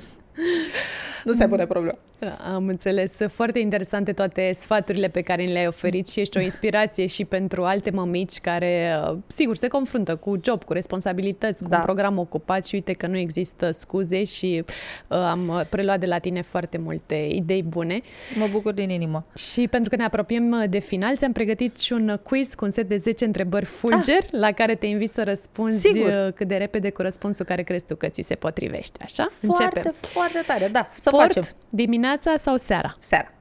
nu 1.24 1.34
se 1.34 1.48
pune 1.48 1.66
problema. 1.66 1.98
Da, 2.20 2.38
am 2.54 2.68
înțeles. 2.68 3.18
Foarte 3.32 3.60
interesante 3.60 4.14
toate 4.14 4.52
sfaturile 4.54 5.08
pe 5.08 5.22
care 5.22 5.44
ni 5.44 5.52
le-ai 5.52 5.68
oferit 5.68 6.08
și 6.10 6.20
ești 6.20 6.38
o 6.38 6.42
inspirație 6.42 7.06
și 7.06 7.26
pentru 7.26 7.64
alte 7.64 7.90
mămici 7.92 8.40
care, 8.40 9.00
uh, 9.12 9.18
sigur, 9.28 9.56
se 9.56 9.68
confruntă 9.68 10.16
cu 10.16 10.40
job, 10.44 10.64
cu 10.64 10.74
responsabilități, 10.74 11.64
cu 11.64 11.70
Da. 11.70 11.76
un 11.78 11.84
program 11.84 12.18
ocupat 12.18 12.66
și 12.66 12.76
uite 12.76 12.94
că 12.94 13.08
nu 13.08 13.18
există 13.18 13.72
scuze 13.72 14.24
și 14.24 14.64
uh, 15.08 15.18
am 15.18 15.48
uh, 15.48 15.62
preluat 15.70 16.00
de 16.00 16.06
la 16.06 16.18
tine 16.20 16.42
foarte 16.42 16.78
multe 16.78 17.16
idei 17.32 17.64
bune. 17.64 18.02
Mă 18.36 18.48
bucur 18.52 18.72
din 18.74 18.90
inimă. 18.90 19.26
Și 19.36 19.68
pentru 19.68 19.90
că 19.90 19.96
ne 19.96 20.04
apropiem 20.04 20.52
uh, 20.52 20.64
de 20.70 20.80
final, 20.80 21.16
ți-am 21.18 21.32
pregătit 21.32 21.78
și 21.80 21.94
un 21.94 22.10
uh, 22.10 22.18
quiz 22.24 22.54
cu 22.54 22.66
un 22.66 22.72
set 22.72 22.88
de 22.88 22.98
10 22.98 23.26
întrebări 23.26 23.66
fulger 23.66 24.16
Ah. 24.24 24.32
la 24.32 24.52
care 24.52 24.76
te 24.76 24.86
invit 24.86 25.10
să 25.10 25.24
răspunzi 25.24 25.80
Sigur. 25.88 26.08
uh, 26.10 26.34
cât 26.34 26.48
de 26.48 26.56
repede 26.56 26.90
cu 26.90 27.02
răspunsul 27.02 27.46
care 27.46 27.62
crezi 27.64 27.86
tu 27.86 27.96
că 27.96 28.08
ți 28.08 28.22
se 28.22 28.36
potrivește. 28.36 29.00
Așa? 29.04 29.28
Foarte, 29.46 29.64
Începem. 29.64 29.94
foarte 30.02 30.27
tare. 30.48 30.68
Da, 30.68 30.84
să 30.90 31.00
Sport, 31.06 31.22
facem. 31.34 31.44
dimineața 31.70 32.36
sau 32.38 32.56
seara? 32.56 32.94
Seara. 33.00 33.32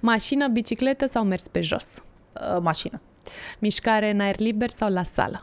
Mașină, 0.00 0.48
bicicletă 0.48 1.06
sau 1.06 1.24
mers 1.24 1.48
pe 1.48 1.60
jos? 1.60 2.02
Uh, 2.32 2.58
mașină. 2.62 3.00
Mișcare 3.60 4.10
în 4.10 4.20
aer 4.20 4.38
liber 4.38 4.68
sau 4.68 4.90
la 4.92 5.02
sală? 5.02 5.40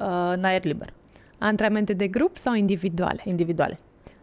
Uh, 0.00 0.32
în 0.36 0.44
aer 0.44 0.64
liber. 0.64 0.92
Antrenamente 1.38 1.92
de 1.92 2.06
grup 2.08 2.36
sau 2.38 2.54
individuale? 2.54 3.20
Individuale. 3.24 3.78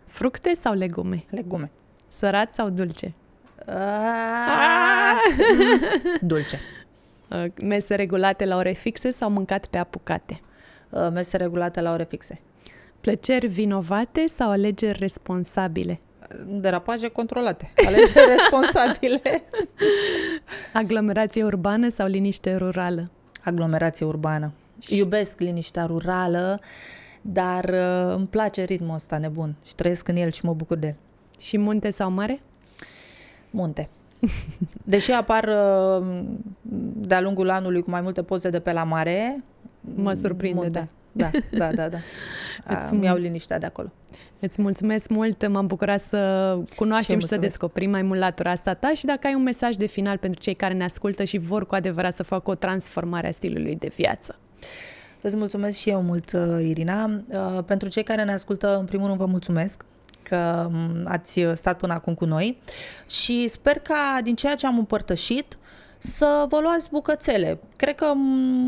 Fructe 0.08 0.54
sau 0.54 0.74
legume? 0.74 1.24
Legume. 1.30 1.72
Sărat 2.08 2.54
sau 2.54 2.70
dulce? 2.70 3.10
Ah! 3.68 5.20
Dulce. 6.22 6.60
Uh, 7.28 7.46
Mese 7.62 7.96
regulate 7.96 8.46
la 8.46 8.56
ore 8.56 8.72
fixe 8.72 9.12
sau 9.12 9.30
mâncat 9.30 9.66
pe 9.66 9.78
apucate? 9.78 10.42
Uh, 10.90 11.08
mese 11.12 11.38
regulate 11.38 11.82
la 11.82 11.92
ore 11.92 12.04
fixe. 12.04 12.40
Plăceri 13.02 13.48
vinovate 13.48 14.28
sau 14.28 14.50
alegeri 14.50 15.00
responsabile? 15.00 16.00
Derapaje 16.48 17.08
controlate. 17.08 17.74
Alegeri 17.86 18.30
responsabile. 18.38 19.22
Aglomerație 20.74 21.44
urbană 21.44 21.90
sau 21.90 22.08
liniște 22.08 22.56
rurală? 22.56 23.04
Aglomerație 23.44 24.06
urbană. 24.06 24.52
Iubesc 24.90 25.40
liniștea 25.40 25.86
rurală, 25.86 26.60
dar 27.22 27.64
uh, 27.64 28.16
îmi 28.16 28.28
place 28.28 28.64
ritmul 28.64 28.96
ăsta 28.96 29.18
nebun 29.18 29.56
și 29.66 29.76
trăiesc 29.76 30.08
în 30.08 30.16
el 30.16 30.32
și 30.32 30.46
mă 30.46 30.54
bucur 30.54 30.78
de 30.78 30.88
el. 30.88 30.98
Și 31.40 31.58
munte 31.58 31.90
sau 31.90 32.12
mare? 32.12 32.40
Munte. 33.50 33.90
Deși 34.84 35.12
apar 35.12 35.44
uh, 35.44 36.24
de-a 36.94 37.22
lungul 37.22 37.50
anului 37.50 37.82
cu 37.82 37.90
mai 37.90 38.02
multe 38.02 38.24
poze 38.24 38.50
de 38.50 38.60
pe 38.60 38.72
la 38.72 38.84
mare, 38.84 39.44
Mă 39.96 40.14
surprinde, 40.14 40.60
munte. 40.62 40.80
Da, 40.80 40.86
da, 41.12 41.30
da, 41.52 41.90
da. 41.90 41.98
Îți- 42.76 42.94
Îmi 42.94 43.06
iau 43.06 43.18
liniștea 43.18 43.60
de 43.60 43.66
acolo. 43.66 43.92
Îți 44.40 44.62
mulțumesc 44.62 45.10
mult, 45.10 45.48
m-am 45.48 45.68
bucurat 45.68 46.02
să 46.02 46.18
cunoaștem 46.76 47.20
și, 47.20 47.26
să 47.26 47.34
mulțumesc. 47.36 47.42
descoperim 47.42 47.90
mai 47.90 48.02
mult 48.02 48.20
latura 48.20 48.52
asta 48.52 48.74
ta 48.74 48.92
și 48.94 49.06
dacă 49.06 49.28
ai 49.28 49.34
un 49.34 49.44
mesaj 49.44 49.76
de 49.76 49.86
final 49.86 50.18
pentru 50.18 50.40
cei 50.40 50.54
care 50.54 50.74
ne 50.74 50.84
ascultă 50.84 51.24
și 51.24 51.38
vor 51.38 51.66
cu 51.66 51.76
adevărat 51.76 52.14
să 52.14 52.24
facă 52.24 52.50
o 52.50 52.56
transformare 52.56 53.28
a 53.28 53.32
stilului 53.32 53.76
de 53.76 53.92
viață. 53.96 54.36
Îți 55.22 55.36
mulțumesc 55.36 55.78
și 55.78 55.90
eu 55.90 56.02
mult, 56.02 56.32
uh, 56.34 56.64
Irina. 56.68 57.06
Uh, 57.28 57.64
Pentru 57.66 57.90
cei 57.90 58.04
care 58.04 58.24
ne 58.24 58.34
ascultă, 58.34 58.78
în 58.80 58.86
primul 58.86 59.06
rând 59.08 59.18
vă 59.20 59.26
mulțumesc 59.26 59.84
că 60.24 60.68
m, 60.72 61.02
ați 61.08 61.46
stat 61.54 61.78
până 61.78 61.94
acum 61.94 62.14
cu 62.14 62.26
noi 62.26 62.58
și 63.10 63.48
sper 63.48 63.80
ca 63.80 64.20
din 64.24 64.36
ceea 64.36 64.56
ce 64.56 64.68
am 64.68 64.78
împărtășit 64.78 65.58
să 66.04 66.46
vă 66.50 66.60
luați 66.62 66.90
bucățele. 66.90 67.60
Cred 67.76 67.96
că 67.96 68.06
m, 68.16 68.20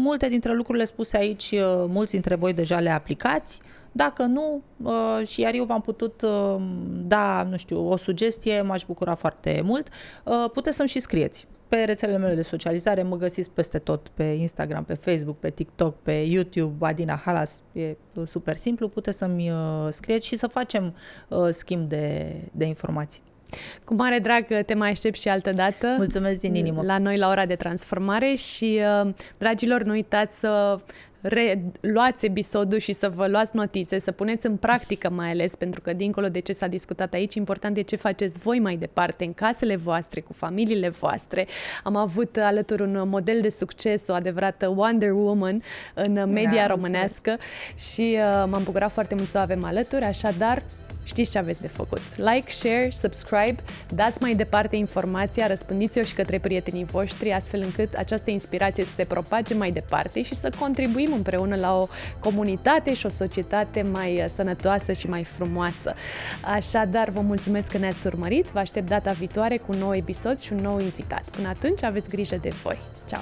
multe 0.02 0.30
dintre 0.30 0.54
lucrurile 0.54 0.86
spuse 0.86 1.18
aici, 1.18 1.52
uh, 1.52 1.86
mulți 1.88 2.12
dintre 2.12 2.36
voi 2.36 2.54
deja 2.54 2.80
le 2.80 2.90
aplicați, 2.90 3.62
Dacă 3.92 4.24
nu, 4.24 4.62
uh, 4.84 5.28
și 5.28 5.42
iar 5.42 5.54
eu 5.54 5.64
v-am 5.64 5.82
putut 5.82 6.22
uh, 6.22 6.62
da, 7.08 7.48
nu 7.50 7.58
știu, 7.58 7.90
o 7.90 7.98
sugestie, 7.98 8.62
m-aș 8.62 8.84
bucura 8.86 9.16
foarte 9.16 9.62
mult, 9.64 9.88
uh, 10.24 10.50
puteți 10.54 10.76
să-mi 10.76 10.90
și 10.90 11.00
scrieți 11.00 11.48
pe 11.68 11.84
rețelele 11.84 12.18
mele 12.18 12.36
de 12.36 12.42
socializare, 12.42 13.04
mă 13.04 13.18
găsiți 13.18 13.50
peste 13.52 13.80
tot, 13.80 14.08
pe 14.08 14.24
Instagram, 14.24 14.84
pe 14.84 14.94
Facebook, 14.94 15.40
pe 15.40 15.50
TikTok, 15.50 15.96
pe 16.02 16.12
YouTube, 16.12 16.86
Adina 16.86 17.16
Halas, 17.16 17.64
e 17.72 17.96
super 18.26 18.56
simplu, 18.56 18.88
puteți 18.88 19.18
să-mi 19.18 19.52
uh, 19.52 19.88
scrieți 19.92 20.28
și 20.28 20.36
să 20.36 20.48
facem 20.48 20.96
uh, 21.28 21.48
schimb 21.50 21.90
de, 21.90 22.36
de 22.52 22.66
informații. 22.66 23.22
Cu 23.84 23.94
mare 23.94 24.20
drag 24.20 24.46
te 24.66 24.74
mai 24.74 24.90
aștept 24.90 25.20
și 25.20 25.28
altă 25.28 25.50
dată. 25.50 25.94
Mulțumesc 25.98 26.40
din 26.40 26.56
inimă. 26.56 26.82
La 26.82 26.98
noi 26.98 27.18
la 27.18 27.30
ora 27.30 27.46
de 27.46 27.56
transformare 27.56 28.34
și, 28.34 28.80
uh, 29.04 29.14
dragilor, 29.38 29.84
nu 29.84 29.92
uitați 29.92 30.40
să 30.40 30.80
reluați 31.24 32.26
episodul 32.26 32.80
și 32.80 32.92
să 32.92 33.10
vă 33.10 33.28
luați 33.28 33.56
notițe, 33.56 34.00
să 34.00 34.12
puneți 34.12 34.46
în 34.46 34.56
practică 34.56 35.10
mai 35.10 35.30
ales, 35.30 35.56
pentru 35.56 35.82
că 35.82 35.94
dincolo 35.94 36.30
de 36.30 36.40
ce 36.40 36.54
s-a 36.54 36.68
discutat 36.68 37.14
aici, 37.14 37.36
important 37.36 37.78
e 37.78 37.82
ce 37.82 37.96
faceți 37.96 38.40
voi 38.40 38.60
mai 38.60 38.76
departe, 38.76 39.24
în 39.24 39.34
casele 39.34 39.76
voastre, 39.76 40.20
cu 40.20 40.34
familiile 40.34 40.90
voastre. 40.90 41.48
Am 41.84 41.96
avut 41.96 42.38
alături 42.38 42.82
un 42.82 43.10
model 43.10 43.42
de 43.42 43.50
succes, 43.50 44.08
o 44.08 44.14
adevărată 44.14 44.68
Wonder 44.68 45.12
Woman 45.12 45.62
în 45.94 46.14
media 46.32 46.68
da, 46.68 46.74
românească 46.74 47.38
și 47.78 48.18
uh, 48.18 48.44
m-am 48.50 48.62
bucurat 48.64 48.92
foarte 48.92 49.16
mult 49.16 49.28
să 49.28 49.38
o 49.38 49.42
avem 49.42 49.64
alături, 49.64 50.04
așadar 50.04 50.64
Știți 51.04 51.32
ce 51.32 51.38
aveți 51.38 51.62
de 51.62 51.68
făcut. 51.68 52.18
Like, 52.18 52.52
share, 52.52 52.90
subscribe, 52.92 53.56
dați 53.90 54.18
mai 54.22 54.36
departe 54.36 54.76
informația, 54.76 55.48
răspândiți-o 55.48 56.04
și 56.04 56.14
către 56.14 56.40
prietenii 56.40 56.84
voștri, 56.84 57.32
astfel 57.32 57.62
încât 57.62 57.94
această 57.94 58.32
inspirație 58.32 58.86
să 58.86 58.94
se 58.94 59.04
propage 59.04 59.54
mai 59.54 59.72
departe 59.72 60.22
și 60.22 60.36
să 60.36 60.52
contribuim 60.60 61.14
împreună 61.14 61.56
la 61.56 61.78
o 61.78 61.88
comunitate 62.20 62.94
și 62.94 63.06
o 63.06 63.10
societate 63.10 63.82
mai 63.82 64.14
uh, 64.14 64.26
sănătoasă 64.28 64.94
și 64.94 65.10
mai 65.10 65.24
frumoasă. 65.24 65.94
Așadar, 66.42 67.10
vă 67.10 67.20
mulțumesc 67.20 67.72
că 67.72 67.78
ne-ați 67.78 68.08
urmărit, 68.08 68.46
vă 68.46 68.60
aștept 68.60 68.90
data 68.90 69.12
viitoare 69.12 69.58
cu 69.58 69.72
un 69.72 69.78
nou 69.78 69.96
episod 69.96 70.40
și 70.40 70.54
un 70.54 70.60
nou 70.60 70.80
invitat. 70.80 71.24
Până 71.30 71.48
atunci, 71.48 71.84
aveți 71.84 72.10
grijă 72.10 72.38
de 72.42 72.50
voi. 72.50 72.80
Ciao! 73.08 73.22